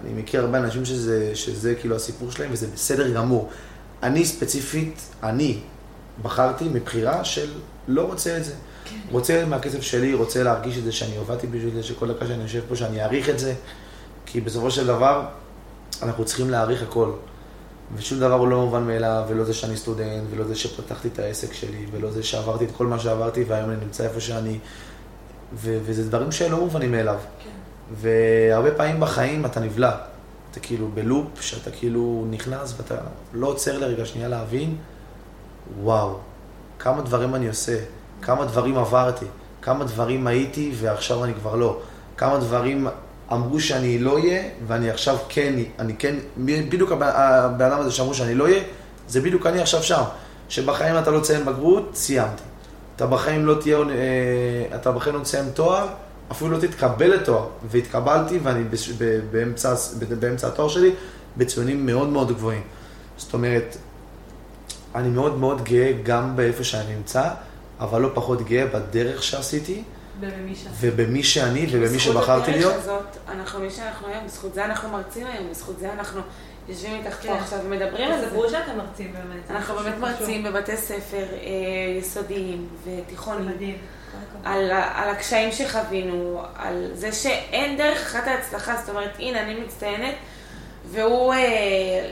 [0.00, 3.50] אני מכיר הרבה אנשים שזה, שזה כאילו הסיפור שלהם, וזה בסדר גמור.
[4.02, 5.58] אני ספציפית, אני
[6.22, 7.50] בחרתי מבחירה של
[7.88, 8.52] לא רוצה את זה.
[8.84, 8.96] כן.
[9.10, 12.60] רוצה מהכסף שלי, רוצה להרגיש את זה שאני עבדתי בשביל זה, שכל דקה שאני יושב
[12.68, 13.54] פה, שאני אעריך את זה.
[14.26, 15.24] כי בסופו של דבר,
[16.02, 17.10] אנחנו צריכים להעריך הכל.
[17.96, 21.52] ושום דבר הוא לא מובן מאליו, ולא זה שאני סטודנט, ולא זה שפתחתי את העסק
[21.52, 24.58] שלי, ולא זה שעברתי את כל מה שעברתי, והיום אני נמצא איפה שאני,
[25.54, 27.18] ו- וזה דברים שלא מובנים מאליו.
[27.44, 27.50] כן.
[27.94, 29.96] והרבה פעמים בחיים אתה נבלע.
[30.50, 32.94] אתה כאילו בלופ, שאתה כאילו נכנס ואתה
[33.32, 34.76] לא עוצר לרגע שנייה להבין,
[35.82, 36.16] וואו,
[36.78, 37.78] כמה דברים אני עושה,
[38.22, 39.26] כמה דברים עברתי,
[39.62, 41.78] כמה דברים הייתי ועכשיו אני כבר לא,
[42.16, 42.86] כמה דברים
[43.32, 46.14] אמרו שאני לא אהיה, ואני עכשיו כן, אני כן,
[46.44, 48.62] בדיוק הבן אדם הזה שאמרו שאני לא אהיה,
[49.08, 50.02] זה בדיוק אני עכשיו שם.
[50.48, 52.42] שבחיים אתה לא תסיים בגרות, סיימתי.
[52.96, 55.86] אתה בחיים לא תהיה, אה, אתה בחיים לא תסיים תואר,
[56.32, 57.46] אפילו לא תתקבל לתואר.
[57.70, 58.64] והתקבלתי, ואני
[59.30, 59.74] באמצע,
[60.20, 60.90] באמצע התואר שלי
[61.36, 62.62] בציונים מאוד מאוד גבוהים.
[63.16, 63.76] זאת אומרת,
[64.94, 67.28] אני מאוד מאוד גאה גם באיפה שאני נמצא,
[67.80, 69.82] אבל לא פחות גאה בדרך שעשיתי.
[70.80, 72.74] ובמי שאני ובמי שבחרתי להיות.
[72.74, 76.20] בזכות הדרך הזאת, אנחנו מי שאנחנו היום, בזכות זה אנחנו מרצים היום, בזכות זה אנחנו
[76.68, 77.32] יושבים איתך פה כן.
[77.32, 78.26] עכשיו ומדברים על זה.
[78.26, 79.50] תספרו שאתם מרצים באמת.
[79.50, 83.48] אנחנו באמת מרצים בבתי ספר אה, יסודיים ותיכוניים.
[83.48, 83.76] מדהים.
[84.44, 90.14] על, על הקשיים שחווינו, על זה שאין דרך אחת ההצלחה, זאת אומרת, הנה, אני מצטיינת,
[90.90, 91.38] והוא אה,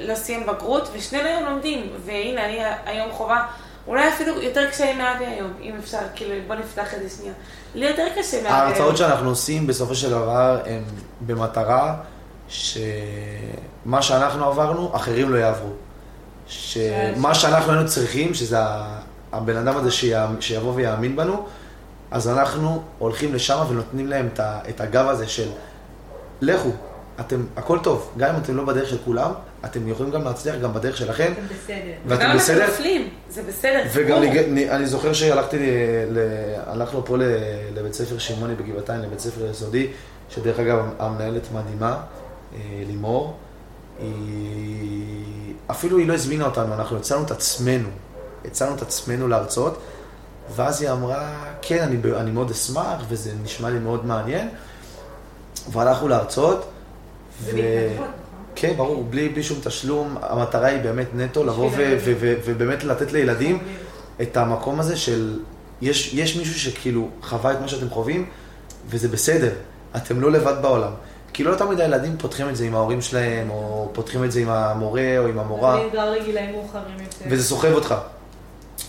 [0.01, 3.47] לא סיים בגרות, ושנינו היום לומדים, והנה, אני היום חובה
[3.87, 7.35] אולי אפילו יותר קשיים מאבי היום, אם אפשר, כאילו, בוא נפתח את זה שנייה.
[7.75, 8.47] לי יותר קשה היום.
[8.47, 10.83] ההרצאות שאנחנו עושים בסופו של דבר הן
[11.27, 11.97] במטרה
[12.49, 15.71] שמה שאנחנו עברנו, אחרים לא יעברו.
[16.47, 18.59] שמה שאנחנו היינו צריכים, שזה
[19.33, 19.91] הבן אדם הזה
[20.41, 21.47] שיבוא ויאמין בנו,
[22.11, 24.29] אז אנחנו הולכים לשם ונותנים להם
[24.69, 25.49] את הגב הזה של
[26.41, 26.71] לכו,
[27.21, 29.31] אתם, הכל טוב, גם אם אתם לא בדרך של כולם,
[29.65, 31.33] אתם יכולים גם להצליח גם בדרך שלכם.
[31.33, 31.93] אתם בסדר.
[32.07, 32.57] ואתם בסדר.
[32.57, 33.83] וגם אנחנו נופלים, זה בסדר.
[33.93, 35.57] וגם אני, אני זוכר שהלכתי,
[36.11, 36.19] ל,
[36.67, 37.17] הלכנו פה
[37.75, 39.87] לבית ספר שמעוני בגבעתיים, לבית ספר יסודי,
[40.31, 42.01] שדרך אגב המנהלת מדהימה,
[42.55, 43.37] אה, לימור,
[43.99, 47.89] היא, אפילו היא לא הזמינה אותנו, אנחנו הצענו את עצמנו,
[48.45, 49.79] הצענו את עצמנו להרצות,
[50.57, 54.49] ואז היא אמרה, כן, אני, אני מאוד אשמח, וזה נשמע לי מאוד מעניין,
[55.73, 56.69] והלכנו להרצות.
[57.43, 57.51] ו...
[58.61, 62.85] כן, ברור, בלי, בלי שום תשלום, המטרה היא באמת נטו לבוא ו- ו- ו- ובאמת
[62.85, 63.59] לתת לילדים
[64.23, 65.41] את המקום הזה של,
[65.81, 68.27] יש, יש מישהו שכאילו חווה את מה שאתם חווים,
[68.89, 69.53] וזה בסדר,
[69.97, 70.93] אתם לא לבד בעולם.
[71.33, 74.49] כי לא תמיד הילדים פותחים את זה עם ההורים שלהם, או פותחים את זה עם
[74.49, 75.77] המורה או עם המורה.
[75.77, 77.25] זה גר לגילאים מאוחרים יותר.
[77.31, 77.95] וזה סוחב אותך.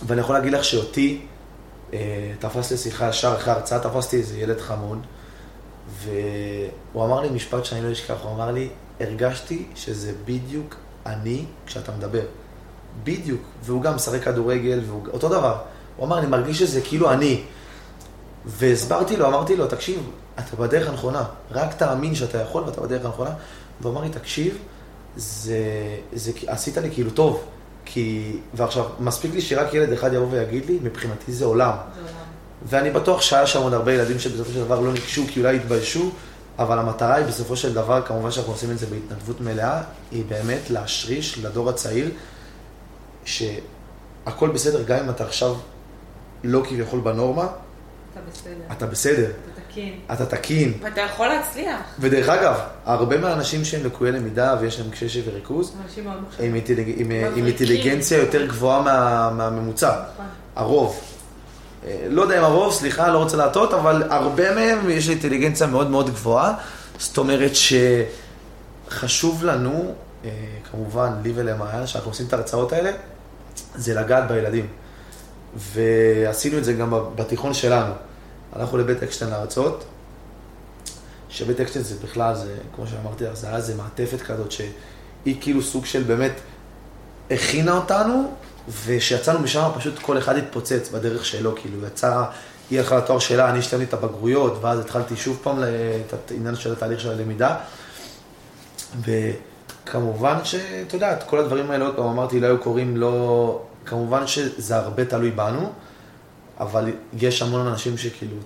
[0.06, 1.20] ואני יכול להגיד לך שאותי,
[1.92, 1.98] אה,
[2.38, 4.98] תפס לשיחה ישר אחרי ההרצאה, תפסתי איזה ילד חמוד.
[6.02, 8.68] והוא אמר לי משפט שאני לא אשכח, הוא אמר לי,
[9.00, 10.76] הרגשתי שזה בדיוק
[11.06, 12.22] אני כשאתה מדבר.
[13.04, 13.42] בדיוק.
[13.62, 15.56] והוא גם משחק כדורגל, והוא אותו דבר.
[15.96, 17.42] הוא אמר, אני מרגיש שזה כאילו אני.
[18.46, 21.24] והסברתי לו, אמרתי לו, תקשיב, אתה בדרך הנכונה.
[21.50, 23.30] רק תאמין שאתה יכול ואתה בדרך הנכונה.
[23.80, 24.58] והוא אמר לי, תקשיב,
[25.16, 25.58] זה,
[26.12, 27.44] זה, עשית לי כאילו טוב.
[27.84, 31.70] כי, ועכשיו, מספיק לי שרק ילד אחד יבוא ויגיד לי, מבחינתי זה עולם.
[31.94, 32.14] זה עולם.
[32.68, 36.10] ואני בטוח שהיה שם עוד הרבה ילדים שבסופו של דבר לא ניגשו כי אולי התביישו,
[36.60, 40.70] אבל המטרה היא בסופו של דבר, כמובן שאנחנו עושים את זה בהתנדבות מלאה, היא באמת
[40.70, 42.10] להשריש לדור הצעיר
[43.24, 45.54] שהכל בסדר, גם אם אתה עכשיו
[46.44, 47.46] לא כביכול בנורמה,
[48.12, 48.52] אתה בסדר.
[48.72, 49.30] אתה בסדר.
[49.30, 50.00] אתה תקין.
[50.12, 50.72] אתה תקין.
[50.82, 51.80] ואתה יכול להצליח.
[51.98, 56.54] ודרך אגב, הרבה מהאנשים שהם לקויי למידה ויש להם קשב וריכוז, אנשים מאוד מוכשרים.
[57.36, 59.90] עם אינטליגנציה יותר גבוהה מה, מהממוצע.
[60.12, 60.26] נכון.
[60.56, 61.00] הרוב.
[61.86, 65.66] אה, לא יודע אם הרוב, סליחה, לא רוצה להטעות, אבל הרבה מהם יש לי אינטליגנציה
[65.66, 66.54] מאוד מאוד גבוהה.
[66.98, 67.50] זאת אומרת
[68.88, 70.30] שחשוב לנו, אה,
[70.70, 72.90] כמובן, לי ולמעיין, שאנחנו עושים את ההרצאות האלה,
[73.74, 74.66] זה לגעת בילדים.
[75.56, 77.92] ועשינו את זה גם בתיכון שלנו.
[78.52, 79.84] הלכנו לבית אקשטיין להרצות,
[81.28, 85.62] שבית אקשטיין זה בכלל, זה, כמו שאמרתי לך, זה היה איזה מעטפת כזאת, שהיא כאילו
[85.62, 86.32] סוג של באמת
[87.30, 88.32] הכינה אותנו
[88.84, 92.24] וכשיצאנו משם פשוט כל אחד התפוצץ בדרך שלו, כאילו יצא,
[92.70, 95.58] היא הלכה לתואר שלה, אני השתמתי את הבגרויות, ואז התחלתי שוב פעם
[96.08, 97.56] את העניין של התהליך של הלמידה.
[99.00, 103.62] וכמובן שאתה יודע, כל הדברים האלה, עוד פעם אמרתי, לא היו קורים, לא...
[103.86, 105.72] כמובן שזה הרבה תלוי בנו,
[106.60, 108.36] אבל יש המון אנשים שכאילו,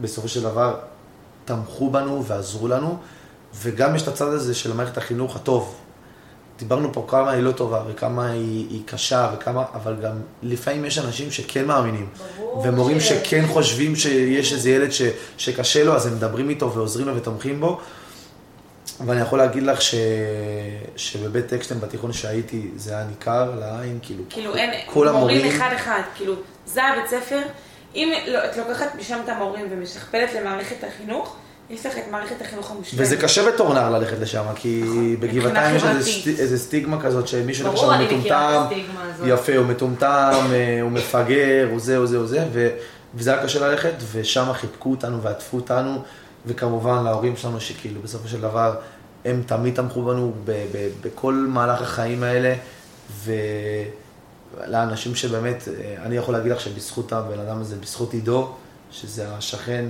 [0.00, 0.78] בסופו של דבר,
[1.44, 2.98] תמכו בנו ועזרו לנו,
[3.54, 5.74] וגם יש את הצד הזה של מערכת החינוך הטוב.
[6.58, 10.98] דיברנו פה כמה היא לא טובה וכמה היא, היא קשה וכמה, אבל גם לפעמים יש
[10.98, 12.06] אנשים שכן מאמינים.
[12.38, 15.02] ברור ומורים ש- שכן חושבים שיש איזה ילד ש,
[15.38, 17.80] שקשה לו, אז הם מדברים איתו ועוזרים לו ותומכים בו.
[19.06, 19.94] ואני יכול להגיד לך ש,
[20.96, 26.00] שבבית אקשטיין בתיכון שהייתי, זה היה ניכר לעין, כאילו, כאילו אין, כל מורים המורים, אחד-אחד,
[26.14, 26.34] כאילו,
[26.66, 27.40] זה הבית ספר.
[27.94, 31.36] אם לא, את לוקחת משם את המורים ומשכפלת למערכת החינוך,
[31.70, 33.02] יש לך את מערכת החינוך המושלמת.
[33.02, 34.82] וזה קשה בתור נער ללכת לשם, כי
[35.20, 35.84] בגבעתיים יש
[36.38, 39.26] איזה, סטיגמה כזאת שמישהו ברור, אני מכירה מטומטם, את הסטיגמה הזאת.
[39.28, 42.44] יפה, הוא מטומטם, אה, הוא מפגר, הוא זה, הוא זה, הוא זה,
[43.14, 46.02] וזה היה קשה ללכת, ושם חיבקו אותנו ועטפו אותנו,
[46.46, 48.74] וכמובן להורים שלנו, שכאילו בסופו של דבר,
[49.24, 50.32] הם תמיד תמכו בנו
[51.00, 52.54] בכל מהלך החיים האלה,
[53.24, 58.52] ולאנשים שבאמת, אה, אני יכול להגיד לך שבזכות הבן אדם הזה, בזכות עידו,
[58.90, 59.84] שזה השכן,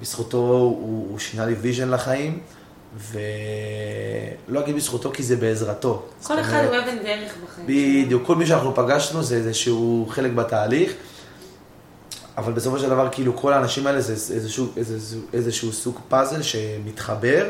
[0.00, 2.38] בזכותו הוא, הוא שינה לי vision לחיים,
[2.98, 6.02] ולא אגיד בזכותו כי זה בעזרתו.
[6.22, 7.66] כל זאת אחד אומרת, הוא אבן דרך בחיים.
[8.04, 10.92] בדיוק, כל מי שאנחנו פגשנו זה איזשהו חלק בתהליך,
[12.36, 17.46] אבל בסופו של דבר, כאילו, כל האנשים האלה זה איזשהו, איזשהו, איזשהו סוג פאזל שמתחבר,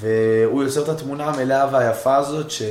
[0.00, 2.62] והוא יוצר את התמונה המלאה והיפה הזאת ש...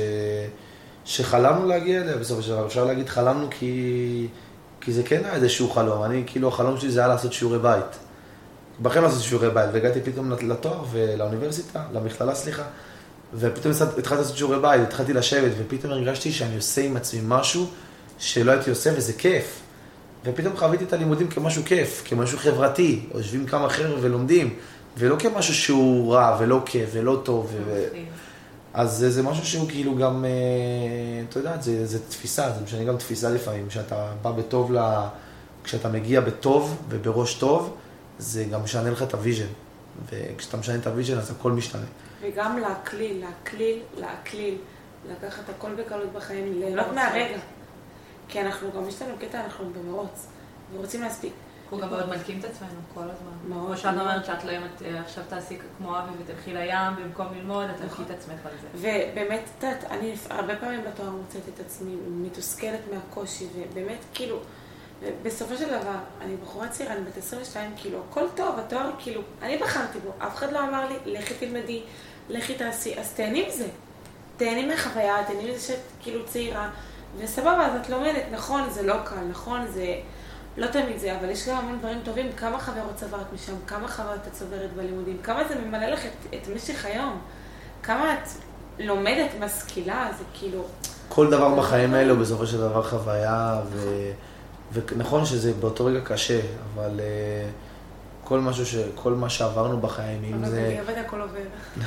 [1.04, 2.66] שחלמנו להגיע אליה בסופו של דבר.
[2.66, 4.26] אפשר להגיד חלמנו כי...
[4.80, 6.02] כי זה כן היה איזשהו חלום.
[6.04, 8.07] אני, כאילו, החלום שלי זה היה לעשות שיעורי בית.
[8.82, 12.62] בחיים לעשות שיעורי בית, והגעתי פתאום לתואר ולאוניברסיטה, למכללה, סליחה,
[13.34, 17.66] ופתאום התחלתי לעשות שיעורי בית, התחלתי לשבת, ופתאום הרגשתי שאני עושה עם עצמי משהו
[18.18, 19.60] שלא הייתי עושה, וזה כיף.
[20.24, 24.54] ופתאום חוויתי את הלימודים כמשהו כיף, כמשהו חברתי, יושבים כמה חבר'ה ולומדים,
[24.98, 27.52] ולא כמשהו שהוא רע, ולא כיף, ולא טוב.
[27.66, 27.86] ו...
[28.74, 30.30] אז זה, זה משהו שהוא כאילו גם, אה,
[31.28, 34.78] אתה יודע, זה, זה תפיסה, זה משנה גם תפיסה לפעמים, כשאתה בא בטוב, ל...
[35.64, 37.76] כשאתה מגיע בטוב ובראש טוב,
[38.18, 39.46] זה גם משנה לך את ה vision.
[40.06, 41.86] וכשאתה משנה את ה vision אז הכל משתנה.
[42.20, 44.58] וגם להקליל, להקליל, להקליל,
[45.10, 46.94] לקחת הכל בקלות בחיים, ליהנות נכון.
[46.94, 47.38] מהרגע.
[48.28, 50.26] כי אנחנו גם, יש לנו קטע, אנחנו במרוץ,
[50.74, 51.32] ורוצים להספיק.
[51.62, 53.48] אנחנו גם מאוד מלקים את עצמנו כל הזמן.
[53.48, 53.66] מאוד.
[53.66, 57.70] כמו שאת אומרת שאת לא, את אה, עכשיו תעשי כמו אבי ותלכי לים במקום ללמוד,
[57.70, 58.68] את תלכי את עצמך על זה.
[58.74, 64.40] ובאמת, את יודעת, אני הרבה פעמים בתואר מוצאת את עצמי מתוסכלת מהקושי, ובאמת, כאילו,
[65.22, 69.58] בסופו של דבר, אני בחורה צעירה, אני בת 22, כאילו, הכל טוב, התואר, כאילו, אני
[69.58, 71.82] בחרתי בו, אף אחד לא אמר לי, לכי תלמדי,
[72.28, 73.66] לכי תעשי, אז תהני מזה.
[74.36, 76.70] תהני מהחוויה, תהני מזה שאת כאילו צעירה,
[77.18, 79.94] וסבבה, אז את לומדת, נכון, זה לא קל, נכון, זה
[80.56, 84.18] לא תמיד זה, אבל יש גם המון דברים טובים, כמה חברות צברת משם, כמה חברות
[84.26, 87.20] את צוברת בלימודים, כמה זה ממלא לך את, את משך היום,
[87.82, 88.28] כמה את
[88.78, 90.64] לומדת, משכילה, זה כאילו...
[91.08, 94.10] כל דבר בחיים האלה הוא בסופו של דבר חוויה, ו...
[94.72, 96.40] ונכון שזה באותו רגע קשה,
[96.74, 97.48] אבל אה,
[98.24, 98.76] כל, משהו ש...
[98.94, 100.62] כל מה שעברנו בחיים, אם אבל זה...
[100.66, 101.40] בדיעבד הכל עובר.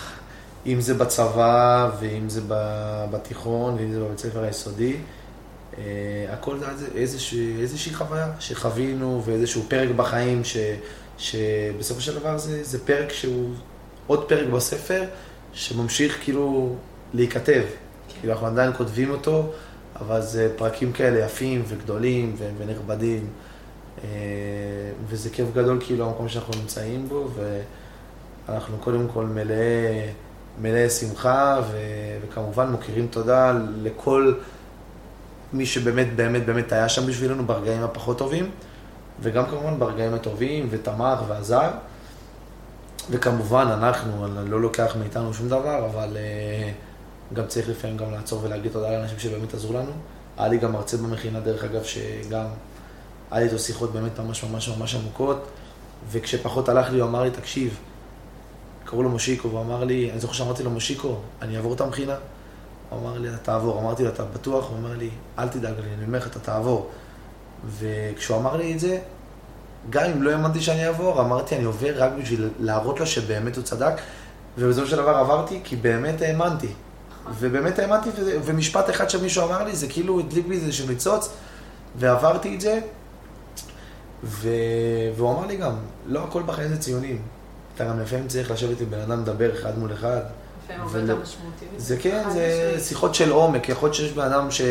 [0.68, 2.42] אם זה בצבא, ואם זה
[3.12, 4.96] בתיכון, ואם זה בבית ספר היסודי,
[5.78, 5.84] אה,
[6.34, 6.66] הכל זה
[6.96, 7.18] איזה-
[7.62, 10.58] איזושהי, חוויה שחווינו, ואיזשהו פרק בחיים, ש,
[11.18, 13.50] שבסופו של דבר זה, זה פרק שהוא
[14.08, 15.04] עוד פרק בספר,
[15.54, 16.76] שממשיך כאילו
[17.14, 17.62] להיכתב.
[18.20, 19.52] כאילו אנחנו עדיין כותבים אותו,
[20.02, 23.28] אבל זה פרקים כאלה יפים וגדולים ונכבדים.
[24.04, 24.10] אה,
[25.08, 27.28] וזה כיף גדול כאילו המקום שאנחנו נמצאים בו,
[28.48, 30.10] ואנחנו קודם כל מלאי,
[30.62, 31.78] מלאי שמחה, ו,
[32.22, 34.34] וכמובן מוקירים תודה לכל
[35.54, 38.50] מי שבאמת באמת באמת היה שם בשבילנו ברגעים הפחות טובים,
[39.22, 41.70] וגם כמובן ברגעים הטובים, ותמך ועזר.
[43.10, 46.91] וכמובן, אנחנו, אני לא לוקח מאיתנו שום דבר, אבל uh,
[47.34, 49.92] גם צריך לפעמים גם לעצור ולהגיד תודה לאנשים שבאמת עזרו לנו.
[50.38, 52.46] היה לי גם מרצה במכינה, דרך אגב, שגם
[53.32, 55.48] היה לי איתו שיחות באמת ממש ממש ממש עמוקות,
[56.12, 57.78] וכשפחות הלך לי, הוא אמר לי, תקשיב,
[58.86, 62.16] קראו לו מושיקו, והוא אמר לי, אני זוכר שאמרתי לו, מושיקו, אני אעבור את המכינה?
[62.90, 63.80] הוא אמר לי, אתה תעבור.
[63.80, 64.70] אמרתי לו, אתה בטוח?
[64.70, 65.10] הוא אומר לי,
[65.40, 66.90] אל תדאג לי, אני אומר לך, אתה תעבור.
[67.68, 69.00] וכשהוא אמר לי את זה,
[69.90, 73.64] גם אם לא האמנתי שאני אעבור, אמרתי, אני עובר רק בשביל להראות לו שבאמת הוא
[73.64, 73.94] צדק,
[74.58, 76.68] ובסופו של דבר עברתי, כי באמת האמנתי.
[77.40, 78.10] ובאמת האמנתי,
[78.44, 81.30] ומשפט אחד שמישהו אמר לי, זה כאילו הדליק לי איזשהו ניצוץ,
[81.96, 82.80] ועברתי את זה,
[84.24, 84.50] ו...
[85.16, 85.74] והוא אמר לי גם,
[86.08, 87.22] לא הכל בחיים זה ציונים.
[87.76, 90.22] אתה גם לפעמים צריך לשבת עם בן אדם, לדבר אחד מול אחד.
[90.64, 91.66] לפעמים הרבה יותר משמעותי.
[91.78, 92.88] זה כן, זה משמעית.
[92.88, 93.70] שיחות של עומק.
[93.70, 94.62] יכול להיות שיש בן אדם ש...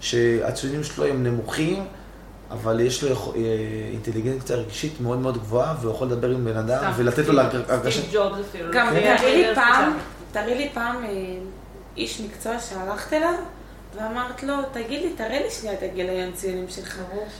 [0.00, 1.84] שהציונים שלו הם נמוכים,
[2.50, 3.40] אבל יש לו אה,
[3.92, 8.00] אינטליגנציה רגשית מאוד מאוד גבוהה, והוא יכול לדבר עם בן אדם ולתת לו להרגשה...
[8.00, 8.72] סטיב ג'ובס אפילו.
[8.72, 9.92] גם תראי לי פעם.
[10.32, 11.10] תראי לי פעם אה,
[11.96, 13.34] איש מקצוע שהלכת אליו,
[13.96, 16.98] ואמרת לו, תגיד לי, תראה לי שנייה את הגיליון ציונים שלך.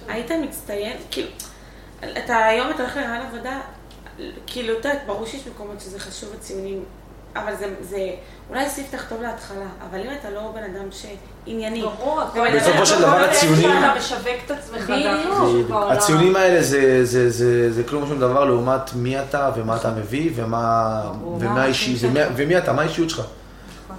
[0.09, 1.29] היית מצטיין, כאילו,
[2.25, 3.61] אתה היום אתה הולך לרעיון עבודה,
[4.47, 6.85] כאילו, את יודעת, ברור שיש מקומות שזה חשוב הציונים,
[7.37, 7.99] אבל זה, זה
[8.51, 12.95] אולי ספתח טוב להתחלה, אבל אם אתה לא בן אדם שענייני, ברור, ובסופו בסדר, של
[12.95, 14.93] אתה דבר הציונים- שאתה משווק את עצמך, זה
[15.69, 15.91] בעולם.
[15.93, 20.31] הציונים האלה זה, זה, זה, זה כלום שום דבר לעומת מי אתה ומה אתה מביא
[20.35, 21.03] ומה.
[21.41, 22.11] ומה שלך.
[22.37, 23.23] ומי אתה, מה האישיות שלך.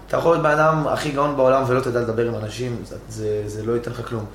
[0.07, 3.43] אתה יכול להיות בן אדם הכי גאון בעולם ולא תדע לדבר עם אנשים, זה, זה,
[3.45, 4.25] זה לא ייתן לך כלום.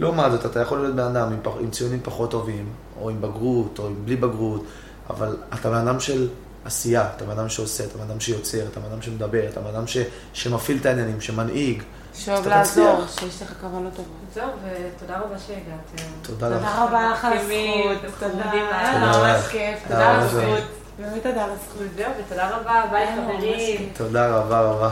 [0.00, 2.68] לעומת זאת, אתה יכול להיות בן אדם עם, עם ציונים פחות טובים,
[3.00, 4.64] או עם בגרות, או עם בלי בגרות,
[5.10, 6.28] אבל אתה בן אדם של
[6.64, 9.74] עשייה, אתה בן אדם שעושה, אתה בן אדם שיוצר, אתה בן אדם שמדבר, אתה בן
[9.74, 9.96] אדם ש,
[10.32, 11.82] שמפעיל את העניינים, שמנהיג.
[12.14, 13.00] שאוהב לעזור.
[13.06, 14.10] שיש לך כוונות טובות.
[14.34, 16.10] זהו, ותודה רבה שהגעתם.
[16.22, 16.56] תודה לך.
[16.56, 19.12] תודה רבה לך על הזכות, תודה, היה לאללה.
[19.12, 19.36] תודה.
[19.36, 20.64] ממש כיף, תודה על הזכות,
[20.98, 21.82] באמת תודה על הזכות.
[21.94, 23.78] וזהו, ותודה רבה, ביי היה ממש חברים.
[23.78, 23.98] כיף.
[23.98, 24.90] תודה רבה רבה.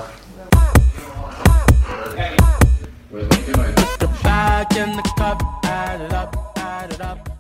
[3.99, 7.34] The bag and the cup Add it up, Add it up.